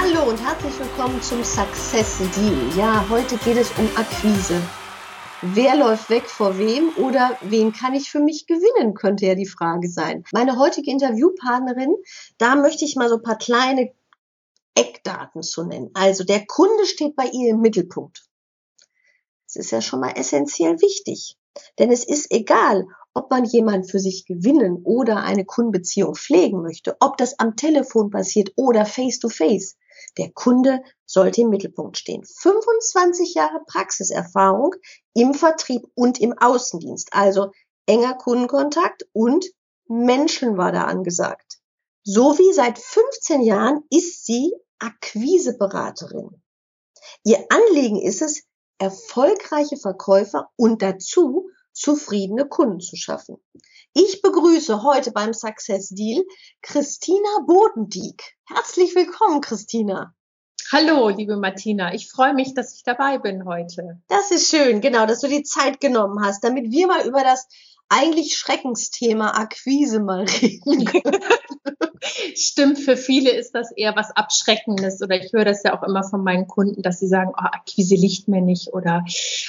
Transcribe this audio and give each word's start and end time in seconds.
Hallo 0.00 0.30
und 0.30 0.40
herzlich 0.40 0.78
willkommen 0.78 1.20
zum 1.22 1.42
Success 1.42 2.18
Deal. 2.36 2.76
Ja, 2.76 3.04
heute 3.08 3.36
geht 3.38 3.56
es 3.56 3.76
um 3.76 3.90
Akquise. 3.96 4.62
Wer 5.42 5.74
läuft 5.74 6.08
weg 6.08 6.22
vor 6.30 6.56
wem 6.56 6.90
oder 6.98 7.36
wen 7.40 7.72
kann 7.72 7.94
ich 7.94 8.08
für 8.08 8.20
mich 8.20 8.46
gewinnen, 8.46 8.94
könnte 8.94 9.26
ja 9.26 9.34
die 9.34 9.48
Frage 9.48 9.88
sein. 9.88 10.22
Meine 10.32 10.56
heutige 10.56 10.92
Interviewpartnerin, 10.92 11.96
da 12.38 12.54
möchte 12.54 12.84
ich 12.84 12.94
mal 12.94 13.08
so 13.08 13.16
ein 13.16 13.22
paar 13.22 13.38
kleine 13.38 13.92
Eckdaten 14.76 15.42
zu 15.42 15.64
nennen. 15.64 15.90
Also 15.94 16.22
der 16.22 16.46
Kunde 16.46 16.86
steht 16.86 17.16
bei 17.16 17.24
ihr 17.24 17.50
im 17.50 17.60
Mittelpunkt. 17.60 18.22
Das 19.46 19.56
ist 19.56 19.72
ja 19.72 19.80
schon 19.80 19.98
mal 19.98 20.12
essentiell 20.12 20.80
wichtig. 20.80 21.36
Denn 21.80 21.90
es 21.90 22.04
ist 22.04 22.30
egal, 22.30 22.86
ob 23.14 23.32
man 23.32 23.44
jemanden 23.44 23.88
für 23.88 23.98
sich 23.98 24.26
gewinnen 24.26 24.80
oder 24.84 25.24
eine 25.24 25.44
Kundenbeziehung 25.44 26.14
pflegen 26.14 26.62
möchte, 26.62 26.96
ob 27.00 27.16
das 27.16 27.40
am 27.40 27.56
Telefon 27.56 28.10
passiert 28.10 28.52
oder 28.54 28.86
face 28.86 29.18
to 29.18 29.28
face. 29.28 29.76
Der 30.18 30.30
Kunde 30.32 30.82
sollte 31.06 31.42
im 31.42 31.50
Mittelpunkt 31.50 31.96
stehen. 31.96 32.24
25 32.24 33.34
Jahre 33.34 33.60
Praxiserfahrung 33.66 34.74
im 35.14 35.32
Vertrieb 35.32 35.82
und 35.94 36.20
im 36.20 36.36
Außendienst. 36.36 37.12
Also 37.12 37.52
enger 37.86 38.14
Kundenkontakt 38.14 39.06
und 39.12 39.46
Menschen 39.86 40.58
war 40.58 40.72
da 40.72 40.84
angesagt. 40.84 41.58
So 42.02 42.36
wie 42.38 42.52
seit 42.52 42.78
15 42.78 43.42
Jahren 43.42 43.84
ist 43.90 44.26
sie 44.26 44.52
Akquiseberaterin. 44.78 46.42
Ihr 47.24 47.44
Anliegen 47.48 48.00
ist 48.00 48.22
es, 48.22 48.44
erfolgreiche 48.78 49.76
Verkäufer 49.76 50.50
und 50.56 50.82
dazu 50.82 51.50
zufriedene 51.78 52.46
Kunden 52.46 52.80
zu 52.80 52.96
schaffen. 52.96 53.36
Ich 53.94 54.20
begrüße 54.20 54.82
heute 54.82 55.12
beim 55.12 55.32
Success 55.32 55.88
Deal 55.88 56.24
Christina 56.60 57.40
Bodendieck. 57.46 58.36
Herzlich 58.46 58.94
willkommen, 58.94 59.40
Christina. 59.40 60.14
Hallo, 60.70 61.08
liebe 61.08 61.36
Martina. 61.36 61.94
Ich 61.94 62.10
freue 62.10 62.34
mich, 62.34 62.52
dass 62.52 62.74
ich 62.74 62.82
dabei 62.82 63.18
bin 63.18 63.46
heute. 63.46 64.02
Das 64.08 64.30
ist 64.30 64.50
schön, 64.50 64.80
genau, 64.80 65.06
dass 65.06 65.20
du 65.20 65.28
die 65.28 65.42
Zeit 65.42 65.80
genommen 65.80 66.22
hast, 66.22 66.44
damit 66.44 66.70
wir 66.70 66.86
mal 66.86 67.06
über 67.06 67.22
das 67.22 67.46
eigentlich 67.88 68.36
Schreckensthema 68.36 69.30
Akquise 69.30 70.00
mal 70.00 70.24
reden 70.24 70.84
können. 70.84 71.22
Stimmt, 72.34 72.78
für 72.78 72.96
viele 72.96 73.30
ist 73.30 73.54
das 73.54 73.72
eher 73.72 73.96
was 73.96 74.10
Abschreckendes 74.10 75.02
oder 75.02 75.16
ich 75.16 75.32
höre 75.32 75.44
das 75.44 75.62
ja 75.62 75.78
auch 75.78 75.82
immer 75.82 76.02
von 76.02 76.22
meinen 76.22 76.46
Kunden, 76.46 76.82
dass 76.82 76.98
sie 76.98 77.08
sagen, 77.08 77.32
oh, 77.34 77.40
Akquise 77.40 77.94
liegt 77.94 78.28
mir 78.28 78.40
nicht 78.40 78.72
oder 78.72 79.04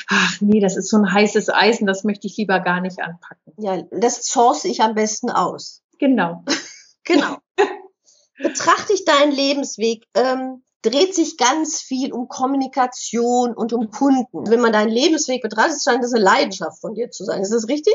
ach 0.08 0.42
nee, 0.42 0.60
das 0.60 0.78
ist 0.78 0.90
so 0.90 0.98
ein 0.98 1.12
heißes 1.12 1.50
Eisen, 1.50 1.88
das 1.88 2.04
möchte 2.04 2.28
ich 2.28 2.38
lieber 2.38 2.60
gar 2.60 2.82
nicht 2.82 3.00
anpacken. 3.00 3.54
Ja, 3.58 3.82
das 3.92 4.24
source 4.26 4.66
ich 4.66 4.82
am 4.82 4.96
besten 4.96 5.30
aus. 5.30 5.82
Genau. 6.00 6.44
genau. 7.04 7.38
Betrachte 8.42 8.94
ich 8.94 9.04
deinen 9.06 9.32
Lebensweg, 9.32 10.06
ähm, 10.14 10.64
dreht 10.82 11.14
sich 11.14 11.38
ganz 11.38 11.82
viel 11.82 12.14
um 12.14 12.30
Kommunikation 12.30 13.54
und 13.54 13.74
um 13.74 13.92
Kunden. 13.92 14.50
Wenn 14.50 14.62
man 14.62 14.72
deinen 14.72 14.92
Lebensweg 14.92 15.42
betrachtet, 15.42 15.84
scheint 15.84 16.04
das 16.04 16.14
eine 16.14 16.24
Leidenschaft 16.24 16.80
von 16.80 16.94
dir 16.94 17.12
zu 17.12 17.26
sein. 17.26 17.42
Ist 17.42 17.54
das 17.54 17.68
richtig? 17.68 17.94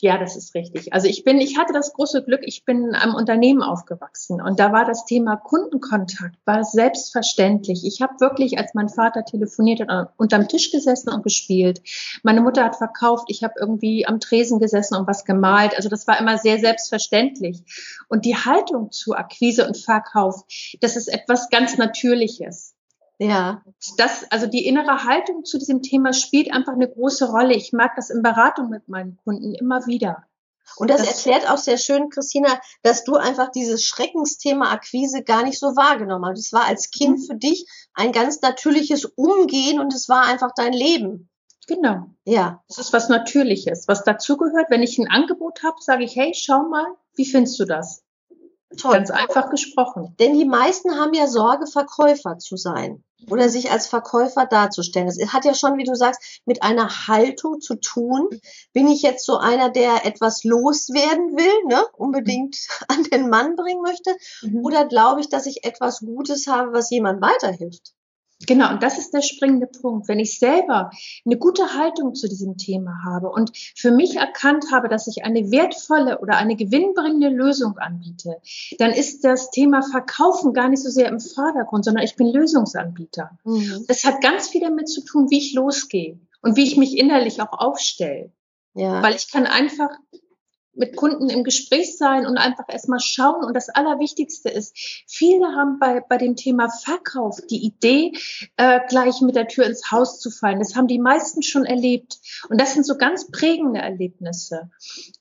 Ja, 0.00 0.18
das 0.18 0.36
ist 0.36 0.54
richtig. 0.54 0.92
Also 0.92 1.08
ich 1.08 1.24
bin, 1.24 1.40
ich 1.40 1.58
hatte 1.58 1.72
das 1.72 1.92
große 1.92 2.22
Glück, 2.22 2.40
ich 2.42 2.64
bin 2.64 2.94
am 2.94 3.14
Unternehmen 3.14 3.62
aufgewachsen 3.62 4.40
und 4.40 4.60
da 4.60 4.72
war 4.72 4.84
das 4.84 5.04
Thema 5.04 5.36
Kundenkontakt 5.36 6.36
war 6.44 6.64
selbstverständlich. 6.64 7.84
Ich 7.84 8.00
habe 8.00 8.20
wirklich, 8.20 8.58
als 8.58 8.74
mein 8.74 8.88
Vater 8.88 9.24
telefoniert 9.24 9.80
hat, 9.80 10.12
unterm 10.16 10.48
Tisch 10.48 10.70
gesessen 10.70 11.10
und 11.10 11.22
gespielt. 11.22 11.80
Meine 12.22 12.40
Mutter 12.40 12.64
hat 12.64 12.76
verkauft, 12.76 13.24
ich 13.28 13.42
habe 13.42 13.54
irgendwie 13.58 14.06
am 14.06 14.20
Tresen 14.20 14.58
gesessen 14.58 14.96
und 14.96 15.06
was 15.06 15.24
gemalt. 15.24 15.76
Also 15.76 15.88
das 15.88 16.06
war 16.06 16.18
immer 16.18 16.38
sehr 16.38 16.58
selbstverständlich. 16.58 17.62
Und 18.08 18.24
die 18.24 18.36
Haltung 18.36 18.90
zu 18.90 19.14
Akquise 19.14 19.66
und 19.66 19.76
Verkauf, 19.76 20.44
das 20.80 20.96
ist 20.96 21.08
etwas 21.08 21.50
ganz 21.50 21.76
Natürliches. 21.76 22.67
Ja. 23.18 23.62
Das, 23.96 24.24
also 24.30 24.46
die 24.46 24.66
innere 24.66 25.04
Haltung 25.04 25.44
zu 25.44 25.58
diesem 25.58 25.82
Thema 25.82 26.12
spielt 26.12 26.52
einfach 26.52 26.72
eine 26.72 26.88
große 26.88 27.30
Rolle. 27.30 27.54
Ich 27.54 27.72
mag 27.72 27.96
das 27.96 28.10
in 28.10 28.22
Beratung 28.22 28.70
mit 28.70 28.88
meinen 28.88 29.18
Kunden 29.24 29.54
immer 29.54 29.86
wieder. 29.86 30.24
Und 30.76 30.90
das, 30.90 30.98
das 30.98 31.26
erklärt 31.26 31.50
auch 31.50 31.58
sehr 31.58 31.78
schön, 31.78 32.10
Christina, 32.10 32.60
dass 32.82 33.02
du 33.04 33.16
einfach 33.16 33.50
dieses 33.50 33.84
Schreckensthema 33.84 34.70
Akquise 34.70 35.22
gar 35.22 35.42
nicht 35.42 35.58
so 35.58 35.68
wahrgenommen 35.76 36.26
hast. 36.26 36.38
Es 36.38 36.52
war 36.52 36.66
als 36.66 36.90
Kind 36.90 37.18
mhm. 37.18 37.22
für 37.22 37.34
dich 37.34 37.66
ein 37.94 38.12
ganz 38.12 38.40
natürliches 38.42 39.04
Umgehen 39.04 39.80
und 39.80 39.92
es 39.94 40.08
war 40.08 40.26
einfach 40.26 40.52
dein 40.54 40.72
Leben. 40.72 41.28
Genau. 41.66 42.10
Ja. 42.24 42.62
Es 42.68 42.78
ist 42.78 42.92
was 42.92 43.08
Natürliches, 43.08 43.88
was 43.88 44.04
dazugehört. 44.04 44.70
Wenn 44.70 44.82
ich 44.82 44.98
ein 44.98 45.08
Angebot 45.08 45.62
habe, 45.64 45.76
sage 45.80 46.04
ich, 46.04 46.14
hey, 46.14 46.32
schau 46.34 46.68
mal, 46.68 46.86
wie 47.14 47.26
findest 47.26 47.58
du 47.58 47.64
das? 47.64 48.04
Toll. 48.76 48.92
Ganz 48.92 49.10
einfach 49.10 49.50
gesprochen. 49.50 50.14
Denn 50.20 50.34
die 50.38 50.44
meisten 50.44 50.94
haben 50.96 51.14
ja 51.14 51.26
Sorge, 51.26 51.66
Verkäufer 51.66 52.38
zu 52.38 52.56
sein 52.56 53.02
oder 53.28 53.48
sich 53.48 53.70
als 53.70 53.86
Verkäufer 53.86 54.46
darzustellen. 54.46 55.08
Es 55.08 55.32
hat 55.32 55.44
ja 55.44 55.54
schon, 55.54 55.76
wie 55.76 55.84
du 55.84 55.94
sagst, 55.94 56.40
mit 56.44 56.62
einer 56.62 57.08
Haltung 57.08 57.60
zu 57.60 57.74
tun. 57.76 58.28
Bin 58.72 58.88
ich 58.88 59.02
jetzt 59.02 59.24
so 59.24 59.38
einer, 59.38 59.70
der 59.70 60.06
etwas 60.06 60.44
loswerden 60.44 61.36
will, 61.36 61.66
ne? 61.66 61.84
unbedingt 61.96 62.56
an 62.88 63.02
den 63.04 63.28
Mann 63.28 63.56
bringen 63.56 63.82
möchte? 63.82 64.16
Mhm. 64.42 64.64
Oder 64.64 64.86
glaube 64.86 65.20
ich, 65.20 65.28
dass 65.28 65.46
ich 65.46 65.64
etwas 65.64 66.00
Gutes 66.00 66.46
habe, 66.46 66.72
was 66.72 66.90
jemand 66.90 67.20
weiterhilft? 67.20 67.94
Genau, 68.46 68.70
und 68.70 68.82
das 68.82 68.98
ist 68.98 69.12
der 69.12 69.22
springende 69.22 69.66
Punkt. 69.66 70.06
Wenn 70.06 70.20
ich 70.20 70.38
selber 70.38 70.90
eine 71.26 71.36
gute 71.36 71.74
Haltung 71.74 72.14
zu 72.14 72.28
diesem 72.28 72.56
Thema 72.56 73.02
habe 73.04 73.30
und 73.30 73.50
für 73.76 73.90
mich 73.90 74.16
erkannt 74.16 74.66
habe, 74.70 74.88
dass 74.88 75.08
ich 75.08 75.24
eine 75.24 75.50
wertvolle 75.50 76.20
oder 76.20 76.36
eine 76.36 76.54
gewinnbringende 76.54 77.30
Lösung 77.30 77.78
anbiete, 77.78 78.36
dann 78.78 78.92
ist 78.92 79.24
das 79.24 79.50
Thema 79.50 79.82
Verkaufen 79.82 80.52
gar 80.52 80.68
nicht 80.68 80.82
so 80.82 80.88
sehr 80.88 81.08
im 81.08 81.18
Vordergrund, 81.18 81.84
sondern 81.84 82.04
ich 82.04 82.14
bin 82.14 82.28
Lösungsanbieter. 82.28 83.38
Mhm. 83.44 83.84
Das 83.88 84.04
hat 84.04 84.20
ganz 84.20 84.48
viel 84.48 84.60
damit 84.60 84.88
zu 84.88 85.04
tun, 85.04 85.30
wie 85.30 85.38
ich 85.38 85.54
losgehe 85.54 86.20
und 86.40 86.56
wie 86.56 86.64
ich 86.64 86.76
mich 86.76 86.96
innerlich 86.96 87.42
auch 87.42 87.52
aufstelle. 87.52 88.32
Ja. 88.74 89.02
Weil 89.02 89.16
ich 89.16 89.32
kann 89.32 89.46
einfach 89.46 89.90
mit 90.78 90.96
Kunden 90.96 91.28
im 91.28 91.44
Gespräch 91.44 91.96
sein 91.98 92.26
und 92.26 92.38
einfach 92.38 92.64
erstmal 92.68 93.00
schauen. 93.00 93.44
Und 93.44 93.54
das 93.54 93.68
Allerwichtigste 93.68 94.48
ist, 94.48 94.76
viele 95.06 95.48
haben 95.48 95.78
bei, 95.78 96.00
bei 96.00 96.16
dem 96.16 96.36
Thema 96.36 96.68
Verkauf 96.70 97.40
die 97.50 97.64
Idee, 97.64 98.12
äh, 98.56 98.80
gleich 98.88 99.20
mit 99.20 99.36
der 99.36 99.48
Tür 99.48 99.66
ins 99.66 99.90
Haus 99.90 100.20
zu 100.20 100.30
fallen. 100.30 100.58
Das 100.58 100.76
haben 100.76 100.86
die 100.86 100.98
meisten 100.98 101.42
schon 101.42 101.64
erlebt. 101.64 102.18
Und 102.48 102.60
das 102.60 102.74
sind 102.74 102.86
so 102.86 102.96
ganz 102.96 103.30
prägende 103.30 103.80
Erlebnisse. 103.80 104.70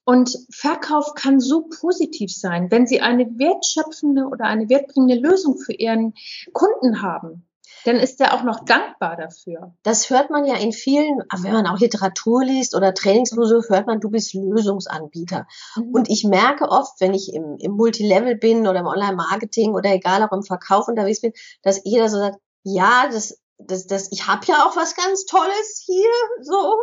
Und 0.06 0.38
Verkauf 0.50 1.16
kann 1.16 1.40
so 1.40 1.63
positiv 1.63 2.34
sein, 2.34 2.72
wenn 2.72 2.88
Sie 2.88 3.01
eine 3.01 3.25
wertschöpfende 3.25 4.25
oder 4.25 4.45
eine 4.45 4.69
wertbringende 4.69 5.16
Lösung 5.16 5.57
für 5.57 5.74
Ihren 5.74 6.13
Kunden 6.53 7.01
haben 7.01 7.47
dann 7.88 7.96
ist 7.96 8.20
er 8.20 8.34
auch 8.34 8.44
noch 8.44 8.66
dankbar 8.66 9.16
dafür. 9.16 9.74
Das 9.84 10.09
hört 10.09 10.30
man 10.30 10.46
ja 10.46 10.58
in 10.58 10.74
vielen, 10.74 11.24
wenn 11.42 11.53
man 11.53 11.68
auch 11.68 11.80
Literatur 11.80 12.44
liest 12.44 12.75
oder 12.75 12.94
Trainingskurse, 12.94 13.64
hört 13.70 13.88
man, 13.88 14.02
du 14.02 14.09
bist 14.09 14.34
Lösungsanbieter. 14.34 15.48
Mhm. 15.78 15.94
Und 15.94 16.09
ich 16.09 16.25
merke 16.25 16.70
oft, 16.70 17.00
wenn 17.00 17.14
ich 17.14 17.34
im, 17.34 17.56
im 17.59 17.72
Multilevel 17.72 18.36
bin 18.36 18.68
oder 18.68 18.81
im 18.81 18.88
Online-Marketing 18.88 19.74
oder 19.74 19.94
egal 19.94 20.22
auch 20.22 20.34
im 20.34 20.44
Verkauf 20.44 20.90
unterwegs 20.90 21.22
bin, 21.22 21.31
dass 21.62 21.80
jeder 21.86 22.09
so 22.09 22.18
sagt, 22.18 22.38
ja, 22.64 23.08
das, 23.09 23.40
das, 23.58 23.88
das, 23.88 24.12
ich 24.12 24.28
habe 24.28 24.46
ja 24.48 24.66
auch 24.66 24.75
was 24.75 24.94
ganz 24.94 25.24
Tolles 25.24 25.81
hier, 25.86 26.12
so, 26.42 26.75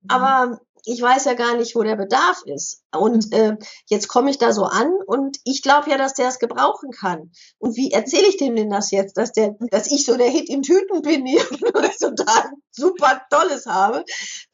mhm. 0.00 0.08
aber 0.08 0.60
ich 0.84 1.00
weiß 1.00 1.24
ja 1.24 1.34
gar 1.34 1.56
nicht, 1.56 1.74
wo 1.74 1.82
der 1.82 1.96
Bedarf 1.96 2.42
ist. 2.44 2.82
Und 2.96 3.32
äh, 3.32 3.56
jetzt 3.86 4.08
komme 4.08 4.30
ich 4.30 4.38
da 4.38 4.52
so 4.52 4.64
an 4.64 4.92
und 5.06 5.38
ich 5.44 5.62
glaube 5.62 5.90
ja, 5.90 5.96
dass 5.96 6.14
der 6.14 6.28
es 6.28 6.38
gebrauchen 6.38 6.90
kann. 6.90 7.32
Und 7.58 7.76
wie 7.76 7.90
erzähle 7.90 8.28
ich 8.28 8.36
dem 8.36 8.56
denn 8.56 8.70
das 8.70 8.90
jetzt, 8.90 9.16
dass 9.16 9.32
der, 9.32 9.56
dass 9.70 9.90
ich 9.90 10.04
so 10.04 10.16
der 10.16 10.28
Hit 10.28 10.48
in 10.48 10.62
Tüten 10.62 11.02
bin, 11.02 11.26
hier 11.26 11.44
total 12.00 12.50
super 12.70 13.22
Tolles 13.30 13.66
habe. 13.66 14.04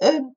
Ähm, 0.00 0.34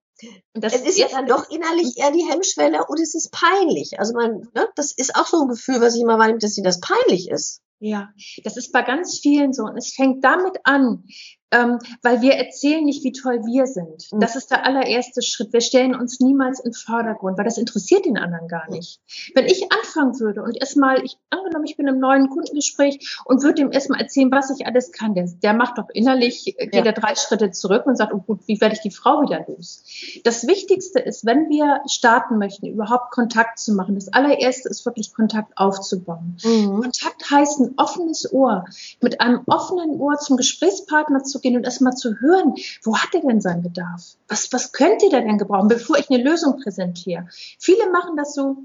das 0.53 0.73
es 0.73 0.81
ist 0.81 0.97
ja 0.97 1.07
dann 1.07 1.27
doch 1.27 1.49
innerlich 1.49 1.97
eher 1.97 2.11
die 2.11 2.25
Hemmschwelle 2.29 2.85
und 2.87 2.99
es 2.99 3.15
ist 3.15 3.31
peinlich. 3.31 3.99
Also 3.99 4.13
man, 4.13 4.49
ne, 4.53 4.67
das 4.75 4.91
ist 4.91 5.15
auch 5.15 5.27
so 5.27 5.41
ein 5.41 5.47
Gefühl, 5.47 5.79
was 5.81 5.95
ich 5.95 6.01
immer 6.01 6.19
wahrnehme, 6.19 6.39
dass 6.39 6.55
sie 6.55 6.61
das 6.61 6.79
peinlich 6.79 7.29
ist. 7.29 7.61
Ja, 7.79 8.09
das 8.43 8.57
ist 8.57 8.73
bei 8.73 8.81
ganz 8.81 9.19
vielen 9.19 9.53
so. 9.53 9.63
Und 9.63 9.77
es 9.77 9.93
fängt 9.93 10.23
damit 10.23 10.59
an, 10.65 11.05
ähm, 11.51 11.79
weil 12.03 12.21
wir 12.21 12.33
erzählen 12.33 12.83
nicht, 12.83 13.03
wie 13.03 13.11
toll 13.11 13.41
wir 13.45 13.65
sind. 13.65 14.11
Mhm. 14.11 14.19
Das 14.19 14.35
ist 14.35 14.51
der 14.51 14.65
allererste 14.65 15.21
Schritt. 15.21 15.51
Wir 15.53 15.61
stellen 15.61 15.95
uns 15.95 16.19
niemals 16.19 16.59
in 16.59 16.73
Vordergrund, 16.73 17.37
weil 17.37 17.45
das 17.45 17.57
interessiert 17.57 18.05
den 18.05 18.17
anderen 18.17 18.47
gar 18.47 18.69
nicht. 18.69 18.99
Wenn 19.33 19.45
ich 19.45 19.71
anfangen 19.71 20.19
würde 20.19 20.43
und 20.43 20.59
erstmal, 20.59 21.03
ich 21.03 21.17
angenommen, 21.29 21.65
ich 21.65 21.77
bin 21.77 21.87
im 21.87 21.99
neuen 21.99 22.29
Kundengespräch 22.29 23.17
und 23.25 23.43
würde 23.43 23.61
ihm 23.61 23.71
erstmal 23.71 24.01
erzählen, 24.01 24.31
was 24.31 24.49
ich 24.51 24.65
alles 24.65 24.91
kann, 24.91 25.15
der, 25.15 25.27
der 25.41 25.53
macht 25.53 25.77
doch 25.77 25.89
innerlich, 25.91 26.55
äh, 26.59 26.67
geht 26.67 26.85
ja. 26.85 26.85
er 26.85 26.93
drei 26.93 27.15
Schritte 27.15 27.51
zurück 27.51 27.85
und 27.85 27.97
sagt, 27.97 28.13
oh 28.13 28.19
gut, 28.19 28.41
wie 28.47 28.61
werde 28.61 28.75
ich 28.75 28.81
die 28.81 28.91
Frau 28.91 29.21
wieder 29.21 29.45
los? 29.47 29.83
Das 30.23 30.45
Wichtigste 30.47 30.99
ist, 30.99 31.25
wenn 31.25 31.49
wir 31.49 31.81
starten 31.87 32.37
möchten, 32.37 32.67
überhaupt 32.67 33.11
Kontakt 33.11 33.59
zu 33.59 33.73
machen, 33.73 33.95
das 33.95 34.13
allererste 34.13 34.69
ist 34.69 34.85
wirklich 34.85 35.13
Kontakt 35.13 35.57
aufzubauen. 35.57 36.37
Mhm. 36.43 36.81
Kontakt 36.81 37.29
heißt 37.29 37.59
ein 37.59 37.73
offenes 37.77 38.31
Ohr, 38.31 38.65
mit 39.01 39.21
einem 39.21 39.41
offenen 39.47 39.99
Ohr 39.99 40.17
zum 40.17 40.37
Gesprächspartner 40.37 41.23
zu 41.23 41.38
gehen 41.41 41.55
und 41.55 41.63
erstmal 41.63 41.93
zu 41.93 42.19
hören, 42.19 42.55
wo 42.83 42.97
hat 42.97 43.13
er 43.13 43.21
denn 43.21 43.41
seinen 43.41 43.63
Bedarf? 43.63 44.15
Was, 44.27 44.51
was 44.51 44.71
könnte 44.71 45.09
der 45.09 45.21
denn 45.21 45.37
gebrauchen, 45.37 45.67
bevor 45.67 45.97
ich 45.97 46.09
eine 46.09 46.23
Lösung 46.23 46.59
präsentiere? 46.61 47.27
Viele 47.57 47.89
machen 47.91 48.15
das 48.15 48.33
so, 48.33 48.57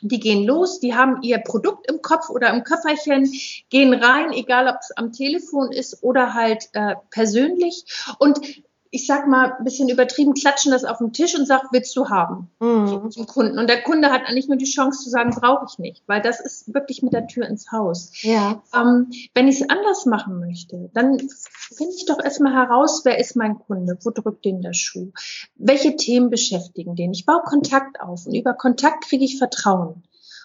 die 0.00 0.20
gehen 0.20 0.44
los, 0.44 0.80
die 0.80 0.94
haben 0.94 1.22
ihr 1.22 1.38
Produkt 1.38 1.90
im 1.90 2.02
Kopf 2.02 2.30
oder 2.30 2.50
im 2.50 2.62
Köfferchen, 2.62 3.32
gehen 3.68 3.92
rein, 3.92 4.32
egal 4.32 4.68
ob 4.68 4.76
es 4.80 4.96
am 4.96 5.12
Telefon 5.12 5.72
ist 5.72 6.02
oder 6.02 6.34
halt 6.34 6.68
äh, 6.72 6.94
persönlich 7.10 7.84
und 8.18 8.40
ich 8.90 9.06
sag 9.06 9.26
mal, 9.28 9.52
ein 9.52 9.64
bisschen 9.64 9.88
übertrieben, 9.88 10.34
klatschen 10.34 10.72
das 10.72 10.84
auf 10.84 10.98
den 10.98 11.12
Tisch 11.12 11.38
und 11.38 11.46
sagt, 11.46 11.66
willst 11.72 11.94
du 11.96 12.08
haben? 12.08 12.50
Mhm. 12.60 13.10
Zum 13.10 13.26
Kunden. 13.26 13.58
Und 13.58 13.68
der 13.68 13.82
Kunde 13.82 14.10
hat 14.10 14.22
eigentlich 14.26 14.48
nur 14.48 14.56
die 14.56 14.64
Chance 14.64 15.04
zu 15.04 15.10
sagen, 15.10 15.30
brauche 15.30 15.66
ich 15.68 15.78
nicht, 15.78 16.02
weil 16.06 16.22
das 16.22 16.40
ist 16.40 16.72
wirklich 16.72 17.02
mit 17.02 17.12
der 17.12 17.26
Tür 17.26 17.46
ins 17.46 17.70
Haus. 17.70 18.12
Ja. 18.22 18.62
Ähm, 18.74 19.10
wenn 19.34 19.48
ich 19.48 19.60
es 19.60 19.68
anders 19.68 20.06
machen 20.06 20.38
möchte, 20.38 20.90
dann 20.94 21.18
finde 21.18 21.94
ich 21.96 22.06
doch 22.06 22.22
erstmal 22.22 22.54
heraus, 22.54 23.02
wer 23.04 23.18
ist 23.18 23.36
mein 23.36 23.58
Kunde? 23.58 23.98
Wo 24.02 24.10
drückt 24.10 24.44
den 24.44 24.62
der 24.62 24.72
Schuh? 24.72 25.12
Welche 25.56 25.96
Themen 25.96 26.30
beschäftigen 26.30 26.96
den? 26.96 27.12
Ich 27.12 27.26
baue 27.26 27.42
Kontakt 27.42 28.00
auf 28.00 28.26
und 28.26 28.34
über 28.34 28.54
Kontakt 28.54 29.04
kriege 29.04 29.24
ich 29.24 29.38
Vertrauen. 29.38 30.02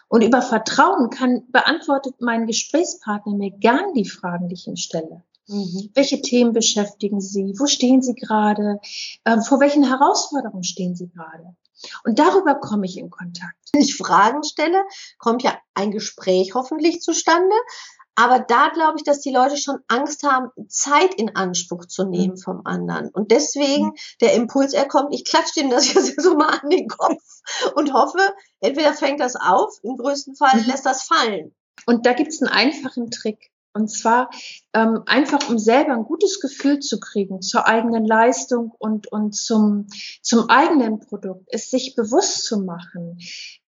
Und 0.09 0.21
über 0.21 0.41
Vertrauen 0.41 1.09
kann, 1.09 1.43
beantwortet 1.51 2.15
mein 2.19 2.45
Gesprächspartner 2.45 3.33
mir 3.33 3.51
gern 3.51 3.93
die 3.95 4.07
Fragen, 4.07 4.47
die 4.47 4.53
ich 4.53 4.67
ihm 4.67 4.75
stelle. 4.75 5.23
Mhm. 5.47 5.91
Welche 5.93 6.21
Themen 6.21 6.53
beschäftigen 6.53 7.19
Sie? 7.19 7.53
Wo 7.57 7.67
stehen 7.67 8.01
Sie 8.01 8.15
gerade? 8.15 8.79
Ähm, 9.25 9.41
vor 9.41 9.59
welchen 9.59 9.83
Herausforderungen 9.83 10.63
stehen 10.63 10.95
Sie 10.95 11.09
gerade? 11.09 11.55
Und 12.05 12.19
darüber 12.19 12.55
komme 12.55 12.85
ich 12.85 12.97
in 12.97 13.09
Kontakt. 13.09 13.57
Wenn 13.73 13.81
ich 13.81 13.95
Fragen 13.95 14.43
stelle, 14.43 14.83
kommt 15.17 15.43
ja 15.43 15.57
ein 15.73 15.91
Gespräch 15.91 16.53
hoffentlich 16.55 17.01
zustande. 17.01 17.55
Aber 18.15 18.39
da 18.39 18.69
glaube 18.69 18.97
ich, 18.97 19.03
dass 19.03 19.21
die 19.21 19.31
Leute 19.31 19.57
schon 19.57 19.79
Angst 19.87 20.23
haben, 20.23 20.51
Zeit 20.67 21.15
in 21.15 21.35
Anspruch 21.35 21.85
zu 21.85 22.05
nehmen 22.05 22.35
mhm. 22.35 22.37
vom 22.37 22.61
anderen. 22.65 23.09
Und 23.09 23.31
deswegen 23.31 23.87
mhm. 23.87 23.95
der 24.21 24.33
Impuls, 24.33 24.73
er 24.73 24.87
kommt, 24.87 25.13
ich 25.13 25.25
klatsche 25.25 25.61
dem 25.61 25.69
das 25.69 25.91
jetzt 25.93 26.21
so 26.21 26.35
mal 26.35 26.59
an 26.59 26.69
den 26.69 26.87
Kopf 26.87 27.23
und 27.75 27.91
hoffe, 27.93 28.19
entweder 28.59 28.93
fängt 28.93 29.19
das 29.19 29.35
auf, 29.35 29.79
im 29.81 29.97
größten 29.97 30.35
Fall 30.35 30.61
mhm. 30.61 30.67
lässt 30.67 30.85
das 30.85 31.03
fallen. 31.03 31.55
Und 31.87 32.05
da 32.05 32.13
gibt 32.13 32.31
es 32.31 32.41
einen 32.41 32.51
einfachen 32.51 33.09
Trick. 33.09 33.51
Und 33.73 33.89
zwar 33.89 34.29
ähm, 34.73 35.01
einfach, 35.05 35.49
um 35.49 35.57
selber 35.57 35.93
ein 35.93 36.03
gutes 36.03 36.39
Gefühl 36.39 36.79
zu 36.79 36.99
kriegen 36.99 37.41
zur 37.41 37.67
eigenen 37.67 38.05
Leistung 38.05 38.71
und, 38.77 39.11
und 39.11 39.35
zum, 39.35 39.87
zum 40.21 40.49
eigenen 40.49 40.99
Produkt, 40.99 41.51
ist 41.51 41.71
sich 41.71 41.95
bewusst 41.95 42.45
zu 42.45 42.59
machen. 42.59 43.17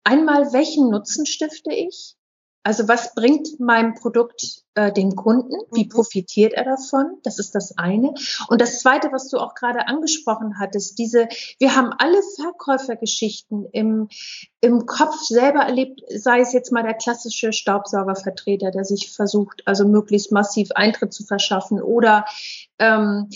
Einmal, 0.03 0.53
welchen 0.53 0.91
Nutzen 0.91 1.27
stifte 1.27 1.73
ich? 1.73 2.17
Also 2.65 2.89
was 2.89 3.15
bringt 3.15 3.61
mein 3.61 3.95
Produkt 3.95 4.65
äh, 4.75 4.91
den 4.91 5.15
Kunden? 5.15 5.55
Wie 5.73 5.85
mhm. 5.85 5.91
profitiert 5.91 6.55
er 6.55 6.65
davon? 6.65 7.19
Das 7.23 7.39
ist 7.39 7.55
das 7.55 7.77
eine. 7.77 8.15
Und 8.49 8.61
das 8.61 8.81
zweite, 8.81 9.13
was 9.13 9.29
du 9.29 9.39
auch 9.39 9.55
gerade 9.55 9.87
angesprochen 9.87 10.59
hattest, 10.59 10.99
diese, 10.99 11.29
wir 11.59 11.77
haben 11.77 11.93
alle 11.99 12.21
Verkäufergeschichten 12.37 13.67
im, 13.73 14.09
im 14.63 14.87
Kopf 14.87 15.21
selber 15.21 15.61
erlebt, 15.61 16.01
sei 16.09 16.41
es 16.41 16.55
jetzt 16.55 16.73
mal 16.73 16.83
der 16.83 16.95
klassische 16.95 17.53
Staubsaugervertreter, 17.53 18.71
der 18.71 18.85
sich 18.85 19.13
versucht, 19.13 19.63
also 19.67 19.87
möglichst 19.87 20.33
massiv 20.33 20.71
Eintritt 20.75 21.13
zu 21.13 21.25
verschaffen 21.25 21.83
oder 21.83 22.25
ähm, 22.79 23.29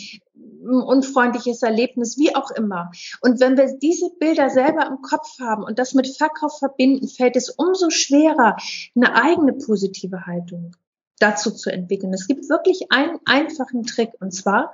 unfreundliches 0.62 1.62
Erlebnis, 1.62 2.18
wie 2.18 2.34
auch 2.34 2.50
immer. 2.50 2.90
Und 3.20 3.40
wenn 3.40 3.56
wir 3.56 3.78
diese 3.78 4.10
Bilder 4.18 4.50
selber 4.50 4.86
im 4.86 5.02
Kopf 5.02 5.38
haben 5.40 5.62
und 5.62 5.78
das 5.78 5.94
mit 5.94 6.16
Verkauf 6.16 6.58
verbinden, 6.58 7.08
fällt 7.08 7.36
es 7.36 7.50
umso 7.50 7.90
schwerer, 7.90 8.56
eine 8.94 9.14
eigene 9.14 9.54
positive 9.54 10.26
Haltung 10.26 10.76
dazu 11.18 11.50
zu 11.50 11.70
entwickeln. 11.70 12.12
Es 12.12 12.26
gibt 12.26 12.48
wirklich 12.48 12.90
einen 12.90 13.18
einfachen 13.24 13.84
Trick 13.84 14.10
und 14.20 14.32
zwar, 14.32 14.72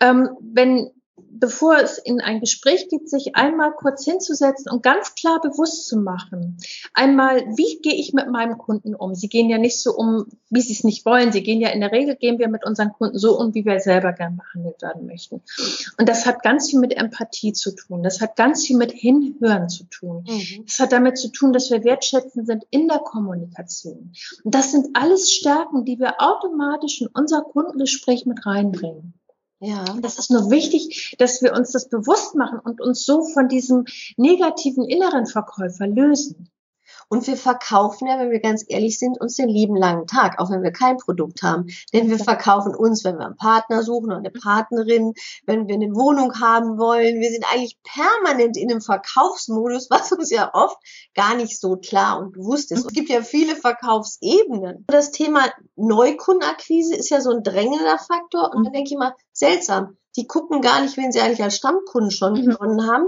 ähm, 0.00 0.30
wenn 0.40 0.90
bevor 1.16 1.78
es 1.78 1.98
in 1.98 2.20
ein 2.20 2.40
Gespräch 2.40 2.88
geht, 2.88 3.08
sich 3.08 3.36
einmal 3.36 3.72
kurz 3.72 4.04
hinzusetzen 4.04 4.70
und 4.70 4.82
ganz 4.82 5.14
klar 5.14 5.40
bewusst 5.40 5.86
zu 5.88 5.98
machen. 5.98 6.58
Einmal, 6.94 7.40
wie 7.56 7.80
gehe 7.82 7.94
ich 7.94 8.12
mit 8.12 8.28
meinem 8.28 8.58
Kunden 8.58 8.94
um? 8.94 9.14
Sie 9.14 9.28
gehen 9.28 9.48
ja 9.48 9.58
nicht 9.58 9.80
so 9.80 9.94
um, 9.94 10.26
wie 10.50 10.60
sie 10.60 10.72
es 10.72 10.84
nicht 10.84 11.04
wollen. 11.06 11.32
Sie 11.32 11.42
gehen 11.42 11.60
ja 11.60 11.70
in 11.70 11.80
der 11.80 11.92
Regel, 11.92 12.16
gehen 12.16 12.38
wir 12.38 12.48
mit 12.48 12.64
unseren 12.64 12.92
Kunden 12.92 13.18
so 13.18 13.38
um, 13.38 13.54
wie 13.54 13.64
wir 13.64 13.80
selber 13.80 14.12
gern 14.12 14.36
behandelt 14.36 14.82
werden 14.82 15.06
möchten. 15.06 15.42
Und 15.98 16.08
das 16.08 16.26
hat 16.26 16.42
ganz 16.42 16.70
viel 16.70 16.80
mit 16.80 16.96
Empathie 16.96 17.52
zu 17.52 17.72
tun. 17.72 18.02
Das 18.02 18.20
hat 18.20 18.36
ganz 18.36 18.66
viel 18.66 18.76
mit 18.76 18.92
Hinhören 18.92 19.68
zu 19.68 19.84
tun. 19.84 20.24
Mhm. 20.28 20.66
Das 20.66 20.80
hat 20.80 20.92
damit 20.92 21.18
zu 21.18 21.28
tun, 21.28 21.52
dass 21.52 21.70
wir 21.70 21.84
wertschätzend 21.84 22.46
sind 22.46 22.64
in 22.70 22.88
der 22.88 22.98
Kommunikation. 22.98 24.12
Und 24.44 24.54
das 24.54 24.72
sind 24.72 24.88
alles 24.94 25.32
Stärken, 25.32 25.84
die 25.84 25.98
wir 25.98 26.20
automatisch 26.20 27.00
in 27.00 27.08
unser 27.08 27.42
Kundengespräch 27.42 28.26
mit 28.26 28.44
reinbringen. 28.46 29.14
Ja. 29.60 29.84
Das 30.00 30.18
ist 30.18 30.30
nur 30.30 30.50
wichtig, 30.50 31.14
dass 31.18 31.40
wir 31.40 31.54
uns 31.54 31.72
das 31.72 31.88
bewusst 31.88 32.34
machen 32.34 32.58
und 32.58 32.80
uns 32.80 33.06
so 33.06 33.22
von 33.22 33.48
diesem 33.48 33.86
negativen 34.16 34.84
inneren 34.84 35.26
Verkäufer 35.26 35.86
lösen. 35.86 36.50
Und 37.08 37.26
wir 37.26 37.36
verkaufen 37.36 38.08
ja, 38.08 38.18
wenn 38.18 38.30
wir 38.30 38.40
ganz 38.40 38.64
ehrlich 38.66 38.98
sind, 38.98 39.20
uns 39.20 39.36
den 39.36 39.48
lieben 39.48 39.76
langen 39.76 40.06
Tag, 40.06 40.40
auch 40.40 40.50
wenn 40.50 40.62
wir 40.62 40.72
kein 40.72 40.96
Produkt 40.96 41.42
haben. 41.42 41.66
Denn 41.92 42.10
wir 42.10 42.18
verkaufen 42.18 42.74
uns, 42.74 43.04
wenn 43.04 43.18
wir 43.18 43.26
einen 43.26 43.36
Partner 43.36 43.82
suchen 43.82 44.06
oder 44.06 44.16
eine 44.16 44.30
Partnerin, 44.30 45.14
wenn 45.46 45.68
wir 45.68 45.76
eine 45.76 45.94
Wohnung 45.94 46.40
haben 46.40 46.78
wollen. 46.78 47.20
Wir 47.20 47.30
sind 47.30 47.44
eigentlich 47.52 47.78
permanent 47.84 48.56
in 48.56 48.70
einem 48.70 48.80
Verkaufsmodus, 48.80 49.88
was 49.90 50.10
uns 50.12 50.30
ja 50.30 50.50
oft 50.52 50.76
gar 51.14 51.36
nicht 51.36 51.60
so 51.60 51.76
klar 51.76 52.18
und 52.18 52.32
bewusst 52.32 52.72
ist. 52.72 52.86
Es 52.86 52.92
gibt 52.92 53.08
ja 53.08 53.22
viele 53.22 53.54
Verkaufsebenen. 53.54 54.84
Das 54.88 55.12
Thema 55.12 55.44
Neukundenakquise 55.76 56.96
ist 56.96 57.10
ja 57.10 57.20
so 57.20 57.30
ein 57.30 57.42
drängender 57.42 57.98
Faktor. 57.98 58.52
Und 58.54 58.64
dann 58.64 58.72
denke 58.72 58.90
ich 58.90 58.98
mal, 58.98 59.14
seltsam. 59.32 59.96
Die 60.16 60.26
gucken 60.26 60.62
gar 60.62 60.80
nicht, 60.80 60.96
wen 60.96 61.12
sie 61.12 61.20
eigentlich 61.20 61.42
als 61.42 61.56
Stammkunden 61.56 62.10
schon 62.10 62.32
mhm. 62.32 62.46
gewonnen 62.46 62.90
haben. 62.90 63.06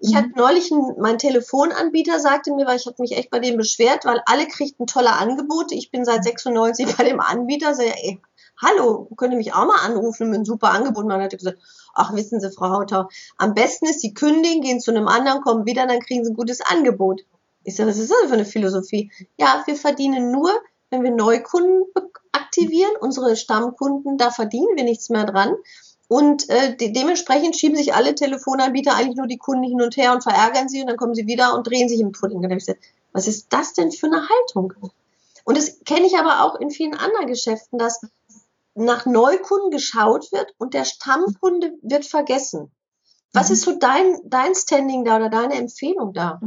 Ich 0.00 0.12
mhm. 0.12 0.16
hatte 0.16 0.30
neulich, 0.36 0.72
einen, 0.72 0.94
mein 0.98 1.18
Telefonanbieter 1.18 2.20
sagte 2.20 2.52
mir, 2.52 2.66
weil 2.66 2.76
ich 2.76 2.86
habe 2.86 2.96
mich 3.00 3.16
echt 3.16 3.30
bei 3.30 3.40
dem 3.40 3.56
beschwert, 3.56 4.04
weil 4.04 4.22
alle 4.26 4.46
kriegten 4.46 4.86
tolle 4.86 5.12
Angebote. 5.12 5.74
Ich 5.74 5.90
bin 5.90 6.04
seit 6.04 6.24
96 6.24 6.96
bei 6.96 7.04
dem 7.04 7.20
Anbieter. 7.20 7.74
So, 7.74 7.82
ey, 7.82 8.20
hallo, 8.60 9.08
könnt 9.16 9.32
ihr 9.32 9.38
mich 9.38 9.54
auch 9.54 9.66
mal 9.66 9.80
anrufen 9.84 10.28
mit 10.28 10.36
einem 10.36 10.44
super 10.44 10.70
Angebot? 10.70 11.06
Man 11.06 11.22
hat 11.22 11.36
gesagt, 11.36 11.58
ach, 11.94 12.14
wissen 12.14 12.40
Sie, 12.40 12.50
Frau 12.50 12.70
Hautau, 12.70 13.08
am 13.36 13.54
besten 13.54 13.86
ist, 13.86 14.00
Sie 14.00 14.14
kündigen, 14.14 14.62
gehen 14.62 14.80
zu 14.80 14.90
einem 14.90 15.08
anderen, 15.08 15.42
kommen 15.42 15.66
wieder, 15.66 15.86
dann 15.86 16.00
kriegen 16.00 16.24
Sie 16.24 16.30
ein 16.30 16.36
gutes 16.36 16.60
Angebot. 16.60 17.22
Ich 17.64 17.76
sage, 17.76 17.90
was 17.90 17.98
ist 17.98 18.10
das 18.10 18.28
für 18.28 18.34
eine 18.34 18.44
Philosophie? 18.44 19.10
Ja, 19.36 19.62
wir 19.66 19.76
verdienen 19.76 20.30
nur, 20.30 20.50
wenn 20.90 21.02
wir 21.02 21.10
Neukunden 21.10 21.84
aktivieren, 22.32 22.92
unsere 23.00 23.36
Stammkunden, 23.36 24.16
da 24.16 24.30
verdienen 24.30 24.76
wir 24.76 24.84
nichts 24.84 25.10
mehr 25.10 25.24
dran. 25.24 25.54
Und 26.08 26.48
äh, 26.48 26.74
de 26.74 26.90
dementsprechend 26.90 27.54
schieben 27.56 27.76
sich 27.76 27.94
alle 27.94 28.14
Telefonanbieter 28.14 28.94
eigentlich 28.94 29.16
nur 29.16 29.26
die 29.26 29.36
Kunden 29.36 29.64
hin 29.64 29.82
und 29.82 29.96
her 29.96 30.12
und 30.12 30.22
verärgern 30.22 30.68
sie 30.68 30.80
und 30.80 30.86
dann 30.86 30.96
kommen 30.96 31.14
sie 31.14 31.26
wieder 31.26 31.54
und 31.54 31.66
drehen 31.66 31.88
sich 31.88 32.00
im 32.00 32.12
Pudding. 32.12 32.38
Und 32.38 32.42
dann 32.44 32.52
ich 32.52 32.64
gesagt, 32.64 32.82
was 33.12 33.28
ist 33.28 33.52
das 33.52 33.74
denn 33.74 33.92
für 33.92 34.06
eine 34.06 34.26
Haltung? 34.26 34.72
Und 35.44 35.56
das 35.56 35.80
kenne 35.84 36.06
ich 36.06 36.16
aber 36.16 36.42
auch 36.44 36.60
in 36.60 36.70
vielen 36.70 36.94
anderen 36.94 37.26
Geschäften, 37.26 37.78
dass 37.78 38.00
nach 38.74 39.06
Neukunden 39.06 39.70
geschaut 39.70 40.32
wird 40.32 40.54
und 40.58 40.72
der 40.72 40.84
Stammkunde 40.84 41.72
wird 41.82 42.06
vergessen. 42.06 42.70
Was 43.32 43.48
mhm. 43.48 43.52
ist 43.54 43.62
so 43.62 43.78
dein, 43.78 44.18
dein 44.24 44.54
Standing 44.54 45.04
da 45.04 45.16
oder 45.16 45.28
deine 45.28 45.54
Empfehlung 45.54 46.12
da? 46.14 46.40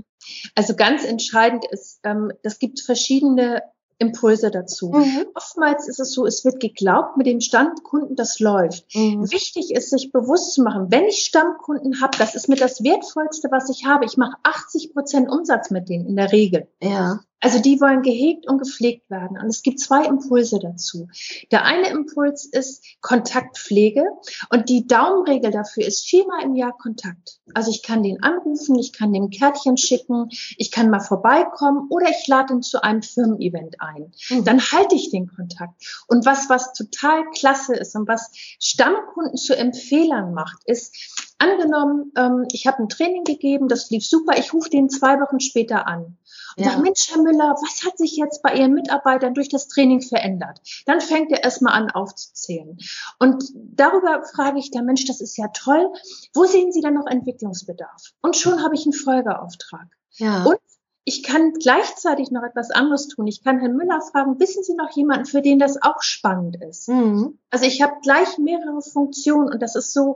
Also 0.56 0.76
ganz 0.76 1.04
entscheidend 1.04 1.66
ist, 1.70 2.00
ähm, 2.04 2.32
das 2.44 2.60
gibt 2.60 2.80
verschiedene 2.80 3.62
Impulse 4.02 4.52
dazu. 4.52 4.90
Mhm. 4.90 5.28
Oftmals 5.36 5.88
ist 5.88 6.00
es 6.00 6.14
so, 6.14 6.26
es 6.26 6.44
wird 6.44 6.60
geglaubt, 6.60 7.18
mit 7.18 7.28
dem 7.28 7.40
Stammkunden 7.40 8.16
das 8.16 8.40
läuft. 8.40 8.94
Mhm. 8.96 9.32
Wichtig 9.32 9.72
ist, 9.72 9.92
sich 9.92 10.12
bewusst 10.12 10.54
zu 10.54 10.64
machen, 10.64 10.88
wenn 10.90 11.06
ich 11.06 11.20
Stammkunden 11.20 12.02
habe, 12.02 12.18
das 12.18 12.36
ist 12.36 12.50
mir 12.50 12.56
das 12.56 12.84
Wertvollste, 12.84 13.50
was 13.52 13.70
ich 13.70 13.86
habe. 13.86 14.06
Ich 14.06 14.18
mache 14.18 14.38
80 14.44 14.94
Prozent 14.94 15.30
Umsatz 15.30 15.70
mit 15.70 15.88
denen 15.88 16.08
in 16.08 16.16
der 16.16 16.32
Regel. 16.32 16.68
Ja. 16.82 17.22
Also 17.42 17.60
die 17.60 17.82
wollen 17.82 18.04
gehegt 18.04 18.48
und 18.48 18.60
gepflegt 18.60 19.10
werden. 19.10 19.38
Und 19.38 19.48
es 19.48 19.64
gibt 19.64 19.80
zwei 19.80 20.06
Impulse 20.06 20.60
dazu. 20.60 21.08
Der 21.52 21.66
eine 21.66 21.90
Impuls 21.90 22.46
ist 22.46 22.86
Kontaktpflege 23.02 24.06
und 24.50 24.70
die 24.70 24.88
Daumenregel 24.88 25.52
dafür 25.52 25.86
ist 25.86 26.08
viermal 26.08 26.44
im 26.44 26.56
Jahr 26.56 26.78
Kontakt. 26.78 27.40
Also 27.54 27.72
ich 27.72 27.84
kann 27.84 28.04
den 28.04 28.22
anrufen, 28.24 28.78
ich 28.78 28.94
kann 28.94 29.12
dem 29.12 29.30
Kärtchen 29.30 29.76
schicken, 29.76 30.30
ich 30.58 30.72
kann 30.72 30.90
mal 30.90 31.00
vorbeikommen 31.00 31.88
oder 31.90 32.10
ich 32.10 32.28
lade 32.28 32.54
ihn 32.54 32.62
zu 32.62 32.84
einem 32.84 33.02
Firmen-Event 33.02 33.82
ein. 33.82 34.14
Mhm. 34.30 34.46
Dann 34.46 34.62
halte 34.62 34.96
ich 34.96 35.10
den 35.10 35.28
Kontakt. 35.28 35.74
Und 36.08 36.26
was, 36.26 36.50
was 36.50 36.74
total 36.74 37.24
klasse 37.32 37.76
ist 37.76 37.96
und 37.96 38.08
was 38.08 38.32
Stammkunden 38.60 39.38
zu 39.38 39.58
Empfehlern 39.58 40.34
macht, 40.34 40.62
ist, 40.66 41.31
angenommen, 41.42 42.12
ähm, 42.16 42.46
ich 42.52 42.68
habe 42.68 42.84
ein 42.84 42.90
Training 42.90 43.24
gegeben, 43.24 43.68
das 43.68 43.90
lief 43.90 44.06
super, 44.06 44.38
ich 44.38 44.54
rufe 44.54 44.70
den 44.70 44.90
zwei 44.90 45.20
Wochen 45.20 45.40
später 45.40 45.88
an 45.88 46.18
und 46.58 46.66
ja. 46.66 46.72
sage, 46.72 46.82
Mensch, 46.84 47.10
Herr 47.10 47.22
Müller, 47.22 47.56
was 47.62 47.86
hat 47.86 47.98
sich 47.98 48.16
jetzt 48.18 48.42
bei 48.42 48.56
Ihren 48.56 48.74
Mitarbeitern 48.74 49.34
durch 49.34 49.50
das 49.50 49.68
Training 49.68 50.02
verändert? 50.02 50.62
Dann 50.86 51.02
fängt 51.02 51.32
er 51.32 51.44
erstmal 51.44 51.74
an 51.74 51.90
aufzuzählen. 51.92 52.78
Und 53.20 53.44
darüber 53.56 54.24
frage 54.24 54.60
ich 54.60 54.72
der 54.72 54.84
Mensch, 54.84 55.06
das 55.06 55.22
ist 55.22 55.38
ja 55.38 55.48
toll. 55.50 55.92
Wo 56.34 56.46
sehen 56.46 56.72
Sie 56.72 56.82
denn 56.82 56.94
noch 56.94 57.08
Entwicklungsbedarf? 57.08 58.14
Und 58.22 58.36
schon 58.36 58.64
habe 58.64 58.76
ich 58.76 58.86
einen 58.86 58.94
Folgeauftrag. 58.94 59.88
Ja. 60.14 60.44
Und 60.44 60.60
ich 61.04 61.24
kann 61.24 61.54
gleichzeitig 61.54 62.30
noch 62.32 62.44
etwas 62.44 62.70
anderes 62.70 63.08
tun. 63.08 63.26
Ich 63.28 63.44
kann 63.44 63.60
Herrn 63.60 63.76
Müller 63.76 64.02
fragen, 64.02 64.40
wissen 64.40 64.64
Sie 64.64 64.76
noch 64.76 64.92
jemanden, 64.92 65.26
für 65.26 65.42
den 65.42 65.58
das 65.58 65.82
auch 65.82 66.02
spannend 66.02 66.58
ist? 66.62 66.90
Mhm. 66.90 67.40
Also 67.50 67.66
ich 67.66 67.82
habe 67.82 67.94
gleich 68.04 68.38
mehrere 68.38 68.82
Funktionen 68.82 69.52
und 69.52 69.62
das 69.62 69.76
ist 69.76 69.94
so, 69.94 70.16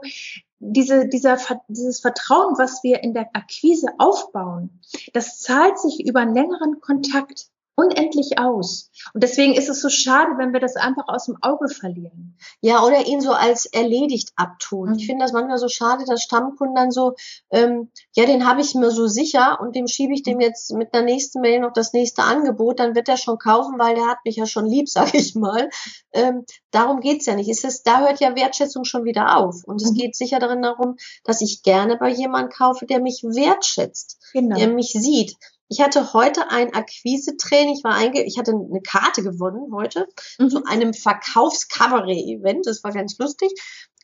diese, 0.58 1.08
dieser, 1.08 1.38
dieses 1.68 2.00
Vertrauen, 2.00 2.56
was 2.56 2.82
wir 2.82 3.02
in 3.02 3.14
der 3.14 3.28
Akquise 3.34 3.88
aufbauen, 3.98 4.80
das 5.12 5.40
zahlt 5.40 5.78
sich 5.78 6.06
über 6.06 6.20
einen 6.20 6.34
längeren 6.34 6.80
Kontakt 6.80 7.48
unendlich 7.76 8.38
aus. 8.38 8.90
Und 9.12 9.22
deswegen 9.22 9.54
ist 9.54 9.68
es 9.68 9.82
so 9.82 9.90
schade, 9.90 10.32
wenn 10.38 10.54
wir 10.54 10.60
das 10.60 10.76
einfach 10.76 11.08
aus 11.08 11.26
dem 11.26 11.36
Auge 11.42 11.68
verlieren. 11.68 12.36
Ja, 12.60 12.82
oder 12.82 13.06
ihn 13.06 13.20
so 13.20 13.32
als 13.32 13.66
erledigt 13.66 14.32
abtun. 14.34 14.90
Mhm. 14.90 14.94
Ich 14.96 15.06
finde 15.06 15.24
das 15.24 15.32
manchmal 15.32 15.58
so 15.58 15.68
schade, 15.68 16.04
dass 16.06 16.22
Stammkunden 16.22 16.74
dann 16.74 16.90
so, 16.90 17.14
ähm, 17.50 17.90
ja, 18.14 18.24
den 18.24 18.48
habe 18.48 18.62
ich 18.62 18.74
mir 18.74 18.90
so 18.90 19.06
sicher 19.06 19.60
und 19.60 19.76
dem 19.76 19.86
schiebe 19.86 20.14
ich 20.14 20.22
dem 20.22 20.40
jetzt 20.40 20.72
mit 20.72 20.94
der 20.94 21.02
nächsten 21.02 21.40
Mail 21.42 21.60
noch 21.60 21.72
das 21.72 21.92
nächste 21.92 22.22
Angebot, 22.22 22.80
dann 22.80 22.94
wird 22.94 23.10
er 23.10 23.18
schon 23.18 23.38
kaufen, 23.38 23.78
weil 23.78 23.94
der 23.94 24.06
hat 24.06 24.18
mich 24.24 24.36
ja 24.36 24.46
schon 24.46 24.66
lieb, 24.66 24.88
sag 24.88 25.14
ich 25.14 25.34
mal. 25.34 25.68
Ähm, 26.12 26.46
darum 26.70 27.00
geht's 27.00 27.26
ja 27.26 27.34
nicht. 27.34 27.50
Es 27.50 27.62
ist, 27.62 27.86
da 27.86 28.00
hört 28.00 28.20
ja 28.20 28.34
Wertschätzung 28.34 28.84
schon 28.84 29.04
wieder 29.04 29.36
auf. 29.36 29.64
Und 29.64 29.82
es 29.82 29.90
mhm. 29.90 29.96
geht 29.96 30.16
sicher 30.16 30.38
darin 30.38 30.62
darum, 30.62 30.96
dass 31.24 31.42
ich 31.42 31.62
gerne 31.62 31.96
bei 31.98 32.08
jemandem 32.08 32.56
kaufe, 32.56 32.86
der 32.86 33.00
mich 33.00 33.22
wertschätzt, 33.22 34.18
genau. 34.32 34.56
der 34.56 34.68
mich 34.68 34.92
sieht 34.92 35.36
ich 35.68 35.80
hatte 35.80 36.12
heute 36.12 36.50
ein 36.50 36.74
Akquise-Training. 36.74 37.74
Ich 37.74 37.84
war 37.84 37.94
einge 37.94 38.22
ich 38.24 38.38
hatte 38.38 38.52
eine 38.52 38.82
Karte 38.82 39.22
gewonnen 39.22 39.74
heute 39.74 40.06
mhm. 40.38 40.50
zu 40.50 40.64
einem 40.64 40.94
Verkaufskabarett-Event. 40.94 42.66
Das 42.66 42.84
war 42.84 42.92
ganz 42.92 43.18
lustig. 43.18 43.52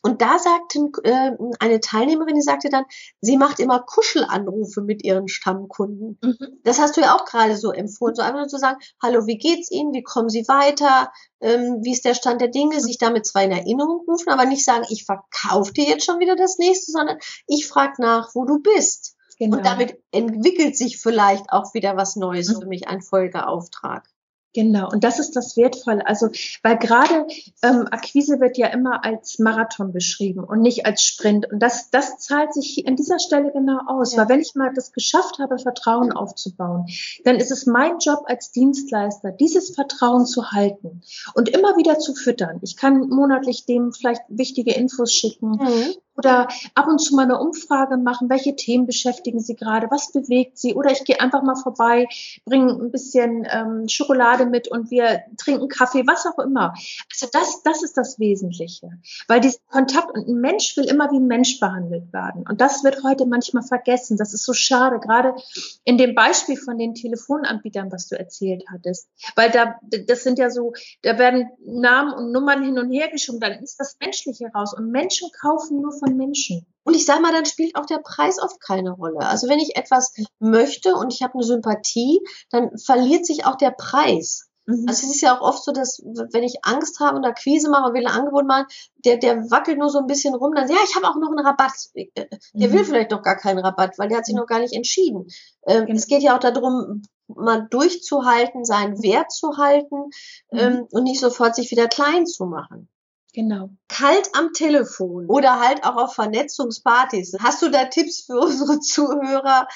Und 0.05 0.21
da 0.21 0.37
sagte 0.37 0.91
äh, 1.05 1.31
eine 1.59 1.79
Teilnehmerin, 1.79 2.35
die 2.35 2.41
sagte 2.41 2.67
dann, 2.69 2.83
sie 3.21 3.37
macht 3.37 3.61
immer 3.61 3.79
Kuschelanrufe 3.79 4.81
mit 4.81 5.01
ihren 5.01 5.29
Stammkunden. 5.29 6.19
Mhm. 6.21 6.59
Das 6.63 6.79
hast 6.79 6.97
du 6.97 7.01
ja 7.01 7.15
auch 7.15 7.23
gerade 7.23 7.55
so 7.55 7.71
empfohlen, 7.71 8.13
so 8.13 8.21
einfach 8.21 8.39
nur 8.39 8.49
zu 8.49 8.57
sagen, 8.57 8.79
hallo, 9.01 9.25
wie 9.27 9.37
geht's 9.37 9.71
Ihnen, 9.71 9.93
wie 9.93 10.03
kommen 10.03 10.27
Sie 10.27 10.45
weiter, 10.49 11.09
ähm, 11.39 11.79
wie 11.83 11.93
ist 11.93 12.03
der 12.03 12.15
Stand 12.15 12.41
der 12.41 12.49
Dinge, 12.49 12.81
sich 12.81 12.97
damit 12.97 13.25
zwar 13.25 13.43
in 13.43 13.51
Erinnerung 13.51 14.03
rufen, 14.05 14.27
aber 14.27 14.43
nicht 14.43 14.65
sagen, 14.65 14.85
ich 14.89 15.05
verkaufe 15.05 15.71
dir 15.71 15.85
jetzt 15.85 16.03
schon 16.03 16.19
wieder 16.19 16.35
das 16.35 16.57
nächste, 16.57 16.91
sondern 16.91 17.17
ich 17.47 17.65
frage 17.65 18.01
nach, 18.01 18.35
wo 18.35 18.43
du 18.43 18.59
bist. 18.59 19.15
Genau. 19.39 19.57
Und 19.57 19.65
damit 19.65 19.97
entwickelt 20.11 20.77
sich 20.77 20.99
vielleicht 20.99 21.51
auch 21.51 21.73
wieder 21.73 21.97
was 21.97 22.15
Neues 22.15 22.49
mhm. 22.49 22.61
für 22.61 22.67
mich, 22.67 22.87
ein 22.87 23.01
Folgeauftrag. 23.01 24.07
Genau, 24.55 24.87
und 24.91 25.03
das 25.03 25.17
ist 25.17 25.35
das 25.35 25.57
Wertvolle. 25.57 26.05
Also, 26.05 26.29
weil 26.61 26.77
gerade 26.77 27.25
ähm, 27.63 27.87
Akquise 27.89 28.39
wird 28.39 28.55
ja 28.57 28.67
immer 28.67 29.03
als 29.03 29.39
Marathon 29.39 29.91
beschrieben 29.91 30.43
und 30.43 30.61
nicht 30.61 30.85
als 30.85 31.01
Sprint. 31.01 31.51
Und 31.51 31.59
das, 31.59 31.89
das 31.89 32.19
zahlt 32.19 32.53
sich 32.53 32.87
an 32.87 32.95
dieser 32.95 33.17
Stelle 33.17 33.51
genau 33.51 33.79
aus. 33.87 34.13
Ja. 34.13 34.19
Weil 34.19 34.29
wenn 34.29 34.41
ich 34.41 34.53
mal 34.53 34.71
das 34.73 34.93
geschafft 34.93 35.39
habe, 35.39 35.57
Vertrauen 35.57 36.11
aufzubauen, 36.11 36.85
dann 37.23 37.37
ist 37.37 37.51
es 37.51 37.65
mein 37.65 37.97
Job 37.97 38.25
als 38.27 38.51
Dienstleister, 38.51 39.31
dieses 39.31 39.73
Vertrauen 39.73 40.27
zu 40.27 40.51
halten 40.51 41.01
und 41.33 41.49
immer 41.49 41.75
wieder 41.77 41.97
zu 41.97 42.13
füttern. 42.13 42.59
Ich 42.61 42.77
kann 42.77 43.09
monatlich 43.09 43.65
dem 43.65 43.91
vielleicht 43.91 44.21
wichtige 44.29 44.73
Infos 44.73 45.11
schicken. 45.11 45.53
Mhm 45.53 45.95
oder 46.15 46.47
ab 46.75 46.87
und 46.87 46.99
zu 46.99 47.15
mal 47.15 47.23
eine 47.23 47.39
Umfrage 47.39 47.97
machen, 47.97 48.29
welche 48.29 48.55
Themen 48.55 48.85
beschäftigen 48.85 49.39
Sie 49.39 49.55
gerade, 49.55 49.89
was 49.89 50.11
bewegt 50.11 50.57
Sie? 50.57 50.75
Oder 50.75 50.91
ich 50.91 51.03
gehe 51.03 51.19
einfach 51.19 51.43
mal 51.43 51.55
vorbei, 51.55 52.07
bringe 52.45 52.73
ein 52.73 52.91
bisschen 52.91 53.47
ähm, 53.49 53.87
Schokolade 53.87 54.45
mit 54.45 54.67
und 54.67 54.91
wir 54.91 55.21
trinken 55.37 55.67
Kaffee, 55.67 56.05
was 56.05 56.25
auch 56.25 56.39
immer. 56.39 56.73
Also 57.11 57.27
das, 57.31 57.63
das 57.63 57.83
ist 57.83 57.97
das 57.97 58.19
Wesentliche, 58.19 58.89
weil 59.27 59.39
dieser 59.39 59.59
Kontakt 59.69 60.11
und 60.11 60.27
ein 60.27 60.39
Mensch 60.39 60.75
will 60.77 60.85
immer 60.85 61.11
wie 61.11 61.17
ein 61.17 61.27
Mensch 61.27 61.59
behandelt 61.59 62.11
werden. 62.13 62.45
Und 62.47 62.61
das 62.61 62.83
wird 62.83 63.03
heute 63.03 63.25
manchmal 63.25 63.63
vergessen. 63.63 64.17
Das 64.17 64.33
ist 64.33 64.45
so 64.45 64.53
schade, 64.53 64.99
gerade 64.99 65.35
in 65.83 65.97
dem 65.97 66.15
Beispiel 66.15 66.57
von 66.57 66.77
den 66.77 66.93
Telefonanbietern, 66.93 67.91
was 67.91 68.07
du 68.07 68.17
erzählt 68.17 68.63
hattest, 68.71 69.09
weil 69.35 69.51
da 69.51 69.75
das 70.07 70.23
sind 70.23 70.39
ja 70.39 70.49
so, 70.49 70.73
da 71.01 71.17
werden 71.17 71.49
Namen 71.65 72.13
und 72.13 72.31
Nummern 72.31 72.63
hin 72.63 72.77
und 72.79 72.91
her 72.91 73.09
geschoben, 73.09 73.39
dann 73.39 73.63
ist 73.63 73.79
das 73.79 73.97
Menschliche 73.99 74.47
raus. 74.53 74.73
Und 74.73 74.91
Menschen 74.91 75.29
kaufen 75.39 75.81
nur 75.81 75.91
von 76.03 76.17
Menschen. 76.17 76.65
Und 76.83 76.95
ich 76.95 77.05
sage 77.05 77.21
mal, 77.21 77.31
dann 77.31 77.45
spielt 77.45 77.75
auch 77.75 77.85
der 77.85 77.99
Preis 77.99 78.39
oft 78.41 78.59
keine 78.59 78.91
Rolle. 78.91 79.19
Also 79.19 79.47
wenn 79.47 79.59
ich 79.59 79.75
etwas 79.77 80.13
möchte 80.39 80.95
und 80.95 81.13
ich 81.13 81.21
habe 81.21 81.35
eine 81.35 81.43
Sympathie, 81.43 82.19
dann 82.49 82.77
verliert 82.77 83.25
sich 83.25 83.45
auch 83.45 83.55
der 83.55 83.71
Preis. 83.71 84.49
Mhm. 84.65 84.85
Also 84.87 85.07
es 85.07 85.15
ist 85.15 85.21
ja 85.21 85.37
auch 85.37 85.41
oft 85.41 85.63
so, 85.63 85.71
dass 85.71 86.01
wenn 86.31 86.43
ich 86.43 86.63
Angst 86.63 86.99
habe 86.99 87.17
und 87.17 87.25
Akquise 87.25 87.69
mache 87.69 87.87
und 87.87 87.93
will 87.93 88.05
ein 88.05 88.13
Angebot 88.13 88.45
machen, 88.45 88.65
der, 89.05 89.17
der 89.17 89.49
wackelt 89.49 89.77
nur 89.77 89.89
so 89.89 89.99
ein 89.99 90.07
bisschen 90.07 90.35
rum, 90.35 90.53
dann 90.53 90.69
ja, 90.69 90.77
ich 90.83 90.95
habe 90.95 91.07
auch 91.07 91.15
noch 91.15 91.29
einen 91.29 91.45
Rabatt. 91.45 91.89
Äh, 91.93 92.07
der 92.53 92.69
mhm. 92.69 92.73
will 92.73 92.85
vielleicht 92.85 93.11
noch 93.11 93.21
gar 93.21 93.37
keinen 93.37 93.59
Rabatt, 93.59 93.97
weil 93.97 94.09
der 94.09 94.17
hat 94.17 94.25
sich 94.25 94.35
noch 94.35 94.47
gar 94.47 94.59
nicht 94.59 94.73
entschieden. 94.73 95.27
Ähm, 95.65 95.85
genau. 95.85 95.97
Es 95.97 96.07
geht 96.07 96.21
ja 96.21 96.35
auch 96.35 96.39
darum, 96.39 97.03
mal 97.27 97.65
durchzuhalten, 97.69 98.65
seinen 98.65 99.01
Wert 99.01 99.31
zu 99.31 99.57
halten 99.57 100.09
mhm. 100.51 100.59
ähm, 100.59 100.87
und 100.91 101.03
nicht 101.03 101.19
sofort 101.19 101.55
sich 101.55 101.71
wieder 101.71 101.87
klein 101.87 102.25
zu 102.25 102.45
machen. 102.45 102.89
Genau. 103.33 103.71
Kalt 103.87 104.29
am 104.33 104.53
Telefon 104.53 105.25
oder 105.27 105.59
halt 105.59 105.83
auch 105.83 105.95
auf 105.95 106.13
Vernetzungspartys. 106.13 107.35
Hast 107.39 107.63
du 107.63 107.69
da 107.69 107.85
Tipps 107.85 108.21
für 108.25 108.37
unsere 108.37 108.79
Zuhörer? 108.79 109.67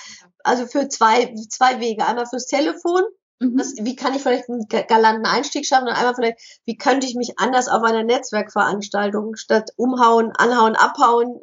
Also 0.44 0.68
für 0.68 0.88
zwei, 0.90 1.34
zwei 1.50 1.80
Wege. 1.80 2.06
Einmal 2.06 2.28
fürs 2.28 2.46
Telefon. 2.46 3.02
Mhm. 3.40 3.58
Das, 3.58 3.74
wie 3.78 3.96
kann 3.96 4.14
ich 4.14 4.22
vielleicht 4.22 4.50
einen 4.50 4.68
galanten 4.68 5.26
Einstieg 5.26 5.66
schaffen? 5.66 5.88
Und 5.88 5.96
einmal 5.96 6.14
vielleicht, 6.14 6.62
wie 6.66 6.78
könnte 6.78 7.08
ich 7.08 7.16
mich 7.16 7.40
anders 7.40 7.68
auf 7.68 7.84
einer 7.84 8.04
Netzwerkveranstaltung 8.04 9.36
statt 9.36 9.72
umhauen, 9.76 10.32
anhauen, 10.32 10.76
abhauen, 10.76 11.40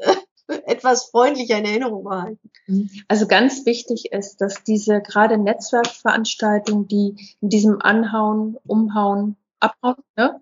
etwas 0.66 1.06
freundlicher 1.06 1.58
in 1.58 1.64
Erinnerung 1.64 2.04
behalten? 2.04 2.50
Mhm. 2.68 2.90
Also 3.08 3.26
ganz 3.26 3.66
wichtig 3.66 4.12
ist, 4.12 4.40
dass 4.40 4.62
diese 4.62 5.00
gerade 5.00 5.36
Netzwerkveranstaltungen, 5.36 6.86
die 6.86 7.36
in 7.40 7.48
diesem 7.48 7.82
Anhauen, 7.82 8.56
Umhauen, 8.66 9.36
abhauen, 9.64 10.02
ne? 10.16 10.40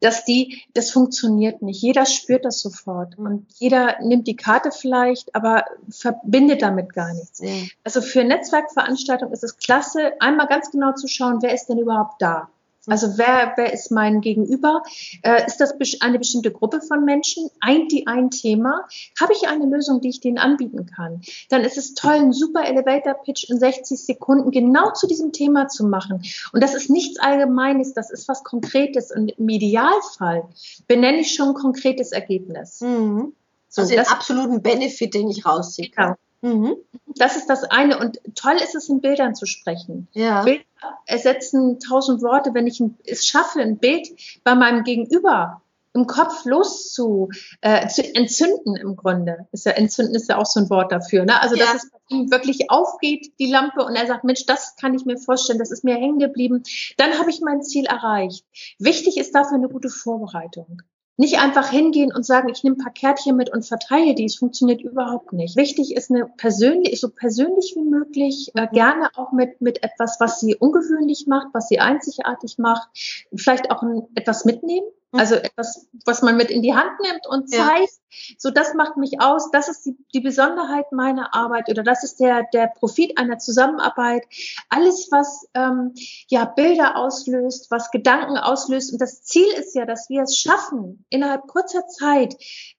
dass 0.00 0.24
die, 0.24 0.62
das 0.74 0.90
funktioniert 0.90 1.62
nicht. 1.62 1.82
Jeder 1.82 2.06
spürt 2.06 2.44
das 2.44 2.60
sofort 2.60 3.18
und 3.18 3.46
jeder 3.58 4.00
nimmt 4.00 4.26
die 4.26 4.36
Karte 4.36 4.70
vielleicht, 4.72 5.34
aber 5.34 5.64
verbindet 5.90 6.62
damit 6.62 6.92
gar 6.92 7.12
nichts. 7.12 7.40
Also 7.84 8.00
für 8.00 8.24
Netzwerkveranstaltungen 8.24 9.32
ist 9.32 9.44
es 9.44 9.58
klasse, 9.58 10.12
einmal 10.20 10.46
ganz 10.46 10.70
genau 10.70 10.92
zu 10.92 11.08
schauen, 11.08 11.42
wer 11.42 11.54
ist 11.54 11.66
denn 11.66 11.78
überhaupt 11.78 12.20
da? 12.20 12.48
Also 12.86 13.16
wer, 13.16 13.52
wer 13.56 13.72
ist 13.72 13.92
mein 13.92 14.20
Gegenüber? 14.20 14.82
Äh, 15.22 15.46
ist 15.46 15.58
das 15.58 15.74
eine 16.00 16.18
bestimmte 16.18 16.50
Gruppe 16.50 16.80
von 16.80 17.04
Menschen? 17.04 17.48
Eint 17.60 17.92
die 17.92 18.06
ein 18.06 18.30
Thema? 18.30 18.86
Habe 19.20 19.32
ich 19.34 19.46
eine 19.48 19.66
Lösung, 19.66 20.00
die 20.00 20.08
ich 20.08 20.20
denen 20.20 20.38
anbieten 20.38 20.86
kann? 20.86 21.22
Dann 21.48 21.62
ist 21.62 21.78
es 21.78 21.94
toll, 21.94 22.14
einen 22.14 22.32
super 22.32 22.64
Elevator-Pitch 22.64 23.48
in 23.50 23.60
60 23.60 24.04
Sekunden 24.04 24.50
genau 24.50 24.92
zu 24.92 25.06
diesem 25.06 25.32
Thema 25.32 25.68
zu 25.68 25.86
machen. 25.86 26.22
Und 26.52 26.62
das 26.62 26.74
ist 26.74 26.90
nichts 26.90 27.20
Allgemeines, 27.20 27.94
das 27.94 28.10
ist 28.10 28.26
was 28.28 28.42
Konkretes. 28.42 29.12
Und 29.14 29.30
im 29.38 29.48
Idealfall 29.48 30.48
benenne 30.88 31.20
ich 31.20 31.34
schon 31.34 31.50
ein 31.50 31.54
konkretes 31.54 32.10
Ergebnis. 32.10 32.80
Mhm. 32.80 33.34
So, 33.68 33.82
also 33.82 33.94
den 33.94 34.06
absoluten 34.06 34.60
Benefit, 34.60 35.14
den 35.14 35.30
ich 35.30 35.46
rausziehe. 35.46 35.88
Genau. 35.88 36.16
Mhm. 36.42 36.76
Das 37.16 37.36
ist 37.36 37.46
das 37.46 37.64
eine. 37.64 37.98
Und 37.98 38.20
toll 38.34 38.56
ist 38.56 38.74
es, 38.74 38.88
in 38.88 39.00
Bildern 39.00 39.34
zu 39.34 39.46
sprechen. 39.46 40.08
Ja. 40.12 40.42
Bilder 40.42 40.64
ersetzen 41.06 41.78
tausend 41.78 42.22
Worte. 42.22 42.52
Wenn 42.52 42.66
ich 42.66 42.82
es 43.04 43.26
schaffe, 43.26 43.60
ein 43.60 43.78
Bild 43.78 44.08
bei 44.44 44.54
meinem 44.54 44.84
Gegenüber 44.84 45.62
im 45.94 46.06
Kopf 46.06 46.44
los 46.44 46.92
zu, 46.92 47.28
äh, 47.60 47.86
zu 47.88 48.02
entzünden 48.14 48.76
im 48.76 48.96
Grunde. 48.96 49.46
Ist 49.52 49.66
ja, 49.66 49.72
entzünden 49.72 50.14
ist 50.14 50.28
ja 50.28 50.38
auch 50.38 50.46
so 50.46 50.60
ein 50.60 50.70
Wort 50.70 50.90
dafür. 50.90 51.24
Ne? 51.24 51.40
Also, 51.40 51.54
ja. 51.54 51.66
dass 51.66 51.84
es 51.84 51.90
bei 51.90 51.98
ihm 52.08 52.30
wirklich 52.30 52.70
aufgeht, 52.70 53.32
die 53.38 53.50
Lampe, 53.50 53.84
und 53.84 53.94
er 53.94 54.06
sagt, 54.06 54.24
Mensch, 54.24 54.46
das 54.46 54.76
kann 54.76 54.94
ich 54.94 55.04
mir 55.04 55.18
vorstellen, 55.18 55.58
das 55.58 55.70
ist 55.70 55.84
mir 55.84 55.94
hängen 55.96 56.18
geblieben. 56.18 56.62
Dann 56.96 57.18
habe 57.18 57.30
ich 57.30 57.40
mein 57.42 57.62
Ziel 57.62 57.84
erreicht. 57.84 58.46
Wichtig 58.78 59.18
ist 59.18 59.34
dafür 59.34 59.58
eine 59.58 59.68
gute 59.68 59.90
Vorbereitung 59.90 60.82
Nicht 61.22 61.38
einfach 61.38 61.70
hingehen 61.70 62.12
und 62.12 62.26
sagen, 62.26 62.48
ich 62.48 62.64
nehme 62.64 62.74
ein 62.74 62.82
paar 62.82 62.92
Kärtchen 62.92 63.36
mit 63.36 63.48
und 63.48 63.64
verteile 63.64 64.16
die. 64.16 64.24
Es 64.24 64.34
funktioniert 64.34 64.82
überhaupt 64.82 65.32
nicht. 65.32 65.54
Wichtig 65.56 65.94
ist 65.94 66.10
eine 66.10 66.26
persönlich, 66.26 66.98
so 66.98 67.10
persönlich 67.10 67.74
wie 67.76 67.84
möglich, 67.84 68.50
äh, 68.56 68.66
gerne 68.66 69.08
auch 69.14 69.30
mit, 69.30 69.60
mit 69.60 69.84
etwas, 69.84 70.16
was 70.18 70.40
sie 70.40 70.56
ungewöhnlich 70.56 71.28
macht, 71.28 71.46
was 71.52 71.68
sie 71.68 71.78
einzigartig 71.78 72.58
macht. 72.58 72.88
Vielleicht 73.36 73.70
auch 73.70 73.82
ein, 73.84 74.02
etwas 74.16 74.44
mitnehmen. 74.44 74.88
Mhm. 75.12 75.20
Also 75.20 75.34
etwas, 75.36 75.86
was 76.04 76.22
man 76.22 76.36
mit 76.36 76.50
in 76.50 76.62
die 76.62 76.74
Hand 76.74 76.90
nimmt 77.00 77.26
und 77.28 77.48
zeigt, 77.48 77.92
ja. 78.10 78.36
so 78.38 78.50
das 78.50 78.74
macht 78.74 78.96
mich 78.96 79.20
aus, 79.20 79.50
das 79.50 79.68
ist 79.68 79.84
die, 79.84 79.96
die 80.14 80.20
Besonderheit 80.20 80.90
meiner 80.92 81.34
Arbeit 81.34 81.68
oder 81.68 81.82
das 81.82 82.02
ist 82.02 82.18
der, 82.18 82.44
der 82.52 82.68
Profit 82.78 83.18
einer 83.18 83.38
Zusammenarbeit. 83.38 84.24
Alles, 84.68 85.08
was 85.10 85.46
ähm, 85.54 85.94
ja 86.28 86.44
Bilder 86.46 86.96
auslöst, 86.96 87.70
was 87.70 87.90
Gedanken 87.90 88.36
auslöst. 88.38 88.92
Und 88.92 89.00
das 89.00 89.22
Ziel 89.22 89.46
ist 89.58 89.74
ja, 89.74 89.84
dass 89.84 90.08
wir 90.08 90.22
es 90.22 90.36
schaffen, 90.36 91.04
innerhalb 91.10 91.46
kurzer 91.46 91.86
Zeit 91.86 92.36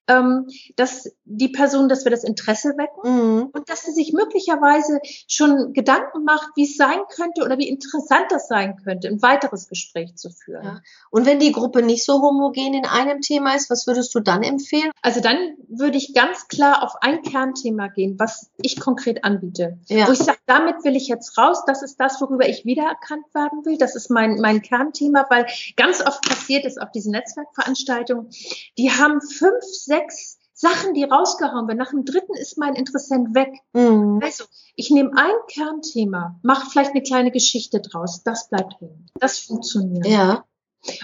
ähm, 0.07 0.47
dass 0.75 1.09
die 1.23 1.49
Person, 1.49 1.87
dass 1.87 2.03
wir 2.03 2.11
das 2.11 2.23
Interesse 2.23 2.69
wecken 2.77 3.37
mhm. 3.37 3.49
und 3.53 3.69
dass 3.69 3.83
sie 3.83 3.93
sich 3.93 4.11
möglicherweise 4.13 4.99
schon 5.27 5.73
Gedanken 5.73 6.23
macht, 6.23 6.49
wie 6.55 6.65
es 6.65 6.75
sein 6.75 6.99
könnte 7.15 7.43
oder 7.43 7.57
wie 7.57 7.69
interessant 7.69 8.25
das 8.29 8.47
sein 8.47 8.77
könnte, 8.83 9.07
ein 9.07 9.21
weiteres 9.21 9.67
Gespräch 9.67 10.15
zu 10.15 10.29
führen. 10.29 10.65
Ja. 10.65 10.81
Und 11.09 11.25
wenn 11.25 11.39
die 11.39 11.51
Gruppe 11.51 11.81
nicht 11.81 12.03
so 12.03 12.21
homogen 12.23 12.73
in 12.73 12.85
einem 12.85 13.21
Thema 13.21 13.55
ist, 13.55 13.69
was 13.69 13.85
würdest 13.87 14.13
du 14.15 14.19
dann 14.19 14.41
empfehlen? 14.43 14.91
Also 15.01 15.21
dann 15.21 15.37
würde 15.67 15.97
ich 15.97 16.13
ganz 16.13 16.47
klar 16.47 16.83
auf 16.83 16.95
ein 17.01 17.21
Kernthema 17.21 17.87
gehen, 17.87 18.15
was 18.17 18.49
ich 18.57 18.79
konkret 18.79 19.23
anbiete. 19.23 19.77
Ja. 19.87 20.07
Wo 20.07 20.11
ich 20.11 20.19
sage, 20.19 20.39
damit 20.45 20.83
will 20.83 20.95
ich 20.95 21.07
jetzt 21.07 21.37
raus, 21.37 21.63
das 21.67 21.83
ist 21.83 21.99
das, 21.99 22.19
worüber 22.21 22.47
ich 22.47 22.65
wiedererkannt 22.65 23.25
werden 23.33 23.65
will. 23.65 23.77
Das 23.77 23.95
ist 23.95 24.09
mein, 24.09 24.39
mein 24.39 24.61
Kernthema, 24.61 25.25
weil 25.29 25.45
ganz 25.75 26.01
oft 26.01 26.21
passiert 26.27 26.65
ist 26.65 26.81
auf 26.81 26.91
diesen 26.91 27.11
Netzwerkveranstaltungen, 27.11 28.29
die 28.77 28.91
haben 28.91 29.21
fünf, 29.21 29.63
sechs 29.63 30.39
Sachen, 30.53 30.93
die 30.93 31.03
rausgehauen 31.03 31.67
werden. 31.67 31.79
Nach 31.79 31.89
dem 31.89 32.05
dritten 32.05 32.35
ist 32.35 32.57
mein 32.57 32.75
Interessent 32.75 33.35
weg. 33.35 33.51
Mhm. 33.73 34.19
Also, 34.23 34.45
ich 34.75 34.91
nehme 34.91 35.11
ein 35.15 35.33
Kernthema, 35.47 36.39
mache 36.43 36.69
vielleicht 36.69 36.91
eine 36.91 37.03
kleine 37.03 37.31
Geschichte 37.31 37.81
draus. 37.81 38.23
Das 38.23 38.49
bleibt 38.49 38.79
hängen. 38.79 39.07
Das 39.19 39.39
funktioniert. 39.39 40.05
Ja. 40.07 40.45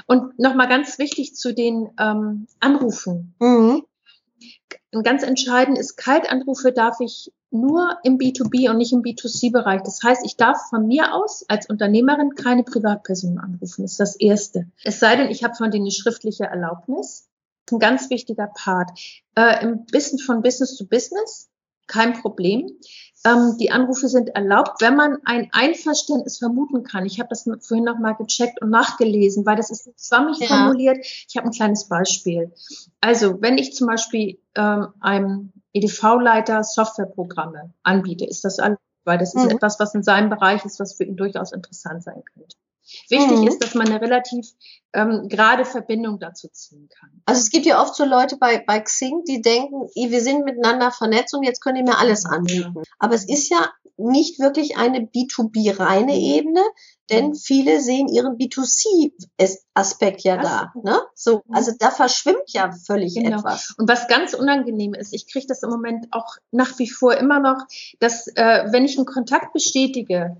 Und 0.07 0.37
nochmal 0.39 0.67
ganz 0.67 0.99
wichtig 0.99 1.35
zu 1.35 1.53
den 1.53 1.89
ähm, 1.99 2.47
Anrufen. 2.59 3.35
Mhm. 3.39 3.83
Ganz 5.03 5.23
entscheidend 5.23 5.77
ist, 5.77 5.97
Kaltanrufe 5.97 6.71
darf 6.71 6.99
ich 6.99 7.31
nur 7.51 7.97
im 8.03 8.17
B2B 8.17 8.69
und 8.69 8.77
nicht 8.77 8.93
im 8.93 9.01
B2C-Bereich. 9.01 9.81
Das 9.83 10.01
heißt, 10.03 10.25
ich 10.25 10.35
darf 10.35 10.69
von 10.69 10.87
mir 10.87 11.13
aus 11.13 11.45
als 11.47 11.67
Unternehmerin 11.69 12.35
keine 12.35 12.63
Privatperson 12.63 13.39
anrufen. 13.39 13.83
Das 13.83 13.91
ist 13.91 13.99
das 13.99 14.15
Erste. 14.15 14.67
Es 14.83 14.99
sei 14.99 15.15
denn, 15.15 15.29
ich 15.29 15.43
habe 15.43 15.55
von 15.55 15.71
denen 15.71 15.85
eine 15.85 15.91
schriftliche 15.91 16.45
Erlaubnis 16.45 17.29
ein 17.71 17.79
ganz 17.79 18.09
wichtiger 18.09 18.47
Part. 18.47 18.91
Äh, 19.35 19.63
Im 19.63 19.85
Business 19.85 20.23
von 20.23 20.41
Business 20.41 20.75
zu 20.75 20.87
Business, 20.87 21.48
kein 21.89 22.13
Problem. 22.13 22.71
Ähm, 23.25 23.57
die 23.59 23.71
Anrufe 23.71 24.07
sind 24.07 24.29
erlaubt, 24.29 24.81
wenn 24.81 24.95
man 24.95 25.17
ein 25.25 25.49
Einverständnis 25.51 26.37
vermuten 26.37 26.83
kann. 26.83 27.05
Ich 27.05 27.19
habe 27.19 27.27
das 27.27 27.43
vorhin 27.43 27.83
nochmal 27.83 28.15
gecheckt 28.15 28.61
und 28.61 28.69
nachgelesen, 28.69 29.45
weil 29.45 29.57
das 29.57 29.69
ist 29.69 29.89
schwammig 29.99 30.39
ja. 30.39 30.47
formuliert. 30.47 30.99
Ich 30.99 31.35
habe 31.35 31.47
ein 31.47 31.51
kleines 31.51 31.89
Beispiel. 31.89 32.53
Also, 33.01 33.41
wenn 33.41 33.57
ich 33.57 33.73
zum 33.73 33.87
Beispiel 33.87 34.39
ähm, 34.55 34.87
einem 35.01 35.51
EDV-Leiter 35.73 36.63
Softwareprogramme 36.63 37.73
anbiete, 37.83 38.25
ist 38.25 38.45
das 38.45 38.59
alles, 38.59 38.77
weil 39.03 39.17
das 39.17 39.35
ist 39.35 39.43
mhm. 39.43 39.49
etwas, 39.49 39.79
was 39.81 39.93
in 39.93 40.03
seinem 40.03 40.29
Bereich 40.29 40.63
ist, 40.63 40.79
was 40.79 40.95
für 40.95 41.03
ihn 41.03 41.17
durchaus 41.17 41.51
interessant 41.51 42.03
sein 42.03 42.23
könnte. 42.33 42.55
Wichtig 43.09 43.39
mhm. 43.39 43.47
ist, 43.47 43.63
dass 43.63 43.75
man 43.75 43.87
eine 43.87 44.01
relativ 44.01 44.47
ähm, 44.93 45.27
gerade 45.29 45.65
Verbindung 45.65 46.19
dazu 46.19 46.47
ziehen 46.49 46.89
kann. 46.89 47.21
Also 47.25 47.41
es 47.41 47.49
gibt 47.49 47.65
ja 47.65 47.81
oft 47.81 47.95
so 47.95 48.05
Leute 48.05 48.37
bei, 48.37 48.63
bei 48.65 48.79
Xing, 48.79 49.23
die 49.27 49.41
denken, 49.41 49.87
wir 49.93 50.21
sind 50.21 50.45
miteinander 50.45 50.91
vernetzt 50.91 51.33
und 51.33 51.43
jetzt 51.43 51.61
können 51.61 51.77
die 51.77 51.83
mir 51.83 51.99
alles 51.99 52.25
anbieten. 52.25 52.73
Ja. 52.75 52.81
Aber 52.97 53.15
es 53.15 53.27
ist 53.27 53.49
ja 53.49 53.69
nicht 53.97 54.39
wirklich 54.39 54.77
eine 54.77 54.99
B2B-reine 54.99 56.13
mhm. 56.13 56.19
Ebene, 56.19 56.61
denn 57.09 57.35
viele 57.35 57.81
sehen 57.81 58.07
ihren 58.07 58.37
B2C-Aspekt 58.37 60.21
ja 60.21 60.37
da. 60.37 60.71
Ne? 60.83 61.01
So, 61.15 61.43
mhm. 61.45 61.53
also 61.53 61.71
da 61.77 61.91
verschwimmt 61.91 62.47
ja 62.47 62.71
völlig 62.71 63.15
genau. 63.15 63.39
etwas. 63.39 63.75
Und 63.77 63.89
was 63.89 64.07
ganz 64.07 64.33
unangenehm 64.33 64.93
ist, 64.93 65.13
ich 65.13 65.31
kriege 65.31 65.47
das 65.47 65.63
im 65.63 65.69
Moment 65.69 66.07
auch 66.11 66.37
nach 66.51 66.79
wie 66.79 66.89
vor 66.89 67.15
immer 67.15 67.39
noch, 67.39 67.65
dass 67.99 68.27
äh, 68.27 68.65
wenn 68.71 68.85
ich 68.85 68.97
einen 68.97 69.05
Kontakt 69.05 69.53
bestätige, 69.53 70.37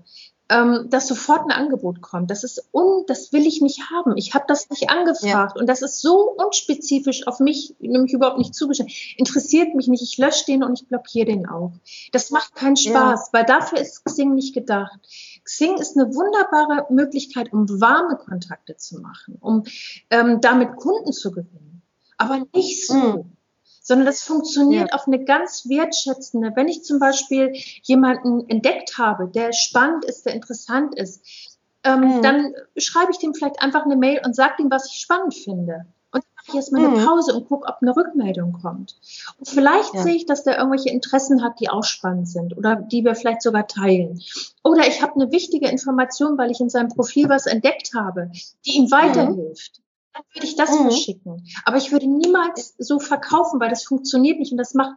ähm, 0.50 0.90
dass 0.90 1.06
sofort 1.06 1.42
ein 1.42 1.52
Angebot 1.52 2.02
kommt. 2.02 2.30
Das 2.30 2.42
ist 2.42 2.68
un, 2.72 3.04
das 3.06 3.32
will 3.32 3.46
ich 3.46 3.62
nicht 3.62 3.90
haben. 3.90 4.16
Ich 4.16 4.34
habe 4.34 4.44
das 4.48 4.68
nicht 4.68 4.90
angefragt 4.90 5.52
ja. 5.54 5.60
und 5.60 5.66
das 5.68 5.80
ist 5.80 6.02
so 6.02 6.34
unspezifisch 6.36 7.26
auf 7.26 7.38
mich, 7.38 7.74
nämlich 7.78 8.12
überhaupt 8.12 8.38
nicht 8.38 8.54
zugestellt. 8.54 8.92
Interessiert 9.16 9.74
mich 9.74 9.86
nicht. 9.86 10.02
Ich 10.02 10.18
lösche 10.18 10.44
den 10.46 10.64
und 10.64 10.74
ich 10.74 10.88
blockiere 10.88 11.26
den 11.26 11.46
auch. 11.46 11.72
Das 12.12 12.30
macht 12.30 12.56
keinen 12.56 12.76
Spaß, 12.76 13.30
ja. 13.32 13.38
weil 13.38 13.44
dafür 13.44 13.78
ist 13.78 14.04
Xing 14.04 14.34
nicht 14.34 14.52
gedacht. 14.52 14.98
Xing 15.44 15.78
ist 15.78 15.96
eine 15.96 16.12
wunderbare 16.14 16.92
Möglichkeit, 16.92 17.52
um 17.52 17.68
warme 17.80 18.16
Kontakte 18.16 18.76
zu 18.76 19.00
machen, 19.00 19.38
um 19.40 19.64
ähm, 20.10 20.40
damit 20.40 20.76
Kunden 20.76 21.12
zu 21.12 21.30
gewinnen, 21.30 21.82
aber 22.18 22.44
nicht 22.52 22.86
so. 22.86 22.94
Mhm 22.94 23.36
sondern 23.80 24.06
das 24.06 24.22
funktioniert 24.22 24.90
ja. 24.90 24.94
auf 24.94 25.06
eine 25.06 25.24
ganz 25.24 25.68
wertschätzende. 25.68 26.52
Wenn 26.54 26.68
ich 26.68 26.84
zum 26.84 26.98
Beispiel 26.98 27.52
jemanden 27.82 28.48
entdeckt 28.48 28.98
habe, 28.98 29.26
der 29.28 29.52
spannend 29.52 30.04
ist, 30.04 30.26
der 30.26 30.34
interessant 30.34 30.94
ist, 30.94 31.58
ähm, 31.82 32.18
mhm. 32.18 32.22
dann 32.22 32.54
schreibe 32.76 33.10
ich 33.10 33.18
dem 33.18 33.34
vielleicht 33.34 33.62
einfach 33.62 33.84
eine 33.84 33.96
Mail 33.96 34.20
und 34.24 34.36
sage 34.36 34.62
ihm, 34.62 34.70
was 34.70 34.86
ich 34.86 35.00
spannend 35.00 35.34
finde. 35.34 35.86
Und 36.12 36.24
dann 36.24 36.32
mache 36.36 36.48
ich 36.48 36.54
erstmal 36.54 36.84
eine 36.84 36.96
mhm. 36.96 37.06
Pause 37.06 37.34
und 37.34 37.48
gucke, 37.48 37.68
ob 37.68 37.78
eine 37.80 37.96
Rückmeldung 37.96 38.52
kommt. 38.52 38.96
Und 39.38 39.48
vielleicht 39.48 39.94
ja. 39.94 40.02
sehe 40.02 40.14
ich, 40.14 40.26
dass 40.26 40.44
der 40.44 40.58
irgendwelche 40.58 40.90
Interessen 40.90 41.42
hat, 41.42 41.58
die 41.58 41.70
auch 41.70 41.84
spannend 41.84 42.28
sind 42.28 42.56
oder 42.58 42.76
die 42.76 43.02
wir 43.04 43.14
vielleicht 43.14 43.40
sogar 43.40 43.66
teilen. 43.66 44.20
Oder 44.62 44.86
ich 44.86 45.00
habe 45.00 45.14
eine 45.14 45.32
wichtige 45.32 45.68
Information, 45.68 46.36
weil 46.36 46.50
ich 46.50 46.60
in 46.60 46.68
seinem 46.68 46.88
Profil 46.88 47.30
was 47.30 47.46
entdeckt 47.46 47.92
habe, 47.94 48.30
die 48.66 48.76
ihm 48.76 48.90
weiterhilft. 48.90 49.78
Mhm 49.78 49.89
dann 50.12 50.22
würde 50.34 50.46
ich 50.46 50.56
das 50.56 50.70
mhm. 50.70 50.82
verschicken. 50.82 51.46
Aber 51.64 51.76
ich 51.76 51.92
würde 51.92 52.06
niemals 52.06 52.74
so 52.78 52.98
verkaufen, 52.98 53.60
weil 53.60 53.70
das 53.70 53.84
funktioniert 53.84 54.38
nicht 54.38 54.52
und 54.52 54.58
das 54.58 54.74
macht, 54.74 54.96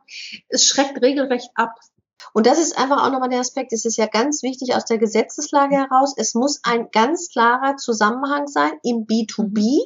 es 0.49 0.65
schreckt 0.65 1.01
regelrecht 1.01 1.51
ab. 1.55 1.75
Und 2.33 2.47
das 2.47 2.57
ist 2.57 2.77
einfach 2.77 3.05
auch 3.05 3.11
nochmal 3.11 3.29
der 3.29 3.41
Aspekt, 3.41 3.73
es 3.73 3.85
ist 3.85 3.97
ja 3.97 4.07
ganz 4.07 4.43
wichtig 4.43 4.75
aus 4.75 4.85
der 4.85 4.97
Gesetzeslage 4.97 5.75
heraus, 5.75 6.13
es 6.17 6.33
muss 6.33 6.61
ein 6.63 6.89
ganz 6.91 7.29
klarer 7.29 7.75
Zusammenhang 7.75 8.47
sein 8.47 8.71
im 8.83 9.05
B2B, 9.05 9.81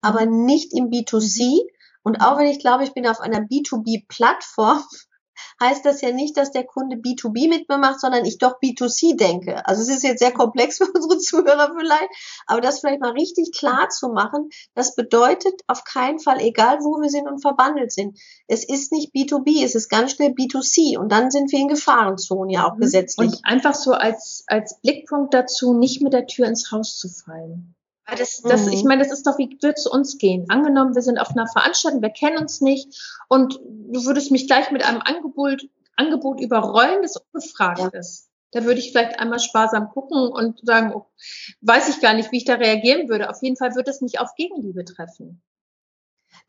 aber 0.00 0.24
nicht 0.26 0.72
im 0.72 0.90
B2C. 0.90 1.60
Und 2.02 2.22
auch 2.22 2.38
wenn 2.38 2.46
ich 2.46 2.60
glaube, 2.60 2.84
ich 2.84 2.94
bin 2.94 3.06
auf 3.06 3.20
einer 3.20 3.40
B2B-Plattform, 3.40 4.82
heißt 5.62 5.84
das 5.84 6.00
ja 6.00 6.10
nicht, 6.10 6.36
dass 6.36 6.50
der 6.50 6.64
Kunde 6.64 6.96
B2B 6.96 7.48
mit 7.48 7.68
mir 7.68 7.78
macht, 7.78 8.00
sondern 8.00 8.24
ich 8.24 8.38
doch 8.38 8.60
B2C 8.60 9.16
denke. 9.16 9.66
Also 9.66 9.82
es 9.82 9.88
ist 9.88 10.02
jetzt 10.02 10.20
sehr 10.20 10.32
komplex 10.32 10.78
für 10.78 10.90
unsere 10.92 11.18
Zuhörer 11.18 11.74
vielleicht, 11.78 12.10
aber 12.46 12.60
das 12.60 12.80
vielleicht 12.80 13.00
mal 13.00 13.12
richtig 13.12 13.52
klar 13.52 13.88
zu 13.90 14.08
machen, 14.08 14.48
das 14.74 14.94
bedeutet 14.94 15.60
auf 15.66 15.84
keinen 15.84 16.18
Fall, 16.18 16.40
egal 16.40 16.78
wo 16.80 17.00
wir 17.00 17.10
sind 17.10 17.28
und 17.28 17.40
verbandelt 17.40 17.92
sind, 17.92 18.18
es 18.46 18.66
ist 18.66 18.92
nicht 18.92 19.14
B2B, 19.14 19.64
es 19.64 19.74
ist 19.74 19.88
ganz 19.88 20.12
schnell 20.12 20.30
B2C 20.30 20.98
und 20.98 21.12
dann 21.12 21.30
sind 21.30 21.52
wir 21.52 21.58
in 21.58 21.68
Gefahrenzonen 21.68 22.50
ja 22.50 22.66
auch 22.66 22.76
mhm. 22.76 22.80
gesetzlich. 22.80 23.28
Und 23.28 23.40
einfach 23.44 23.74
so 23.74 23.92
als, 23.92 24.44
als 24.46 24.80
Blickpunkt 24.80 25.34
dazu, 25.34 25.74
nicht 25.74 26.02
mit 26.02 26.12
der 26.12 26.26
Tür 26.26 26.46
ins 26.46 26.72
Haus 26.72 26.98
zu 26.98 27.08
fallen. 27.08 27.74
Das, 28.16 28.42
das, 28.42 28.66
mhm. 28.66 28.72
Ich 28.72 28.84
meine, 28.84 29.02
das 29.02 29.12
ist 29.12 29.26
doch, 29.26 29.38
wie 29.38 29.58
wird 29.60 29.78
es 29.78 29.86
uns 29.86 30.18
gehen? 30.18 30.46
Angenommen, 30.48 30.94
wir 30.94 31.02
sind 31.02 31.18
auf 31.18 31.30
einer 31.30 31.46
Veranstaltung, 31.46 32.02
wir 32.02 32.10
kennen 32.10 32.38
uns 32.38 32.60
nicht 32.60 33.22
und 33.28 33.60
du 33.64 34.04
würdest 34.04 34.30
mich 34.30 34.46
gleich 34.46 34.70
mit 34.70 34.84
einem 34.84 35.00
Angebot, 35.00 35.68
Angebot 35.96 36.40
überrollen, 36.40 37.02
das 37.02 37.16
ungefragt 37.16 37.80
ja. 37.80 37.88
ist. 37.98 38.28
Da 38.52 38.64
würde 38.64 38.80
ich 38.80 38.90
vielleicht 38.90 39.20
einmal 39.20 39.38
sparsam 39.38 39.90
gucken 39.90 40.28
und 40.28 40.60
sagen, 40.64 40.92
oh, 40.94 41.06
weiß 41.60 41.88
ich 41.88 42.00
gar 42.00 42.14
nicht, 42.14 42.32
wie 42.32 42.38
ich 42.38 42.44
da 42.44 42.54
reagieren 42.54 43.08
würde. 43.08 43.30
Auf 43.30 43.42
jeden 43.42 43.56
Fall 43.56 43.76
wird 43.76 43.86
es 43.86 44.00
nicht 44.00 44.18
auf 44.18 44.34
Gegenliebe 44.34 44.84
treffen. 44.84 45.40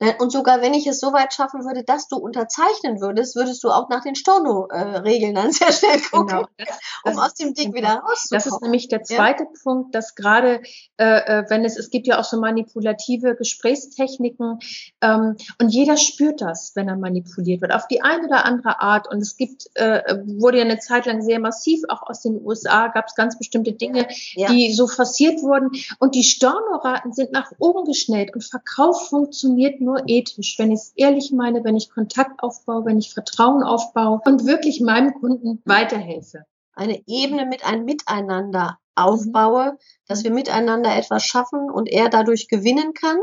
Ne, 0.02 0.16
und 0.18 0.32
sogar 0.32 0.64
wenn 0.64 0.74
ich 0.74 0.88
es 0.88 1.00
so 1.00 1.14
weit 1.14 1.32
schaffen 1.32 1.64
würde, 1.64 1.84
dass 1.84 2.08
du 2.08 2.16
unterzeichnen 2.16 3.02
würdest, 3.02 3.36
würdest 3.36 3.64
du 3.64 3.70
auch 3.70 3.88
nach 3.88 4.02
den 4.02 4.16
Storno-Regeln 4.16 5.36
dann 5.36 5.52
sehr 5.52 5.72
schnell 5.72 6.00
gucken, 6.10 6.28
genau. 6.28 6.48
das, 6.58 6.80
um 7.04 7.20
aus 7.20 7.36
dem 7.36 7.54
Ding 7.54 7.76
wieder 7.76 7.90
rauszukommen. 7.90 8.28
Das 8.32 8.48
ist 8.48 8.62
nämlich 8.64 8.88
der 8.88 9.04
zweite 9.04 9.44
ja. 9.44 9.50
Punkt, 9.64 9.94
dass 9.94 10.16
gerade, 10.16 10.64
äh, 10.98 11.06
äh, 11.06 11.46
wenn 11.50 11.64
es, 11.66 11.78
es 11.78 11.92
gibt 11.92 12.08
ja 12.08 12.20
auch 12.20 12.24
so 12.24 12.40
manipulative 12.40 13.36
Gesprächstechniken 13.36 14.58
ähm, 15.02 15.38
und 15.60 15.70
jeder 15.70 15.98
spürt 15.98 16.42
das, 16.42 16.72
wenn 16.74 16.88
er 16.88 16.98
manipuliert 16.98 17.62
wird, 17.62 17.72
auf 17.72 17.88
die 17.88 18.02
eine 18.02 18.26
oder 18.26 18.44
andere 18.44 18.82
Art. 18.82 19.08
Und 19.08 19.20
es 19.20 19.38
gibt, 19.38 19.70
äh, 19.76 20.18
wurde 20.26 20.58
ja 20.58 20.64
eine 20.64 20.80
Zeit 20.80 21.06
lang 21.06 21.22
sehr 21.22 21.40
massiv, 21.40 21.84
auch 21.90 22.02
aus 22.02 22.24
den 22.24 22.44
USA 22.44 22.88
gab 22.88 23.06
es 23.06 23.14
ganz 23.14 23.38
bestimmte 23.38 23.74
Dinge, 23.74 24.08
ja. 24.34 24.48
die 24.48 24.74
so 24.74 24.88
forciert 24.88 25.44
wurden. 25.44 25.70
Und 26.00 26.16
die 26.16 26.24
Stornoraten 26.24 27.14
sind 27.14 27.32
nach 27.32 27.52
oben 27.60 27.86
geschnellt 27.86 28.34
und 28.34 28.44
Verkauf 28.44 29.08
funktioniert 29.08 29.80
nur 29.80 29.91
nur 29.92 30.04
ethisch, 30.08 30.56
wenn 30.58 30.72
ich 30.72 30.80
es 30.80 30.94
ehrlich 30.96 31.32
meine, 31.32 31.64
wenn 31.64 31.76
ich 31.76 31.92
Kontakt 31.92 32.42
aufbaue, 32.42 32.86
wenn 32.86 32.98
ich 32.98 33.14
Vertrauen 33.14 33.64
aufbaue 33.64 34.22
und 34.26 34.46
wirklich 34.46 34.82
meinem 34.82 35.14
Kunden 35.14 35.62
weiterhelfe. 35.66 36.46
Eine 36.74 37.02
Ebene 37.06 37.46
mit 37.46 37.66
einem 37.66 37.86
Miteinander 37.86 38.78
aufbaue, 38.96 39.78
dass 40.08 40.24
wir 40.24 40.32
miteinander 40.32 40.96
etwas 40.96 41.24
schaffen 41.24 41.70
und 41.70 41.90
er 41.90 42.10
dadurch 42.10 42.48
gewinnen 42.48 42.94
kann 42.94 43.18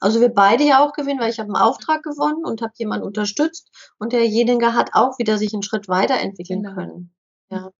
Also 0.00 0.20
wir 0.20 0.28
beide 0.28 0.64
ja 0.64 0.84
auch 0.84 0.92
gewinnen, 0.92 1.20
weil 1.20 1.30
ich 1.30 1.38
habe 1.38 1.48
einen 1.48 1.62
Auftrag 1.62 2.02
gewonnen 2.02 2.44
und 2.44 2.62
habe 2.62 2.72
jemanden 2.76 3.06
unterstützt 3.06 3.70
und 3.98 4.12
derjenige 4.12 4.74
hat 4.74 4.90
auch 4.92 5.18
wieder 5.18 5.38
sich 5.38 5.52
einen 5.52 5.62
Schritt 5.62 5.88
weiterentwickeln 5.88 6.62
genau. 6.62 6.74
können. 6.74 7.14
Ja. 7.50 7.70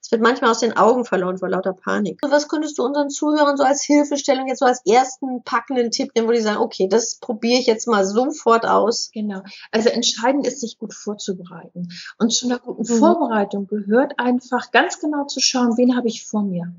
Es 0.00 0.10
wird 0.10 0.22
manchmal 0.22 0.50
aus 0.50 0.60
den 0.60 0.76
Augen 0.76 1.04
verloren 1.04 1.38
vor 1.38 1.48
lauter 1.48 1.72
Panik. 1.72 2.20
Was 2.22 2.48
könntest 2.48 2.78
du 2.78 2.84
unseren 2.84 3.10
Zuhörern 3.10 3.56
so 3.56 3.64
als 3.64 3.82
Hilfestellung, 3.82 4.48
jetzt 4.48 4.60
so 4.60 4.66
als 4.66 4.82
ersten 4.86 5.42
packenden 5.42 5.90
Tipp 5.90 6.12
nehmen, 6.14 6.28
wo 6.28 6.32
die 6.32 6.40
sagen, 6.40 6.58
okay, 6.58 6.88
das 6.88 7.16
probiere 7.16 7.60
ich 7.60 7.66
jetzt 7.66 7.86
mal 7.88 8.04
sofort 8.04 8.66
aus? 8.66 9.10
Genau. 9.12 9.42
Also 9.70 9.88
entscheidend 9.88 10.46
ist, 10.46 10.60
sich 10.60 10.78
gut 10.78 10.94
vorzubereiten. 10.94 11.88
Und 12.18 12.32
zu 12.32 12.46
einer 12.46 12.58
guten 12.58 12.82
mhm. 12.82 12.98
Vorbereitung 12.98 13.66
gehört 13.66 14.18
einfach 14.18 14.70
ganz 14.70 14.98
genau 15.00 15.24
zu 15.26 15.40
schauen, 15.40 15.76
wen 15.76 15.96
habe 15.96 16.08
ich 16.08 16.26
vor 16.26 16.42
mir. 16.42 16.72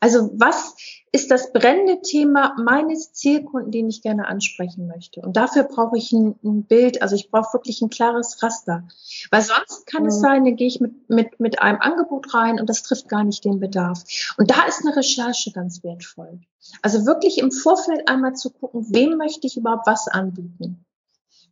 Also 0.00 0.30
was 0.34 0.76
ist 1.10 1.30
das 1.30 1.52
brennende 1.52 2.00
Thema 2.02 2.54
meines 2.62 3.12
Zielkunden, 3.12 3.72
den 3.72 3.88
ich 3.88 4.02
gerne 4.02 4.28
ansprechen 4.28 4.86
möchte? 4.86 5.20
Und 5.20 5.36
dafür 5.36 5.64
brauche 5.64 5.96
ich 5.96 6.12
ein, 6.12 6.38
ein 6.44 6.64
Bild, 6.64 7.02
also 7.02 7.16
ich 7.16 7.30
brauche 7.30 7.54
wirklich 7.54 7.82
ein 7.82 7.90
klares 7.90 8.42
Raster. 8.42 8.86
Weil 9.30 9.42
sonst 9.42 9.86
kann 9.86 10.02
mhm. 10.02 10.08
es 10.08 10.20
sein, 10.20 10.44
dann 10.44 10.56
gehe 10.56 10.68
ich 10.68 10.80
mit, 10.80 11.08
mit, 11.08 11.40
mit 11.40 11.60
einem 11.60 11.80
Angebot 11.80 12.32
rein 12.32 12.60
und 12.60 12.68
das 12.68 12.82
trifft 12.82 13.08
gar 13.08 13.24
nicht 13.24 13.44
den 13.44 13.58
Bedarf. 13.58 14.04
Und 14.36 14.50
da 14.50 14.66
ist 14.66 14.84
eine 14.84 14.94
Recherche 14.94 15.50
ganz 15.50 15.82
wertvoll. 15.82 16.40
Also 16.82 17.06
wirklich 17.06 17.38
im 17.38 17.50
Vorfeld 17.50 18.08
einmal 18.08 18.34
zu 18.34 18.50
gucken, 18.50 18.86
wem 18.90 19.16
möchte 19.16 19.46
ich 19.46 19.56
überhaupt 19.56 19.86
was 19.86 20.06
anbieten. 20.06 20.84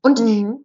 Und 0.02 0.20
mhm. 0.20 0.64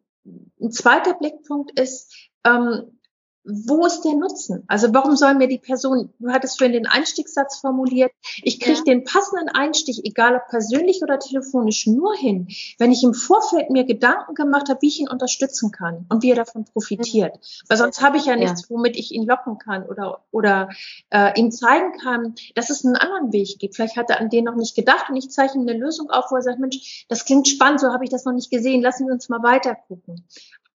ein 0.61 0.71
zweiter 0.71 1.15
Blickpunkt 1.15 1.79
ist, 1.79 2.13
ähm, 2.43 2.99
wo 3.43 3.85
ist 3.85 4.01
der 4.01 4.13
Nutzen? 4.13 4.63
Also 4.67 4.93
warum 4.93 5.15
soll 5.15 5.33
mir 5.35 5.47
die 5.47 5.57
Person, 5.57 6.13
du 6.19 6.29
hattest 6.29 6.57
vorhin 6.57 6.73
den 6.73 6.85
Einstiegssatz 6.85 7.57
formuliert, 7.57 8.11
ich 8.43 8.59
kriege 8.59 8.77
ja. 8.77 8.83
den 8.83 9.03
passenden 9.03 9.49
Einstieg, 9.49 10.01
egal 10.05 10.35
ob 10.35 10.47
persönlich 10.49 11.01
oder 11.01 11.19
telefonisch, 11.19 11.87
nur 11.87 12.15
hin, 12.15 12.47
wenn 12.77 12.91
ich 12.91 13.03
im 13.03 13.13
Vorfeld 13.13 13.69
mir 13.69 13.83
Gedanken 13.83 14.35
gemacht 14.35 14.69
habe, 14.69 14.81
wie 14.81 14.87
ich 14.87 14.99
ihn 14.99 15.09
unterstützen 15.09 15.71
kann 15.71 16.05
und 16.09 16.21
wie 16.21 16.29
er 16.29 16.35
davon 16.35 16.65
profitiert. 16.65 17.35
Mhm. 17.35 17.65
Weil 17.69 17.77
sonst 17.77 18.01
habe 18.01 18.17
ich 18.17 18.25
ja 18.25 18.35
nichts, 18.35 18.61
ja. 18.61 18.69
womit 18.69 18.95
ich 18.95 19.11
ihn 19.11 19.25
locken 19.25 19.57
kann 19.57 19.83
oder, 19.83 20.21
oder 20.31 20.69
äh, 21.09 21.39
ihm 21.39 21.51
zeigen 21.51 21.97
kann, 21.97 22.35
dass 22.55 22.69
es 22.69 22.85
einen 22.85 22.95
anderen 22.95 23.33
Weg 23.33 23.57
gibt. 23.59 23.75
Vielleicht 23.75 23.97
hat 23.97 24.09
er 24.09 24.19
an 24.19 24.29
den 24.29 24.45
noch 24.45 24.55
nicht 24.55 24.75
gedacht 24.75 25.09
und 25.09 25.15
ich 25.15 25.31
zeichne 25.31 25.61
eine 25.61 25.79
Lösung 25.79 26.09
auf, 26.11 26.25
wo 26.29 26.35
er 26.35 26.41
sagt, 26.43 26.59
Mensch, 26.59 27.05
das 27.09 27.25
klingt 27.25 27.47
spannend, 27.47 27.79
so 27.79 27.91
habe 27.91 28.03
ich 28.03 28.09
das 28.09 28.25
noch 28.25 28.33
nicht 28.33 28.51
gesehen, 28.51 28.81
lassen 28.81 29.07
wir 29.07 29.13
uns 29.13 29.29
mal 29.29 29.41
weiter 29.41 29.75
gucken. 29.87 30.23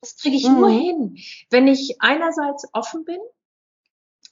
Das 0.00 0.16
kriege 0.16 0.36
ich 0.36 0.48
mhm. 0.48 0.54
nur 0.56 0.70
hin, 0.70 1.16
wenn 1.50 1.66
ich 1.66 1.96
einerseits 2.00 2.66
offen 2.72 3.04
bin, 3.04 3.18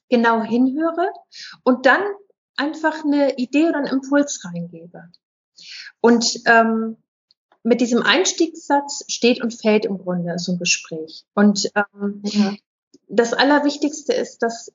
genau 0.09 0.42
hinhöre 0.42 1.11
und 1.62 1.87
dann 1.87 2.03
einfach 2.57 3.05
eine 3.05 3.37
Idee 3.37 3.68
oder 3.68 3.79
einen 3.79 3.87
Impuls 3.87 4.44
reingebe. 4.44 5.11
Und 6.00 6.40
ähm, 6.46 6.96
mit 7.64 7.81
diesem 7.81 8.03
Einstiegssatz 8.03 9.05
steht 9.09 9.42
und 9.42 9.55
fällt 9.55 9.87
im 9.87 9.98
Grunde 9.98 10.38
so 10.38 10.53
ein 10.53 10.59
Gespräch. 10.59 11.24
Und 11.35 11.70
ähm, 11.74 12.20
ja. 12.24 12.55
das 13.09 13.33
Allerwichtigste 13.33 14.12
ist, 14.12 14.42
dass 14.42 14.72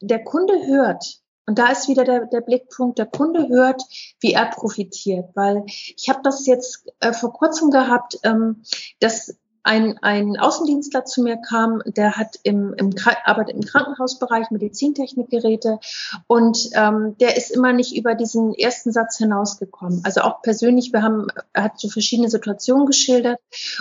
der 0.00 0.22
Kunde 0.22 0.66
hört. 0.66 1.20
Und 1.46 1.58
da 1.58 1.72
ist 1.72 1.88
wieder 1.88 2.04
der, 2.04 2.26
der 2.26 2.42
Blickpunkt, 2.42 2.98
der 2.98 3.06
Kunde 3.06 3.48
hört, 3.48 3.82
wie 4.20 4.34
er 4.34 4.46
profitiert. 4.50 5.30
Weil 5.34 5.64
ich 5.66 6.08
habe 6.08 6.20
das 6.22 6.46
jetzt 6.46 6.86
äh, 7.00 7.12
vor 7.12 7.32
kurzem 7.32 7.70
gehabt, 7.70 8.18
ähm, 8.22 8.62
dass 9.00 9.36
ein, 9.62 9.98
ein 10.02 10.38
Außendienstler 10.38 11.04
zu 11.04 11.22
mir 11.22 11.36
kam, 11.36 11.82
der 11.84 12.16
hat 12.16 12.38
im, 12.42 12.74
im 12.74 12.94
arbeitet 13.24 13.56
im 13.56 13.62
Krankenhausbereich 13.62 14.50
Medizintechnikgeräte 14.50 15.78
und 16.26 16.70
ähm, 16.74 17.16
der 17.18 17.36
ist 17.36 17.50
immer 17.50 17.72
nicht 17.72 17.96
über 17.96 18.14
diesen 18.14 18.54
ersten 18.54 18.92
Satz 18.92 19.18
hinausgekommen. 19.18 20.00
Also 20.04 20.22
auch 20.22 20.42
persönlich, 20.42 20.92
wir 20.92 21.02
haben, 21.02 21.28
er 21.52 21.64
hat 21.64 21.78
so 21.78 21.88
verschiedene 21.88 22.30
Situationen 22.30 22.86
geschildert 22.86 23.38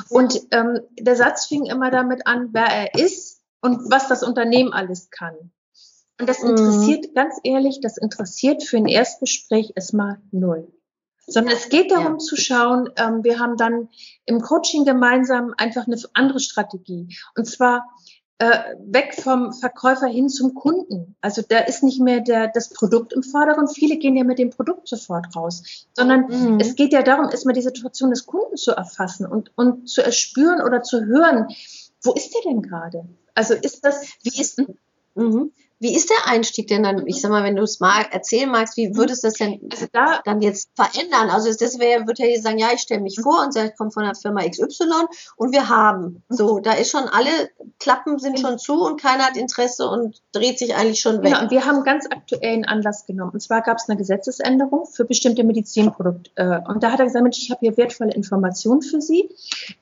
und 0.09 0.41
ähm, 0.51 0.79
der 0.99 1.15
Satz 1.15 1.45
fing 1.45 1.65
immer 1.65 1.91
damit 1.91 2.27
an, 2.27 2.49
wer 2.51 2.67
er 2.67 2.95
ist 2.95 3.41
und 3.61 3.89
was 3.91 4.07
das 4.07 4.23
Unternehmen 4.23 4.73
alles 4.73 5.09
kann. 5.09 5.35
Und 6.19 6.27
das 6.27 6.43
mhm. 6.43 6.49
interessiert, 6.49 7.05
mhm. 7.09 7.13
ganz 7.13 7.35
ehrlich, 7.43 7.79
das 7.81 7.97
interessiert 7.97 8.63
für 8.63 8.77
ein 8.77 8.87
Erstgespräch 8.87 9.73
erstmal 9.75 10.19
null 10.31 10.67
sondern 11.29 11.55
es 11.55 11.69
geht 11.69 11.91
darum 11.91 12.13
ja. 12.13 12.17
zu 12.17 12.35
schauen, 12.35 12.89
ähm, 12.97 13.23
wir 13.23 13.39
haben 13.39 13.57
dann 13.57 13.89
im 14.25 14.41
Coaching 14.41 14.85
gemeinsam 14.85 15.53
einfach 15.57 15.87
eine 15.87 15.97
andere 16.13 16.39
Strategie. 16.39 17.15
Und 17.35 17.45
zwar 17.45 17.87
äh, 18.39 18.75
weg 18.85 19.15
vom 19.21 19.51
Verkäufer 19.51 20.07
hin 20.07 20.29
zum 20.29 20.55
Kunden. 20.55 21.15
Also 21.19 21.41
da 21.47 21.59
ist 21.59 21.83
nicht 21.83 21.99
mehr 21.99 22.21
der, 22.21 22.47
das 22.47 22.69
Produkt 22.69 23.11
im 23.11 23.21
Vordergrund. 23.21 23.69
Viele 23.73 23.97
gehen 23.97 24.15
ja 24.15 24.23
mit 24.23 24.39
dem 24.39 24.49
Produkt 24.49 24.87
sofort 24.87 25.35
raus, 25.35 25.87
sondern 25.93 26.27
mhm. 26.27 26.59
es 26.59 26.75
geht 26.75 26.93
ja 26.93 27.03
darum, 27.03 27.29
erstmal 27.29 27.53
die 27.53 27.61
Situation 27.61 28.11
des 28.11 28.25
Kunden 28.25 28.55
zu 28.55 28.71
erfassen 28.71 29.25
und, 29.25 29.51
und 29.57 29.89
zu 29.89 30.01
erspüren 30.01 30.61
oder 30.61 30.83
zu 30.83 31.03
hören, 31.05 31.47
wo 32.01 32.13
ist 32.13 32.33
der 32.33 32.49
denn 32.49 32.61
gerade? 32.61 33.05
Also 33.35 33.55
ist 33.55 33.83
das, 33.83 34.03
wie 34.23 34.41
ist, 34.41 34.61
mhm. 35.15 35.51
Wie 35.79 35.95
ist 35.95 36.09
der 36.09 36.31
Einstieg 36.31 36.67
denn 36.67 36.83
dann? 36.83 37.07
Ich 37.07 37.21
sag 37.21 37.31
mal, 37.31 37.43
wenn 37.43 37.55
du 37.55 37.63
es 37.63 37.79
mal 37.79 38.05
erzählen 38.11 38.51
magst, 38.51 38.75
wie 38.75 38.95
würdest 38.95 39.23
du 39.23 39.27
das 39.27 39.35
denn 39.35 39.61
also 39.71 39.85
da, 39.91 40.21
dann 40.25 40.41
jetzt 40.41 40.69
verändern? 40.75 41.29
Also 41.29 41.49
das 41.57 41.79
wäre, 41.79 42.05
würde 42.05 42.27
ja 42.27 42.41
sagen, 42.41 42.57
ja, 42.57 42.67
ich 42.73 42.81
stelle 42.81 43.01
mich 43.01 43.19
vor 43.21 43.43
und 43.43 43.53
sage, 43.53 43.69
ich 43.69 43.77
komme 43.77 43.91
von 43.91 44.03
der 44.03 44.15
Firma 44.15 44.41
XY 44.41 45.05
und 45.37 45.53
wir 45.53 45.69
haben. 45.69 46.23
So, 46.27 46.59
da 46.59 46.73
ist 46.73 46.91
schon 46.91 47.03
alle 47.03 47.29
Klappen 47.79 48.19
sind 48.19 48.39
schon 48.39 48.59
zu 48.59 48.83
und 48.83 49.01
keiner 49.01 49.25
hat 49.25 49.37
Interesse 49.37 49.87
und 49.87 50.21
dreht 50.33 50.59
sich 50.59 50.75
eigentlich 50.75 50.99
schon 50.99 51.17
weg. 51.23 51.31
Genau, 51.31 51.41
und 51.41 51.51
wir 51.51 51.65
haben 51.65 51.83
ganz 51.83 52.05
aktuellen 52.07 52.65
Anlass 52.65 53.05
genommen. 53.05 53.31
Und 53.31 53.39
zwar 53.39 53.61
gab 53.61 53.77
es 53.77 53.87
eine 53.87 53.97
Gesetzesänderung 53.97 54.85
für 54.85 55.05
bestimmte 55.05 55.43
Medizinprodukte. 55.43 56.31
Äh, 56.35 56.59
und 56.67 56.83
da 56.83 56.91
hat 56.91 56.99
er 56.99 57.05
gesagt, 57.05 57.23
Mensch, 57.23 57.37
ich 57.37 57.51
habe 57.51 57.59
hier 57.61 57.77
wertvolle 57.77 58.13
Informationen 58.13 58.81
für 58.81 59.01
Sie. 59.01 59.29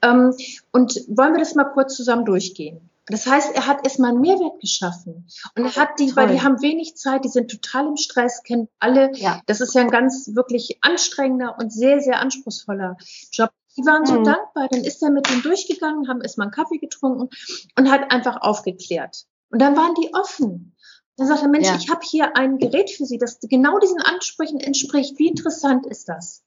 Ähm, 0.03 0.33
und 0.71 0.93
wollen 1.07 1.33
wir 1.33 1.39
das 1.39 1.55
mal 1.55 1.65
kurz 1.65 1.95
zusammen 1.95 2.25
durchgehen? 2.25 2.86
Das 3.09 3.25
heißt, 3.25 3.55
er 3.55 3.67
hat 3.67 3.85
erstmal 3.85 4.11
einen 4.11 4.21
Mehrwert 4.21 4.59
geschaffen. 4.59 5.27
Und 5.55 5.65
er 5.65 5.75
hat 5.75 5.99
die, 5.99 6.07
Toll. 6.07 6.15
weil 6.15 6.27
die 6.33 6.41
haben 6.41 6.61
wenig 6.61 6.95
Zeit, 6.97 7.23
die 7.23 7.29
sind 7.29 7.49
total 7.49 7.87
im 7.87 7.97
Stress, 7.97 8.43
kennen 8.43 8.67
alle. 8.79 9.11
Ja. 9.15 9.41
Das 9.45 9.61
ist 9.61 9.73
ja 9.73 9.81
ein 9.81 9.89
ganz 9.89 10.29
wirklich 10.33 10.79
anstrengender 10.81 11.55
und 11.57 11.71
sehr, 11.71 12.01
sehr 12.01 12.19
anspruchsvoller 12.19 12.97
Job. 13.31 13.51
Die 13.77 13.85
waren 13.85 14.05
so 14.05 14.19
mhm. 14.19 14.23
dankbar. 14.25 14.67
Dann 14.69 14.83
ist 14.83 15.01
er 15.01 15.11
mit 15.11 15.29
denen 15.29 15.41
durchgegangen, 15.41 16.09
haben 16.09 16.21
erstmal 16.21 16.47
einen 16.47 16.53
Kaffee 16.53 16.79
getrunken 16.79 17.29
und 17.77 17.91
hat 17.91 18.11
einfach 18.11 18.41
aufgeklärt. 18.41 19.25
Und 19.49 19.61
dann 19.61 19.77
waren 19.77 19.93
die 19.95 20.13
offen. 20.13 20.75
Dann 21.15 21.27
sagt 21.27 21.41
er, 21.41 21.47
Mensch, 21.47 21.67
ja. 21.67 21.75
ich 21.75 21.89
habe 21.89 22.01
hier 22.03 22.35
ein 22.35 22.57
Gerät 22.57 22.91
für 22.91 23.05
Sie, 23.05 23.17
das 23.17 23.39
genau 23.39 23.79
diesen 23.79 24.01
Ansprüchen 24.01 24.59
entspricht. 24.59 25.17
Wie 25.17 25.27
interessant 25.27 25.85
ist 25.87 26.09
das? 26.09 26.43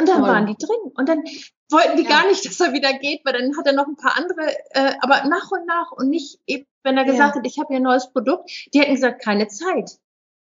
Und 0.00 0.08
dann 0.08 0.20
Toll. 0.20 0.28
waren 0.28 0.46
die 0.46 0.56
drin. 0.56 0.92
Und 0.94 1.08
dann 1.08 1.22
wollten 1.70 1.96
die 1.96 2.04
ja. 2.04 2.08
gar 2.08 2.26
nicht, 2.26 2.44
dass 2.44 2.60
er 2.60 2.72
wieder 2.72 2.92
geht, 2.94 3.20
weil 3.24 3.34
dann 3.34 3.56
hat 3.56 3.66
er 3.66 3.72
noch 3.72 3.86
ein 3.86 3.96
paar 3.96 4.16
andere, 4.16 4.56
äh, 4.70 4.94
aber 5.00 5.28
nach 5.28 5.50
und 5.50 5.66
nach 5.66 5.92
und 5.92 6.08
nicht 6.08 6.40
eben, 6.46 6.66
wenn 6.82 6.96
er 6.96 7.04
gesagt 7.04 7.34
ja. 7.34 7.40
hat, 7.40 7.46
ich 7.46 7.58
habe 7.58 7.68
hier 7.68 7.76
ein 7.76 7.82
neues 7.82 8.10
Produkt, 8.12 8.50
die 8.72 8.80
hätten 8.80 8.94
gesagt, 8.94 9.22
keine 9.22 9.48
Zeit. 9.48 9.98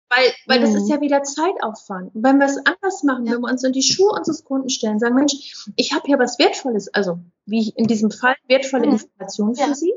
Weil, 0.09 0.31
weil 0.45 0.59
mhm. 0.59 0.63
das 0.63 0.75
ist 0.75 0.89
ja 0.89 1.01
wieder 1.01 1.23
Zeitaufwand. 1.23 2.15
Und 2.15 2.23
wenn 2.23 2.39
wir 2.39 2.45
es 2.45 2.57
anders 2.57 3.03
machen, 3.03 3.25
ja. 3.25 3.33
wenn 3.33 3.41
wir 3.41 3.49
uns 3.49 3.63
in 3.63 3.73
die 3.73 3.83
Schuhe 3.83 4.11
unseres 4.11 4.43
Kunden 4.43 4.69
stellen, 4.69 4.99
sagen, 4.99 5.15
Mensch, 5.15 5.65
ich 5.75 5.93
habe 5.93 6.03
hier 6.05 6.19
was 6.19 6.39
Wertvolles, 6.39 6.93
also 6.93 7.19
wie 7.45 7.69
in 7.75 7.87
diesem 7.87 8.11
Fall 8.11 8.35
wertvolle 8.47 8.87
mhm. 8.87 8.93
Informationen 8.93 9.55
für 9.55 9.75
Sie. 9.75 9.93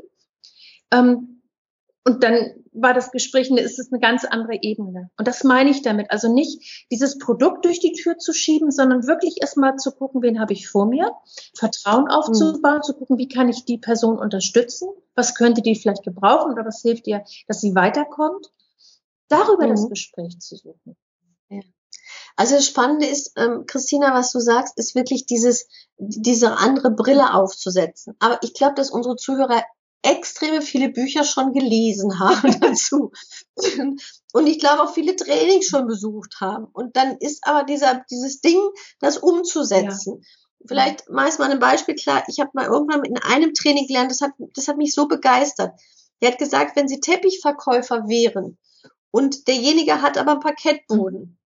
Ähm, 0.91 1.40
und 2.03 2.23
dann 2.23 2.63
war 2.71 2.93
das 2.95 3.11
Gespräch, 3.11 3.51
es 3.51 3.77
ist 3.77 3.93
eine 3.93 3.99
ganz 3.99 4.25
andere 4.25 4.57
Ebene. 4.61 5.11
Und 5.17 5.27
das 5.27 5.43
meine 5.43 5.69
ich 5.69 5.83
damit. 5.83 6.09
Also 6.09 6.33
nicht 6.33 6.85
dieses 6.89 7.19
Produkt 7.19 7.65
durch 7.65 7.79
die 7.79 7.91
Tür 7.91 8.17
zu 8.17 8.33
schieben, 8.33 8.71
sondern 8.71 9.05
wirklich 9.05 9.35
erstmal 9.39 9.75
zu 9.75 9.91
gucken, 9.91 10.23
wen 10.23 10.39
habe 10.39 10.53
ich 10.53 10.67
vor 10.67 10.87
mir, 10.87 11.11
Vertrauen 11.55 12.07
aufzubauen, 12.07 12.77
mhm. 12.77 12.83
zu 12.83 12.93
gucken, 12.95 13.19
wie 13.19 13.27
kann 13.27 13.49
ich 13.49 13.65
die 13.65 13.77
Person 13.77 14.17
unterstützen, 14.17 14.89
was 15.13 15.35
könnte 15.35 15.61
die 15.61 15.75
vielleicht 15.75 16.03
gebrauchen 16.03 16.53
oder 16.53 16.65
was 16.65 16.81
hilft 16.81 17.05
ihr, 17.05 17.23
dass 17.47 17.61
sie 17.61 17.75
weiterkommt. 17.75 18.51
Darüber 19.27 19.67
mhm. 19.67 19.71
das 19.71 19.87
Gespräch 19.87 20.39
zu 20.39 20.55
suchen. 20.55 20.97
Ja. 21.49 21.59
Also 22.35 22.55
das 22.55 22.65
Spannende 22.65 23.05
ist, 23.05 23.33
ähm, 23.35 23.65
Christina, 23.67 24.15
was 24.15 24.31
du 24.31 24.39
sagst, 24.39 24.75
ist 24.77 24.95
wirklich 24.95 25.27
dieses, 25.27 25.67
diese 25.97 26.57
andere 26.57 26.89
Brille 26.89 27.35
aufzusetzen. 27.35 28.15
Aber 28.19 28.39
ich 28.41 28.55
glaube, 28.55 28.73
dass 28.73 28.89
unsere 28.89 29.17
Zuhörer 29.17 29.63
extreme 30.03 30.61
viele 30.61 30.89
Bücher 30.89 31.23
schon 31.23 31.53
gelesen 31.53 32.19
haben 32.19 32.59
dazu. 32.61 33.11
Und 34.33 34.47
ich 34.47 34.59
glaube 34.59 34.83
auch 34.83 34.93
viele 34.93 35.15
Trainings 35.15 35.67
schon 35.67 35.87
besucht 35.87 36.37
haben. 36.41 36.65
Und 36.65 36.95
dann 36.95 37.17
ist 37.17 37.45
aber 37.45 37.63
dieser, 37.63 38.03
dieses 38.09 38.41
Ding, 38.41 38.59
das 38.99 39.17
umzusetzen. 39.17 40.19
Ja. 40.21 40.27
Vielleicht 40.67 41.09
meist 41.09 41.39
mal 41.39 41.51
ein 41.51 41.59
Beispiel 41.59 41.95
klar. 41.95 42.23
Ich 42.27 42.39
habe 42.39 42.51
mal 42.53 42.67
irgendwann 42.67 43.03
in 43.03 43.17
einem 43.17 43.53
Training 43.53 43.87
gelernt, 43.87 44.11
das 44.11 44.21
hat, 44.21 44.31
das 44.53 44.67
hat 44.67 44.77
mich 44.77 44.93
so 44.93 45.07
begeistert. 45.07 45.79
Der 46.21 46.31
hat 46.31 46.37
gesagt, 46.37 46.75
wenn 46.75 46.87
Sie 46.87 46.99
Teppichverkäufer 46.99 48.07
wären 48.07 48.57
und 49.09 49.47
derjenige 49.47 50.01
hat 50.01 50.17
aber 50.17 50.33
einen 50.33 50.39
Parkettboden, 50.39 51.39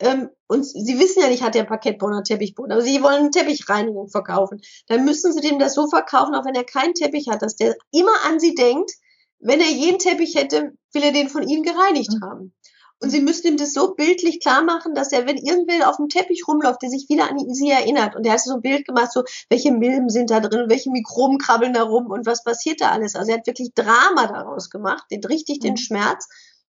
ähm, 0.00 0.30
und 0.48 0.64
Sie 0.64 0.98
wissen 0.98 1.22
ja 1.22 1.28
nicht, 1.28 1.42
hat 1.42 1.54
der 1.54 1.64
Parkettboden 1.64 2.16
oder 2.16 2.24
Teppichboden, 2.24 2.72
aber 2.72 2.82
Sie 2.82 3.02
wollen 3.02 3.20
eine 3.20 3.30
Teppichreinigung 3.30 4.08
verkaufen. 4.08 4.60
Dann 4.88 5.04
müssen 5.04 5.32
Sie 5.32 5.40
dem 5.40 5.58
das 5.58 5.74
so 5.74 5.86
verkaufen, 5.88 6.34
auch 6.34 6.44
wenn 6.44 6.54
er 6.54 6.64
keinen 6.64 6.94
Teppich 6.94 7.28
hat, 7.28 7.42
dass 7.42 7.56
der 7.56 7.76
immer 7.92 8.24
an 8.26 8.40
Sie 8.40 8.54
denkt, 8.54 8.90
wenn 9.38 9.60
er 9.60 9.70
jeden 9.70 9.98
Teppich 9.98 10.34
hätte, 10.34 10.72
will 10.92 11.02
er 11.02 11.12
den 11.12 11.28
von 11.28 11.46
Ihnen 11.46 11.62
gereinigt 11.62 12.12
mhm. 12.12 12.24
haben. 12.24 12.54
Und 13.02 13.08
sie 13.08 13.22
müssten 13.22 13.48
ihm 13.48 13.56
das 13.56 13.72
so 13.72 13.94
bildlich 13.94 14.40
klar 14.40 14.62
machen, 14.62 14.94
dass 14.94 15.10
er, 15.10 15.26
wenn 15.26 15.38
irgendwer 15.38 15.88
auf 15.88 15.96
dem 15.96 16.10
Teppich 16.10 16.46
rumläuft, 16.46 16.82
der 16.82 16.90
sich 16.90 17.08
wieder 17.08 17.30
an 17.30 17.38
sie 17.54 17.70
erinnert. 17.70 18.14
Und 18.14 18.26
er 18.26 18.34
hat 18.34 18.40
so 18.40 18.54
ein 18.54 18.60
Bild 18.60 18.86
gemacht, 18.86 19.10
so, 19.10 19.24
welche 19.48 19.72
Milben 19.72 20.10
sind 20.10 20.30
da 20.30 20.40
drin, 20.40 20.68
welche 20.68 20.90
Mikroben 20.90 21.38
krabbeln 21.38 21.72
da 21.72 21.82
rum 21.82 22.10
und 22.10 22.26
was 22.26 22.44
passiert 22.44 22.82
da 22.82 22.90
alles. 22.90 23.16
Also 23.16 23.32
er 23.32 23.38
hat 23.38 23.46
wirklich 23.46 23.72
Drama 23.74 24.26
daraus 24.26 24.68
gemacht, 24.68 25.04
den, 25.10 25.24
richtig 25.24 25.60
den 25.60 25.72
mhm. 25.72 25.78
Schmerz, 25.78 26.28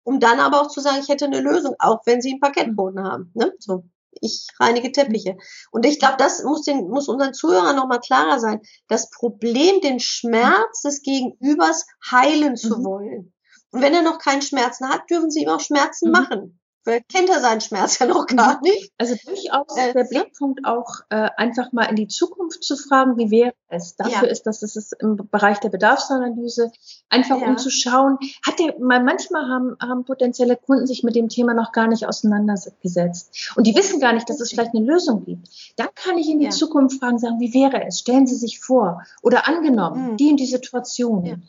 um 0.06 0.22
dann 0.22 0.39
aber 0.39 0.62
auch 0.62 0.70
zu 0.70 0.80
sagen, 0.80 1.00
ich 1.02 1.10
hätte 1.10 1.26
eine 1.26 1.41
Lösung, 1.41 1.76
auch 1.80 2.00
wenn 2.06 2.22
sie 2.22 2.32
einen 2.32 2.39
Parkettboden 2.39 3.04
haben. 3.04 3.32
Ne? 3.34 3.54
So 3.60 3.84
ich 4.22 4.48
reinige 4.60 4.91
Teppiche. 4.91 5.38
Und 5.72 5.86
ich 5.86 6.00
glaube, 6.00 6.15
das 6.18 6.44
muss, 6.44 6.63
den, 6.63 6.89
muss 6.89 7.08
unseren 7.08 7.34
Zuhörern 7.34 7.76
nochmal 7.76 8.00
klarer 8.00 8.39
sein. 8.39 8.62
Das 8.88 9.10
Problem, 9.10 9.82
den 9.82 10.00
Schmerz 10.00 10.82
des 10.82 11.02
Gegenübers 11.02 11.86
heilen 12.10 12.56
zu 12.56 12.80
mhm. 12.80 12.86
wollen. 12.86 13.34
Und 13.72 13.82
wenn 13.82 13.94
er 13.94 14.04
noch 14.04 14.20
keinen 14.20 14.41
Schmerzen 14.41 14.88
hat, 14.88 15.10
dürfen 15.10 15.30
sie 15.30 15.44
ihm 15.44 15.50
auch 15.50 15.60
Schmerzen 15.60 16.08
mhm. 16.08 16.12
machen. 16.13 16.60
Vielleicht 16.86 17.10
kennt 17.10 17.30
er 17.30 17.41
seinen 17.41 17.62
Schmerz 17.62 17.98
ja 17.98 18.06
noch 18.06 18.28
gar 18.28 18.58
mhm. 18.58 18.62
nicht. 18.62 18.91
Also 19.00 19.15
durchaus 19.26 19.76
äh, 19.76 19.91
der 19.93 20.04
Blickpunkt 20.04 20.65
auch 20.65 21.00
äh, 21.10 21.30
einfach 21.36 21.71
mal 21.71 21.86
in 21.86 21.95
die 21.95 22.08
Zukunft 22.08 22.63
zu 22.63 22.78
fragen, 22.78 23.17
wie 23.17 23.32
wäre 23.32 23.56
es. 23.69 23.95
Dafür 23.95 24.28
ja. 24.28 24.32
ist 24.32 24.43
das, 24.43 24.60
das 24.60 24.76
ist 24.76 24.93
im 25.00 25.17
Bereich 25.32 25.60
der 25.60 25.69
Bedarfsanalyse, 25.69 26.71
einfach 27.10 27.41
ja. 27.41 27.48
um 27.48 27.58
zu 27.58 27.71
schauen, 27.71 28.19
hat 28.45 28.60
der, 28.60 28.76
manchmal 28.80 29.50
haben, 29.50 29.76
haben 29.82 30.06
potenzielle 30.06 30.58
Kunden 30.58 30.86
sich 30.86 31.02
mit 31.02 31.15
dem 31.15 31.28
Thema 31.28 31.56
noch 31.56 31.71
gar 31.71 31.88
nicht 31.88 32.06
auseinandergesetzt. 32.06 33.52
Und 33.56 33.65
die 33.65 33.76
wissen 33.76 34.00
gar 34.00 34.13
nicht, 34.13 34.30
dass 34.30 34.39
es 34.39 34.52
vielleicht 34.52 34.76
eine 34.76 34.86
Lösung 34.86 35.26
gibt. 35.26 35.48
Dann 35.78 35.89
kann 35.95 36.19
ich 36.19 36.30
in 36.30 36.38
die 36.38 36.45
ja. 36.45 36.52
Zukunft 36.52 37.00
fragen, 37.00 37.17
sagen, 37.17 37.39
wie 37.39 37.54
wäre 37.56 37.84
es? 37.88 38.00
Stellen 38.00 38.28
Sie 38.28 38.36
sich 38.36 38.60
vor. 38.60 39.04
Oder 39.24 39.48
angenommen, 39.48 40.12
mhm. 40.12 40.17
die 40.17 40.30
in 40.30 40.38
die 40.38 40.45
Situation. 40.45 41.48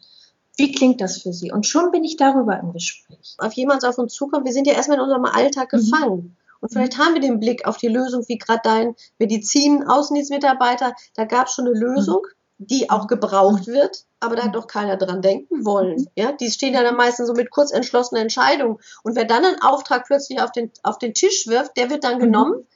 Wie 0.56 0.72
klingt 0.72 1.00
das 1.00 1.22
für 1.22 1.32
Sie? 1.32 1.52
Und 1.52 1.66
schon 1.66 1.90
bin 1.90 2.04
ich 2.04 2.16
darüber 2.16 2.58
im 2.58 2.72
Gespräch. 2.72 3.36
Auf 3.38 3.52
jemand 3.52 3.84
auf 3.84 3.98
uns 3.98 4.14
zukommt, 4.14 4.46
wir 4.46 4.52
sind 4.52 4.66
ja 4.66 4.72
erstmal 4.72 4.98
in 4.98 5.04
unserem 5.04 5.26
Alltag 5.26 5.72
mhm. 5.72 5.76
gefangen. 5.78 6.36
Und 6.60 6.72
vielleicht 6.72 6.98
haben 6.98 7.14
wir 7.14 7.20
den 7.20 7.38
Blick 7.38 7.66
auf 7.66 7.76
die 7.76 7.88
Lösung, 7.88 8.24
wie 8.28 8.38
gerade 8.38 8.62
dein 8.64 8.94
Medizin-Außendienstmitarbeiter, 9.18 10.94
da 11.14 11.24
gab 11.26 11.48
es 11.48 11.54
schon 11.54 11.66
eine 11.66 11.78
Lösung, 11.78 12.22
mhm. 12.58 12.66
die 12.66 12.88
auch 12.88 13.06
gebraucht 13.06 13.66
wird, 13.66 14.06
aber 14.20 14.36
da 14.36 14.44
hat 14.44 14.54
doch 14.54 14.66
keiner 14.66 14.96
dran 14.96 15.20
denken 15.20 15.66
wollen. 15.66 16.00
Mhm. 16.00 16.08
Ja, 16.16 16.32
die 16.32 16.50
stehen 16.50 16.72
ja 16.72 16.82
dann 16.82 16.96
meistens 16.96 17.28
so 17.28 17.34
mit 17.34 17.50
kurz 17.50 17.70
entschlossenen 17.70 18.22
Entscheidungen. 18.22 18.78
Und 19.02 19.14
wer 19.14 19.26
dann 19.26 19.44
einen 19.44 19.60
Auftrag 19.60 20.06
plötzlich 20.06 20.40
auf 20.40 20.52
den, 20.52 20.70
auf 20.82 20.98
den 20.98 21.12
Tisch 21.12 21.46
wirft, 21.46 21.76
der 21.76 21.90
wird 21.90 22.04
dann 22.04 22.18
genommen, 22.18 22.66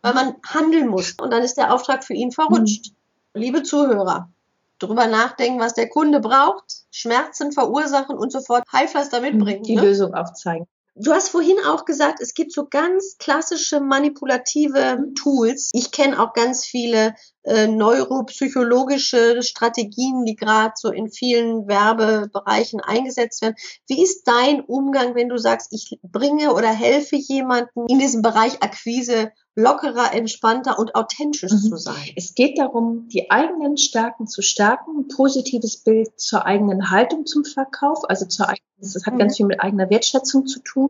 weil 0.00 0.14
man 0.14 0.36
handeln 0.46 0.88
muss. 0.88 1.12
Und 1.20 1.32
dann 1.32 1.42
ist 1.42 1.58
der 1.58 1.74
Auftrag 1.74 2.02
für 2.02 2.14
ihn 2.14 2.32
verrutscht. 2.32 2.92
Liebe 3.34 3.62
Zuhörer, 3.62 4.30
drüber 4.78 5.06
nachdenken, 5.06 5.60
was 5.60 5.74
der 5.74 5.88
Kunde 5.88 6.20
braucht, 6.20 6.64
Schmerzen 6.90 7.52
verursachen 7.52 8.16
und 8.16 8.32
sofort 8.32 8.64
Heilpflaster 8.72 9.20
mitbringen. 9.20 9.62
Die 9.62 9.76
ne? 9.76 9.82
Lösung 9.82 10.14
aufzeigen. 10.14 10.66
Du 10.98 11.12
hast 11.12 11.28
vorhin 11.28 11.58
auch 11.66 11.84
gesagt, 11.84 12.20
es 12.22 12.32
gibt 12.32 12.52
so 12.52 12.66
ganz 12.68 13.16
klassische 13.18 13.80
manipulative 13.80 14.98
Tools. 15.14 15.68
Ich 15.74 15.90
kenne 15.90 16.18
auch 16.18 16.32
ganz 16.32 16.64
viele 16.64 17.14
äh, 17.46 17.68
neuropsychologische 17.68 19.42
Strategien, 19.42 20.24
die 20.24 20.36
gerade 20.36 20.74
so 20.76 20.90
in 20.90 21.08
vielen 21.08 21.68
Werbebereichen 21.68 22.80
eingesetzt 22.80 23.42
werden. 23.42 23.54
Wie 23.86 24.02
ist 24.02 24.26
dein 24.26 24.60
Umgang, 24.60 25.14
wenn 25.14 25.28
du 25.28 25.38
sagst, 25.38 25.72
ich 25.72 25.98
bringe 26.02 26.52
oder 26.52 26.68
helfe 26.68 27.16
jemanden 27.16 27.86
in 27.88 27.98
diesem 27.98 28.22
Bereich 28.22 28.62
Akquise 28.62 29.32
lockerer, 29.54 30.12
entspannter 30.12 30.78
und 30.78 30.94
authentisch 30.94 31.50
mhm. 31.50 31.58
zu 31.58 31.76
sein. 31.76 32.10
Es 32.14 32.34
geht 32.34 32.58
darum, 32.58 33.08
die 33.08 33.30
eigenen 33.30 33.78
Stärken 33.78 34.26
zu 34.26 34.42
stärken, 34.42 34.98
ein 34.98 35.08
positives 35.08 35.78
Bild 35.78 36.20
zur 36.20 36.44
eigenen 36.44 36.90
Haltung 36.90 37.24
zum 37.24 37.44
Verkauf, 37.44 38.00
also 38.08 38.26
zur 38.26 38.48
eigenen, 38.48 38.66
das 38.78 39.06
hat 39.06 39.14
mhm. 39.14 39.18
ganz 39.18 39.36
viel 39.38 39.46
mit 39.46 39.62
eigener 39.62 39.88
Wertschätzung 39.88 40.46
zu 40.46 40.60
tun. 40.60 40.88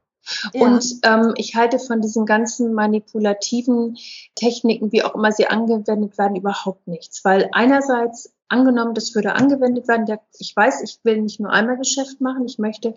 Ja. 0.52 0.62
Und 0.62 0.84
ähm, 1.02 1.34
ich 1.36 1.54
halte 1.54 1.78
von 1.78 2.00
diesen 2.00 2.26
ganzen 2.26 2.74
manipulativen 2.74 3.96
Techniken, 4.34 4.92
wie 4.92 5.02
auch 5.02 5.14
immer 5.14 5.32
sie 5.32 5.46
angewendet 5.46 6.18
werden, 6.18 6.36
überhaupt 6.36 6.86
nichts. 6.86 7.24
Weil 7.24 7.48
einerseits 7.52 8.32
angenommen, 8.48 8.94
das 8.94 9.14
würde 9.14 9.34
angewendet 9.34 9.88
werden. 9.88 10.06
Der, 10.06 10.20
ich 10.38 10.54
weiß, 10.54 10.82
ich 10.82 11.00
will 11.02 11.20
nicht 11.20 11.40
nur 11.40 11.50
einmal 11.50 11.76
Geschäft 11.76 12.20
machen, 12.20 12.46
ich 12.46 12.58
möchte 12.58 12.94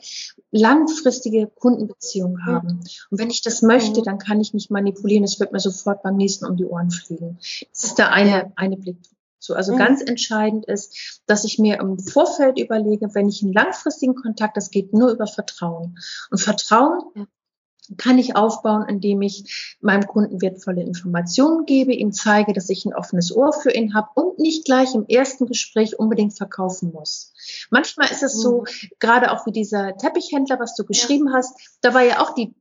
langfristige 0.52 1.48
Kundenbeziehungen 1.48 2.46
haben. 2.46 2.82
Und 3.10 3.20
wenn 3.20 3.30
ich 3.30 3.42
das 3.42 3.62
möchte, 3.62 4.02
dann 4.02 4.20
kann 4.20 4.40
ich 4.42 4.54
nicht 4.54 4.72
manipulieren. 4.72 5.24
Es 5.24 5.40
wird 5.40 5.52
mir 5.52 5.60
sofort 5.60 6.04
beim 6.04 6.18
nächsten 6.18 6.46
um 6.46 6.56
die 6.56 6.66
Ohren 6.66 6.92
fliegen. 6.92 7.38
Das 7.72 7.84
ist 7.84 7.98
der 7.98 8.12
eine, 8.12 8.52
eine 8.56 8.78
Blick 8.78 8.98
zu. 9.40 9.56
Also 9.56 9.74
mhm. 9.74 9.78
ganz 9.78 10.02
entscheidend 10.02 10.66
ist, 10.66 11.22
dass 11.26 11.44
ich 11.44 11.60
mir 11.60 11.80
im 11.80 12.00
Vorfeld 12.00 12.60
überlege, 12.60 13.14
wenn 13.14 13.30
ich 13.30 13.42
einen 13.44 13.54
langfristigen 13.54 14.16
Kontakt, 14.16 14.58
das 14.58 14.72
geht 14.72 14.94
nur 14.94 15.12
über 15.12 15.28
Vertrauen. 15.28 15.98
Und 16.30 16.40
Vertrauen 16.40 17.28
kann 17.98 18.18
ich 18.18 18.36
aufbauen, 18.36 18.86
indem 18.88 19.22
ich 19.22 19.78
meinem 19.82 20.06
Kunden 20.06 20.42
wertvolle 20.42 20.84
Informationen 20.84 21.66
gebe, 21.66 21.94
ihm 21.94 22.12
zeige, 22.12 22.54
dass 22.54 22.70
ich 22.70 22.86
ein 22.86 22.94
offenes 22.94 23.36
Ohr 23.36 23.52
für 23.54 23.72
ihn 23.72 23.94
habe 23.94 24.10
und 24.16 24.40
nicht 24.40 24.66
gleich 24.66 24.94
im 24.94 25.06
ersten 25.08 25.48
Gespräch 25.48 25.98
unbedingt 25.98 26.38
verkaufen 26.38 26.92
muss. 26.92 27.34
Manchmal 27.70 28.12
ist 28.12 28.24
es 28.24 28.40
so, 28.40 28.62
mhm. 28.62 28.90
gerade 29.00 29.32
auch 29.32 29.46
wie 29.46 29.52
dieser 29.52 29.98
Teppichhändler, 29.98 30.60
was 30.60 30.76
du 30.76 30.86
geschrieben 30.86 31.28
ja. 31.30 31.34
hast, 31.34 31.58
da 31.82 31.94
war 31.94 32.04
ja 32.04 32.22
auch 32.22 32.34
die 32.36 32.54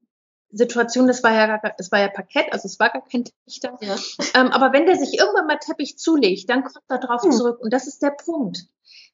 Situation, 0.50 1.06
das 1.06 1.22
war 1.22 1.32
ja 1.32 1.60
das 1.76 1.92
war 1.92 2.00
ja 2.00 2.08
Parkett, 2.08 2.52
also 2.52 2.66
es 2.66 2.78
war 2.80 2.90
gar 2.90 3.02
kein 3.06 3.24
Teppich 3.24 3.60
da. 3.60 3.76
Ja. 3.80 3.96
Ähm, 4.34 4.48
aber 4.48 4.72
wenn 4.72 4.86
der 4.86 4.96
sich 4.96 5.18
irgendwann 5.18 5.46
mal 5.46 5.58
Teppich 5.58 5.98
zulegt, 5.98 6.48
dann 6.48 6.64
kommt 6.64 6.84
er 6.88 6.98
drauf 6.98 7.22
hm. 7.22 7.32
zurück. 7.32 7.60
Und 7.60 7.72
das 7.72 7.86
ist 7.86 8.02
der 8.02 8.10
Punkt. 8.10 8.66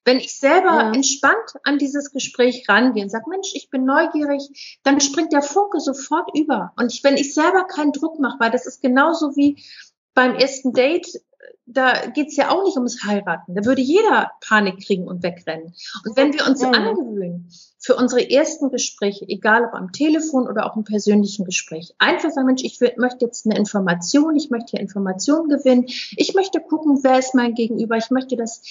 Wenn 0.04 0.18
ich 0.18 0.38
selber 0.38 0.70
ja. 0.70 0.92
entspannt 0.92 1.54
an 1.62 1.78
dieses 1.78 2.12
Gespräch 2.12 2.68
rangehe 2.68 3.02
und 3.02 3.10
sage, 3.10 3.24
Mensch, 3.28 3.52
ich 3.54 3.70
bin 3.70 3.84
neugierig, 3.84 4.78
dann 4.82 5.00
springt 5.00 5.32
der 5.32 5.42
Funke 5.42 5.80
sofort 5.80 6.28
über. 6.34 6.72
Und 6.76 6.92
ich, 6.92 7.02
wenn 7.02 7.16
ich 7.16 7.34
selber 7.34 7.64
keinen 7.64 7.92
Druck 7.92 8.20
mache, 8.20 8.38
weil 8.38 8.50
das 8.50 8.66
ist 8.66 8.82
genauso 8.82 9.34
wie 9.34 9.64
beim 10.12 10.34
ersten 10.34 10.72
Date, 10.72 11.08
da 11.66 12.06
geht's 12.06 12.36
ja 12.36 12.50
auch 12.50 12.64
nicht 12.64 12.76
ums 12.76 13.04
Heiraten. 13.04 13.54
Da 13.54 13.64
würde 13.64 13.80
jeder 13.80 14.32
Panik 14.46 14.84
kriegen 14.84 15.08
und 15.08 15.22
wegrennen. 15.22 15.74
Und 16.04 16.16
wenn 16.16 16.32
wir 16.34 16.46
uns 16.46 16.60
mhm. 16.60 16.74
angewöhnen, 16.74 17.48
für 17.78 17.96
unsere 17.96 18.30
ersten 18.30 18.70
Gespräche, 18.70 19.26
egal 19.28 19.64
ob 19.64 19.74
am 19.74 19.92
Telefon 19.92 20.48
oder 20.48 20.66
auch 20.66 20.76
im 20.76 20.84
persönlichen 20.84 21.44
Gespräch, 21.44 21.94
einfach 21.98 22.30
sagen, 22.30 22.46
Mensch, 22.46 22.64
ich 22.64 22.80
möchte 22.96 23.24
jetzt 23.24 23.46
eine 23.46 23.58
Information, 23.58 24.36
ich 24.36 24.50
möchte 24.50 24.72
hier 24.72 24.80
Informationen 24.80 25.48
gewinnen, 25.48 25.84
ich 25.86 26.34
möchte 26.34 26.60
gucken, 26.60 27.00
wer 27.02 27.18
ist 27.18 27.34
mein 27.34 27.54
Gegenüber, 27.54 27.96
ich 27.96 28.10
möchte 28.10 28.36
das 28.36 28.62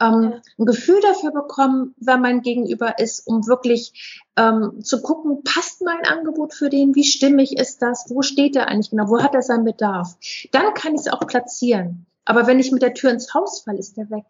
ähm, 0.00 0.40
ein 0.58 0.66
Gefühl 0.66 1.00
dafür 1.02 1.32
bekommen, 1.32 1.94
wer 1.98 2.16
mein 2.16 2.40
Gegenüber 2.40 2.98
ist, 2.98 3.26
um 3.26 3.46
wirklich 3.46 4.24
ähm, 4.36 4.80
zu 4.82 5.02
gucken, 5.02 5.42
passt 5.44 5.82
mein 5.82 6.04
Angebot 6.06 6.54
für 6.54 6.70
den, 6.70 6.94
wie 6.94 7.04
stimmig 7.04 7.58
ist 7.58 7.82
das, 7.82 8.06
wo 8.08 8.22
steht 8.22 8.56
er 8.56 8.68
eigentlich 8.68 8.90
genau, 8.90 9.08
wo 9.08 9.22
hat 9.22 9.34
er 9.34 9.42
seinen 9.42 9.64
Bedarf. 9.64 10.16
Dann 10.50 10.74
kann 10.74 10.94
ich 10.94 11.02
es 11.02 11.08
auch 11.08 11.26
platzieren. 11.26 12.06
Aber 12.24 12.46
wenn 12.46 12.60
ich 12.60 12.72
mit 12.72 12.82
der 12.82 12.94
Tür 12.94 13.10
ins 13.10 13.34
Haus 13.34 13.62
falle, 13.62 13.78
ist 13.78 13.96
der 13.96 14.10
weg. 14.10 14.24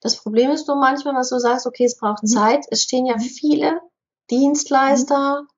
Das 0.00 0.16
Problem 0.16 0.50
ist 0.50 0.66
nur 0.66 0.76
manchmal, 0.76 1.14
was 1.14 1.30
du 1.30 1.38
sagst, 1.38 1.66
okay, 1.66 1.84
es 1.84 1.96
braucht 1.96 2.24
mhm. 2.24 2.28
Zeit. 2.28 2.66
Es 2.70 2.82
stehen 2.82 3.06
ja 3.06 3.16
mhm. 3.16 3.20
viele 3.20 3.80
Dienstleister, 4.30 5.42
mhm. 5.42 5.48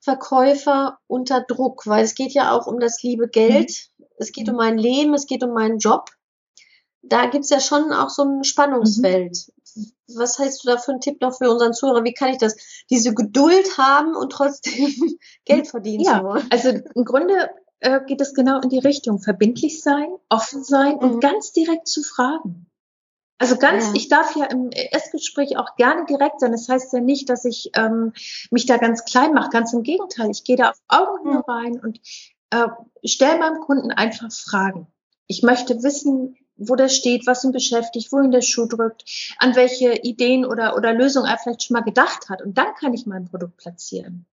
Verkäufer 0.00 0.98
unter 1.08 1.40
Druck, 1.40 1.86
weil 1.86 2.04
es 2.04 2.14
geht 2.14 2.32
ja 2.32 2.52
auch 2.52 2.66
um 2.66 2.78
das 2.78 3.02
liebe 3.02 3.28
Geld. 3.28 3.88
Mhm. 3.98 4.06
Es 4.18 4.32
geht 4.32 4.48
um 4.48 4.56
mein 4.56 4.78
Leben, 4.78 5.14
es 5.14 5.26
geht 5.26 5.42
um 5.42 5.52
meinen 5.52 5.78
Job 5.78 6.10
da 7.02 7.26
gibt's 7.26 7.50
ja 7.50 7.60
schon 7.60 7.92
auch 7.92 8.10
so 8.10 8.22
ein 8.22 8.44
Spannungsfeld. 8.44 9.52
Mhm. 9.74 9.92
Was 10.14 10.38
hast 10.38 10.64
du 10.64 10.68
da 10.68 10.78
für 10.78 10.92
einen 10.92 11.00
Tipp 11.00 11.20
noch 11.20 11.36
für 11.36 11.50
unseren 11.50 11.72
Zuhörer? 11.72 12.04
Wie 12.04 12.14
kann 12.14 12.30
ich 12.30 12.38
das, 12.38 12.56
diese 12.90 13.14
Geduld 13.14 13.78
haben 13.78 14.16
und 14.16 14.30
trotzdem 14.30 14.94
Geld 15.44 15.68
verdienen 15.68 16.04
ja? 16.04 16.22
Also 16.50 16.70
im 16.70 17.04
Grunde 17.04 17.50
äh, 17.80 18.00
geht 18.06 18.20
es 18.20 18.34
genau 18.34 18.60
in 18.60 18.68
die 18.68 18.78
Richtung 18.78 19.20
verbindlich 19.20 19.82
sein, 19.82 20.08
offen 20.28 20.64
sein 20.64 20.96
mhm. 20.96 20.98
und 20.98 21.20
ganz 21.20 21.52
direkt 21.52 21.88
zu 21.88 22.02
fragen. 22.02 22.66
Also 23.38 23.56
ganz, 23.56 23.86
ja. 23.86 23.92
ich 23.94 24.08
darf 24.08 24.34
ja 24.34 24.46
im 24.46 24.70
Essgespräch 24.70 25.56
auch 25.56 25.76
gerne 25.76 26.04
direkt 26.06 26.40
sein. 26.40 26.50
Das 26.50 26.68
heißt 26.68 26.92
ja 26.92 27.00
nicht, 27.00 27.28
dass 27.28 27.44
ich 27.44 27.70
ähm, 27.74 28.12
mich 28.50 28.66
da 28.66 28.78
ganz 28.78 29.04
klein 29.04 29.32
mache. 29.32 29.50
Ganz 29.50 29.72
im 29.72 29.84
Gegenteil. 29.84 30.28
Ich 30.30 30.42
gehe 30.42 30.56
da 30.56 30.70
auf 30.70 30.82
Augenhöhe 30.88 31.38
mhm. 31.38 31.44
rein 31.46 31.80
und 31.80 32.00
äh, 32.50 32.66
stelle 33.04 33.38
meinem 33.38 33.60
Kunden 33.60 33.92
einfach 33.92 34.32
Fragen. 34.32 34.88
Ich 35.28 35.44
möchte 35.44 35.84
wissen, 35.84 36.36
wo 36.56 36.74
das 36.74 36.96
steht, 36.96 37.28
was 37.28 37.44
ihn 37.44 37.52
beschäftigt, 37.52 38.10
wohin 38.10 38.32
der 38.32 38.42
Schuh 38.42 38.66
drückt, 38.66 39.04
an 39.38 39.54
welche 39.54 39.92
Ideen 40.02 40.44
oder, 40.44 40.76
oder 40.76 40.92
Lösungen 40.92 41.30
er 41.30 41.38
vielleicht 41.38 41.62
schon 41.62 41.74
mal 41.74 41.84
gedacht 41.84 42.28
hat. 42.28 42.42
Und 42.42 42.58
dann 42.58 42.74
kann 42.74 42.92
ich 42.92 43.06
mein 43.06 43.26
Produkt 43.26 43.58
platzieren. 43.58 44.26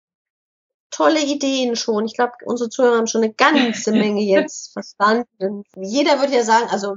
Tolle 0.95 1.21
Ideen 1.21 1.75
schon. 1.75 2.06
Ich 2.06 2.13
glaube, 2.13 2.34
unsere 2.45 2.69
Zuhörer 2.69 2.97
haben 2.97 3.08
schon 3.08 3.23
eine 3.23 3.34
ganze 3.34 3.91
Menge 3.91 4.21
jetzt 4.21 4.73
verstanden. 4.73 5.63
Jeder 5.75 6.19
würde 6.19 6.34
ja 6.34 6.43
sagen, 6.43 6.67
also 6.69 6.95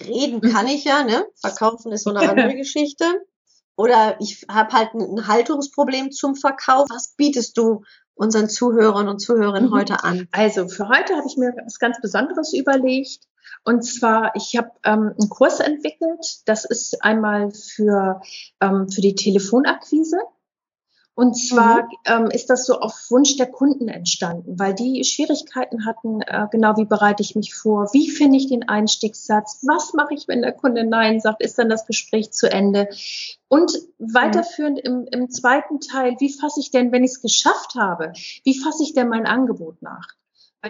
reden 0.00 0.40
kann 0.40 0.66
ich 0.66 0.84
ja, 0.84 1.04
ne? 1.04 1.24
Verkaufen 1.40 1.92
ist 1.92 2.04
so 2.04 2.10
eine 2.10 2.28
andere 2.28 2.54
Geschichte. 2.54 3.04
Oder 3.76 4.16
ich 4.20 4.44
habe 4.50 4.72
halt 4.72 4.92
ein 4.94 5.28
Haltungsproblem 5.28 6.10
zum 6.10 6.34
Verkauf. 6.34 6.88
Was 6.90 7.14
bietest 7.16 7.56
du 7.56 7.84
unseren 8.14 8.48
Zuhörern 8.48 9.08
und 9.08 9.20
Zuhörerinnen 9.20 9.72
heute 9.72 10.02
an? 10.02 10.26
Also 10.32 10.66
für 10.66 10.88
heute 10.88 11.14
habe 11.14 11.28
ich 11.28 11.36
mir 11.36 11.54
was 11.64 11.78
ganz 11.78 12.00
Besonderes 12.00 12.52
überlegt. 12.52 13.24
Und 13.64 13.82
zwar, 13.82 14.34
ich 14.34 14.56
habe 14.56 14.72
ähm, 14.84 15.14
einen 15.18 15.28
Kurs 15.28 15.60
entwickelt. 15.60 16.40
Das 16.46 16.64
ist 16.64 17.04
einmal 17.04 17.52
für, 17.52 18.20
ähm, 18.60 18.88
für 18.88 19.00
die 19.00 19.14
Telefonakquise. 19.14 20.18
Und 21.18 21.34
zwar 21.34 21.82
mhm. 21.82 21.88
ähm, 22.04 22.26
ist 22.26 22.48
das 22.48 22.64
so 22.64 22.74
auf 22.78 23.10
Wunsch 23.10 23.36
der 23.36 23.50
Kunden 23.50 23.88
entstanden, 23.88 24.56
weil 24.56 24.72
die 24.72 25.02
Schwierigkeiten 25.02 25.84
hatten, 25.84 26.20
äh, 26.20 26.46
genau 26.52 26.76
wie 26.76 26.84
bereite 26.84 27.24
ich 27.24 27.34
mich 27.34 27.56
vor, 27.56 27.92
wie 27.92 28.08
finde 28.08 28.36
ich 28.36 28.46
den 28.46 28.68
Einstiegssatz, 28.68 29.58
was 29.66 29.94
mache 29.94 30.14
ich, 30.14 30.28
wenn 30.28 30.42
der 30.42 30.52
Kunde 30.52 30.84
Nein 30.84 31.18
sagt, 31.18 31.42
ist 31.42 31.58
dann 31.58 31.68
das 31.68 31.88
Gespräch 31.88 32.30
zu 32.30 32.48
Ende. 32.48 32.88
Und 33.48 33.72
weiterführend 33.98 34.78
im, 34.78 35.08
im 35.10 35.28
zweiten 35.28 35.80
Teil, 35.80 36.14
wie 36.20 36.32
fasse 36.32 36.60
ich 36.60 36.70
denn, 36.70 36.92
wenn 36.92 37.02
ich 37.02 37.10
es 37.10 37.20
geschafft 37.20 37.74
habe, 37.74 38.12
wie 38.44 38.56
fasse 38.56 38.84
ich 38.84 38.94
denn 38.94 39.08
mein 39.08 39.26
Angebot 39.26 39.82
nach? 39.82 40.06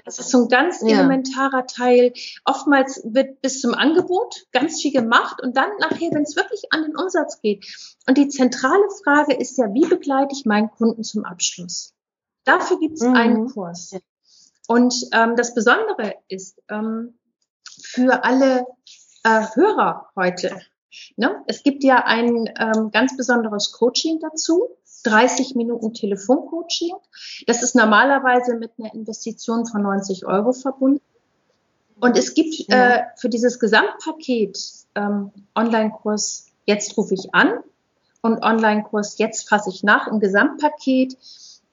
Das 0.04 0.18
ist 0.18 0.30
so 0.30 0.42
ein 0.42 0.48
ganz 0.48 0.82
ja. 0.82 0.98
elementarer 0.98 1.66
Teil. 1.66 2.12
Oftmals 2.44 3.00
wird 3.04 3.40
bis 3.40 3.60
zum 3.60 3.74
Angebot 3.74 4.46
ganz 4.52 4.82
viel 4.82 4.92
gemacht 4.92 5.40
und 5.42 5.56
dann 5.56 5.70
nachher, 5.78 6.10
wenn 6.12 6.22
es 6.22 6.36
wirklich 6.36 6.64
an 6.70 6.82
den 6.82 6.96
Umsatz 6.96 7.40
geht. 7.40 7.66
Und 8.06 8.18
die 8.18 8.28
zentrale 8.28 8.84
Frage 9.02 9.34
ist 9.34 9.56
ja, 9.56 9.72
wie 9.72 9.86
begleite 9.86 10.34
ich 10.34 10.44
meinen 10.44 10.70
Kunden 10.70 11.04
zum 11.04 11.24
Abschluss? 11.24 11.94
Dafür 12.44 12.78
gibt 12.78 12.96
es 12.96 13.02
mhm. 13.02 13.14
einen 13.14 13.50
Kurs. 13.50 13.94
Und 14.66 14.94
ähm, 15.12 15.36
das 15.36 15.54
Besondere 15.54 16.14
ist 16.28 16.62
ähm, 16.68 17.18
für 17.82 18.24
alle 18.24 18.66
äh, 19.24 19.46
Hörer 19.54 20.10
heute, 20.14 20.60
ne? 21.16 21.42
es 21.46 21.62
gibt 21.62 21.82
ja 21.84 22.04
ein 22.04 22.48
ähm, 22.58 22.90
ganz 22.90 23.16
besonderes 23.16 23.72
Coaching 23.72 24.20
dazu. 24.20 24.68
30 25.02 25.54
Minuten 25.54 25.94
Telefoncoaching. 25.94 26.94
Das 27.46 27.62
ist 27.62 27.74
normalerweise 27.74 28.56
mit 28.56 28.72
einer 28.78 28.94
Investition 28.94 29.66
von 29.66 29.82
90 29.82 30.26
Euro 30.26 30.52
verbunden. 30.52 31.02
Und 32.00 32.16
es 32.16 32.34
gibt 32.34 32.70
äh, 32.70 33.02
für 33.16 33.28
dieses 33.28 33.58
Gesamtpaket 33.58 34.58
ähm, 34.94 35.32
Online-Kurs 35.54 36.46
Jetzt 36.64 36.98
rufe 36.98 37.14
ich 37.14 37.34
an 37.34 37.60
und 38.20 38.42
Online-Kurs 38.42 39.18
Jetzt 39.18 39.48
fasse 39.48 39.70
ich 39.70 39.82
nach 39.82 40.06
im 40.06 40.20
Gesamtpaket 40.20 41.16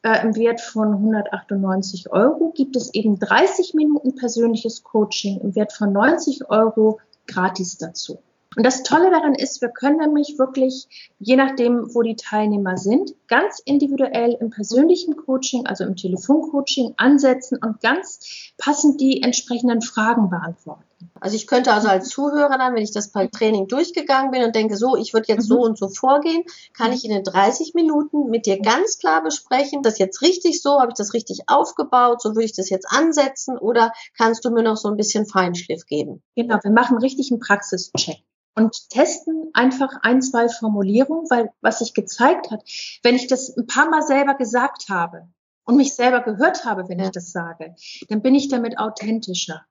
äh, 0.05 0.23
im 0.23 0.35
Wert 0.35 0.61
von 0.61 0.93
198 0.93 2.11
Euro 2.11 2.51
gibt 2.55 2.75
es 2.75 2.93
eben 2.93 3.19
30 3.19 3.73
Minuten 3.73 4.15
persönliches 4.15 4.83
Coaching 4.83 5.41
im 5.41 5.55
Wert 5.55 5.73
von 5.73 5.91
90 5.91 6.49
Euro 6.49 6.99
gratis 7.27 7.77
dazu. 7.77 8.19
Und 8.56 8.65
das 8.65 8.84
Tolle 8.84 9.12
daran 9.12 9.36
ist, 9.36 9.62
wir 9.62 9.70
können 9.70 9.98
nämlich 9.98 10.36
wirklich, 10.38 10.88
je 11.20 11.36
nachdem, 11.36 11.94
wo 11.94 12.02
die 12.02 12.15
Teilnehmer 12.15 12.78
sind, 12.78 13.13
ganz 13.28 13.60
individuell 13.60 14.38
im 14.39 14.50
persönlichen 14.50 15.15
Coaching, 15.15 15.65
also 15.65 15.84
im 15.84 15.96
Telefoncoaching 15.96 16.94
ansetzen 16.98 17.60
und 17.62 17.82
ganz 17.82 18.54
passend 18.58 19.02
die 19.02 19.22
entsprechenden 19.22 19.82
Fragen 19.82 20.30
beantworten. 20.30 20.84
Also 21.19 21.36
ich 21.36 21.47
könnte 21.47 21.73
also 21.73 21.88
als 21.88 22.10
Zuhörer 22.10 22.58
dann, 22.58 22.75
wenn 22.75 22.84
ich 22.84 22.91
das 22.91 23.12
beim 23.12 23.31
Training 23.31 23.67
durchgegangen 23.67 24.31
bin 24.31 24.43
und 24.43 24.55
denke, 24.55 24.77
so, 24.77 24.95
ich 24.95 25.13
würde 25.13 25.27
jetzt 25.27 25.49
mhm. 25.49 25.53
so 25.55 25.62
und 25.62 25.77
so 25.77 25.89
vorgehen, 25.89 26.43
kann 26.73 26.93
ich 26.93 27.03
in 27.03 27.12
den 27.12 27.23
30 27.23 27.73
Minuten 27.73 28.29
mit 28.29 28.45
dir 28.45 28.62
ganz 28.62 28.97
klar 28.97 29.23
besprechen, 29.23 29.81
das 29.84 29.97
jetzt 29.97 30.21
richtig 30.21 30.62
so, 30.62 30.79
habe 30.79 30.91
ich 30.91 30.97
das 30.97 31.13
richtig 31.13 31.43
aufgebaut, 31.47 32.21
so 32.21 32.29
würde 32.29 32.45
ich 32.45 32.53
das 32.53 32.69
jetzt 32.69 32.88
ansetzen 32.89 33.58
oder 33.58 33.91
kannst 34.17 34.45
du 34.45 34.51
mir 34.51 34.63
noch 34.63 34.77
so 34.77 34.89
ein 34.89 34.97
bisschen 34.97 35.25
Feinschliff 35.25 35.86
geben? 35.86 36.21
Genau, 36.36 36.60
wir 36.62 36.71
machen 36.71 36.97
richtig 36.97 37.31
einen 37.31 37.39
Praxischeck 37.39 38.23
und 38.55 38.89
testen 38.89 39.49
einfach 39.53 39.91
ein, 40.01 40.21
zwei 40.21 40.47
Formulierungen, 40.47 41.29
weil 41.29 41.51
was 41.62 41.79
sich 41.79 41.93
gezeigt 41.93 42.51
hat, 42.51 42.63
wenn 43.03 43.15
ich 43.15 43.27
das 43.27 43.55
ein 43.55 43.67
paar 43.67 43.89
Mal 43.89 44.01
selber 44.01 44.36
gesagt 44.36 44.86
habe 44.89 45.27
und 45.65 45.75
mich 45.75 45.93
selber 45.93 46.21
gehört 46.21 46.65
habe, 46.65 46.88
wenn 46.88 46.99
ich 46.99 47.12
das 47.12 47.31
sage, 47.31 47.75
dann 48.08 48.21
bin 48.21 48.36
ich 48.36 48.47
damit 48.47 48.79
authentischer. 48.79 49.65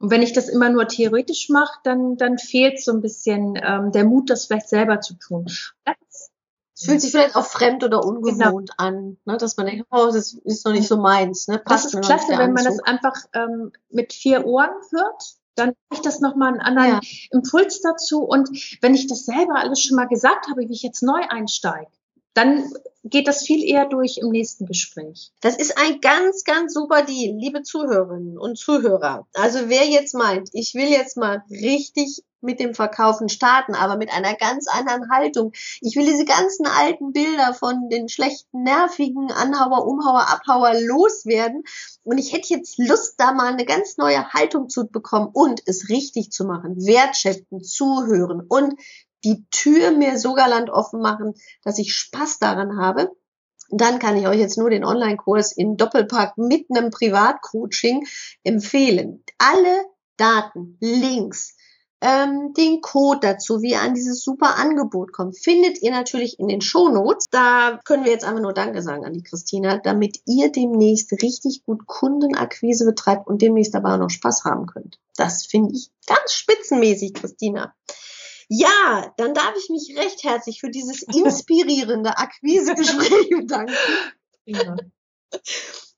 Und 0.00 0.10
wenn 0.10 0.22
ich 0.22 0.32
das 0.32 0.48
immer 0.48 0.70
nur 0.70 0.88
theoretisch 0.88 1.50
mache, 1.50 1.78
dann, 1.84 2.16
dann 2.16 2.38
fehlt 2.38 2.82
so 2.82 2.90
ein 2.90 3.02
bisschen 3.02 3.54
ähm, 3.62 3.92
der 3.92 4.04
Mut, 4.04 4.30
das 4.30 4.46
vielleicht 4.46 4.68
selber 4.68 5.00
zu 5.00 5.14
tun. 5.14 5.44
es 5.44 6.30
fühlt 6.74 7.02
sich 7.02 7.10
vielleicht 7.10 7.36
auch 7.36 7.44
fremd 7.44 7.84
oder 7.84 8.02
ungewohnt 8.02 8.70
genau. 8.70 8.88
an, 8.88 9.18
ne? 9.26 9.36
dass 9.36 9.58
man 9.58 9.66
denkt, 9.66 9.86
oh, 9.90 10.06
das 10.06 10.32
ist 10.32 10.64
noch 10.64 10.72
nicht 10.72 10.88
so 10.88 10.96
meins. 10.96 11.48
Ne? 11.48 11.58
Passt 11.58 11.84
das 11.84 11.94
ist 11.94 12.04
klasse, 12.04 12.38
wenn 12.38 12.54
man 12.54 12.64
das 12.64 12.78
einfach 12.80 13.14
ähm, 13.34 13.72
mit 13.90 14.14
vier 14.14 14.46
Ohren 14.46 14.70
hört 14.90 15.40
dann 15.60 15.68
habe 15.68 15.76
ich 15.92 16.00
das 16.00 16.20
nochmal 16.20 16.52
einen 16.52 16.60
anderen 16.60 17.00
ja. 17.02 17.28
Impuls 17.32 17.82
dazu. 17.82 18.22
Und 18.22 18.48
wenn 18.80 18.94
ich 18.94 19.06
das 19.06 19.26
selber 19.26 19.56
alles 19.56 19.82
schon 19.82 19.96
mal 19.96 20.06
gesagt 20.06 20.48
habe, 20.48 20.62
wie 20.62 20.72
ich 20.72 20.82
jetzt 20.82 21.02
neu 21.02 21.20
einsteige, 21.28 21.90
dann 22.34 22.72
geht 23.02 23.28
das 23.28 23.42
viel 23.42 23.64
eher 23.64 23.86
durch 23.86 24.18
im 24.18 24.30
nächsten 24.30 24.66
Gespräch. 24.66 25.32
Das 25.40 25.56
ist 25.56 25.78
ein 25.78 26.00
ganz, 26.00 26.44
ganz 26.44 26.74
super 26.74 27.02
Deal, 27.02 27.36
liebe 27.36 27.62
Zuhörerinnen 27.62 28.38
und 28.38 28.58
Zuhörer. 28.58 29.26
Also 29.34 29.68
wer 29.68 29.86
jetzt 29.86 30.14
meint, 30.14 30.50
ich 30.52 30.74
will 30.74 30.88
jetzt 30.88 31.16
mal 31.16 31.42
richtig 31.50 32.22
mit 32.42 32.60
dem 32.60 32.74
Verkaufen 32.74 33.28
starten, 33.28 33.74
aber 33.74 33.96
mit 33.96 34.12
einer 34.12 34.34
ganz 34.34 34.66
anderen 34.66 35.10
Haltung. 35.10 35.52
Ich 35.80 35.96
will 35.96 36.06
diese 36.06 36.24
ganzen 36.24 36.66
alten 36.66 37.12
Bilder 37.12 37.54
von 37.54 37.88
den 37.90 38.08
schlechten, 38.08 38.62
nervigen 38.62 39.30
Anhauer, 39.30 39.86
Umhauer, 39.86 40.28
Abhauer 40.28 40.72
loswerden. 40.80 41.64
Und 42.02 42.18
ich 42.18 42.32
hätte 42.32 42.54
jetzt 42.54 42.78
Lust, 42.78 43.14
da 43.18 43.32
mal 43.32 43.52
eine 43.52 43.66
ganz 43.66 43.98
neue 43.98 44.32
Haltung 44.32 44.68
zu 44.68 44.86
bekommen 44.86 45.28
und 45.32 45.62
es 45.66 45.88
richtig 45.88 46.32
zu 46.32 46.44
machen. 46.44 46.76
Wertschätzen, 46.86 47.62
zuhören 47.62 48.40
und 48.48 48.74
die 49.24 49.44
Tür 49.50 49.90
mir 49.92 50.18
sogar 50.18 50.48
Land 50.48 50.70
offen 50.70 51.00
machen, 51.00 51.34
dass 51.62 51.78
ich 51.78 51.94
Spaß 51.94 52.38
daran 52.38 52.78
habe, 52.78 53.10
dann 53.70 53.98
kann 53.98 54.16
ich 54.16 54.26
euch 54.26 54.38
jetzt 54.38 54.58
nur 54.58 54.70
den 54.70 54.84
Online-Kurs 54.84 55.52
in 55.52 55.76
Doppelpack 55.76 56.36
mit 56.36 56.66
einem 56.70 56.90
Privatcoaching 56.90 58.06
empfehlen. 58.42 59.22
Alle 59.38 59.84
Daten, 60.16 60.76
Links, 60.80 61.54
ähm, 62.02 62.54
den 62.54 62.80
Code 62.80 63.20
dazu, 63.20 63.60
wie 63.60 63.72
ihr 63.72 63.82
an 63.82 63.94
dieses 63.94 64.24
super 64.24 64.56
Angebot 64.56 65.12
kommt, 65.12 65.38
findet 65.38 65.82
ihr 65.82 65.90
natürlich 65.90 66.38
in 66.38 66.48
den 66.48 66.62
Shownotes. 66.62 67.26
Da 67.30 67.78
können 67.84 68.04
wir 68.04 68.12
jetzt 68.12 68.24
einfach 68.24 68.40
nur 68.40 68.54
Danke 68.54 68.82
sagen 68.82 69.04
an 69.04 69.12
die 69.12 69.22
Christina, 69.22 69.78
damit 69.78 70.18
ihr 70.26 70.50
demnächst 70.50 71.12
richtig 71.22 71.62
gut 71.64 71.86
Kundenakquise 71.86 72.86
betreibt 72.86 73.26
und 73.26 73.42
demnächst 73.42 73.74
aber 73.74 73.94
auch 73.94 73.98
noch 73.98 74.10
Spaß 74.10 74.44
haben 74.44 74.66
könnt. 74.66 74.98
Das 75.16 75.44
finde 75.44 75.74
ich 75.74 75.90
ganz 76.06 76.32
spitzenmäßig, 76.32 77.14
Christina. 77.14 77.74
Ja, 78.52 79.14
dann 79.16 79.32
darf 79.32 79.54
ich 79.56 79.70
mich 79.70 79.96
recht 79.96 80.24
herzlich 80.24 80.60
für 80.60 80.70
dieses 80.70 81.02
inspirierende 81.14 82.18
Akquisegespräch 82.18 83.30
bedanken. 83.30 83.72
Ja. 84.44 84.76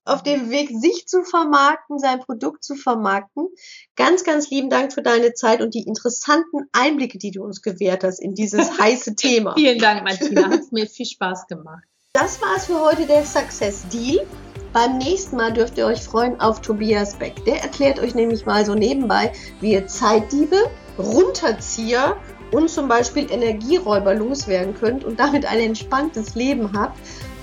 Auf 0.04 0.22
dem 0.22 0.50
Weg, 0.50 0.68
sich 0.68 1.06
zu 1.06 1.24
vermarkten, 1.24 1.98
sein 1.98 2.20
Produkt 2.20 2.62
zu 2.62 2.74
vermarkten. 2.74 3.48
Ganz, 3.96 4.24
ganz 4.24 4.50
lieben 4.50 4.68
Dank 4.68 4.92
für 4.92 5.00
deine 5.00 5.32
Zeit 5.32 5.62
und 5.62 5.74
die 5.74 5.84
interessanten 5.84 6.68
Einblicke, 6.72 7.16
die 7.16 7.30
du 7.30 7.42
uns 7.42 7.62
gewährt 7.62 8.04
hast 8.04 8.20
in 8.20 8.34
dieses 8.34 8.78
heiße 8.78 9.14
Thema. 9.14 9.54
Vielen 9.54 9.78
Dank, 9.78 10.04
Martina. 10.04 10.50
Hat 10.50 10.72
mir 10.72 10.86
viel 10.86 11.06
Spaß 11.06 11.46
gemacht. 11.46 11.84
Das 12.12 12.42
war's 12.42 12.66
für 12.66 12.78
heute, 12.78 13.06
der 13.06 13.24
Success 13.24 13.88
Deal. 13.88 14.26
Beim 14.74 14.98
nächsten 14.98 15.36
Mal 15.36 15.54
dürft 15.54 15.78
ihr 15.78 15.86
euch 15.86 16.02
freuen 16.02 16.38
auf 16.40 16.60
Tobias 16.60 17.14
Beck. 17.14 17.42
Der 17.46 17.62
erklärt 17.62 17.98
euch 17.98 18.14
nämlich 18.14 18.44
mal 18.44 18.66
so 18.66 18.74
nebenbei, 18.74 19.32
wie 19.60 19.72
ihr 19.72 19.86
Zeitdiebe, 19.86 20.70
Runterzieher 20.98 22.18
und 22.52 22.70
zum 22.70 22.86
Beispiel 22.86 23.30
Energieräuber 23.30 24.14
loswerden 24.14 24.74
könnt 24.78 25.04
und 25.04 25.18
damit 25.18 25.44
ein 25.44 25.58
entspanntes 25.58 26.34
Leben 26.34 26.70
habt. 26.78 26.98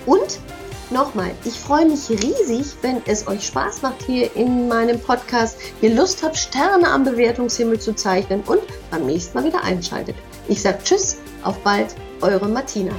Und 0.05 0.39
nochmal, 0.91 1.31
ich 1.43 1.59
freue 1.59 1.85
mich 1.85 2.09
riesig, 2.09 2.75
wenn 2.81 3.01
es 3.05 3.27
euch 3.27 3.47
Spaß 3.47 3.81
macht 3.81 4.03
hier 4.03 4.35
in 4.35 4.67
meinem 4.67 4.99
Podcast, 4.99 5.57
ihr 5.81 5.93
Lust 5.93 6.23
habt, 6.23 6.37
Sterne 6.37 6.87
am 6.87 7.03
Bewertungshimmel 7.03 7.79
zu 7.79 7.93
zeichnen 7.93 8.41
und 8.45 8.61
beim 8.89 9.05
nächsten 9.05 9.37
Mal 9.37 9.45
wieder 9.45 9.63
einschaltet. 9.63 10.15
Ich 10.47 10.61
sage 10.61 10.79
Tschüss, 10.83 11.17
auf 11.43 11.57
bald, 11.59 11.95
eure 12.21 12.47
Martina. 12.47 12.93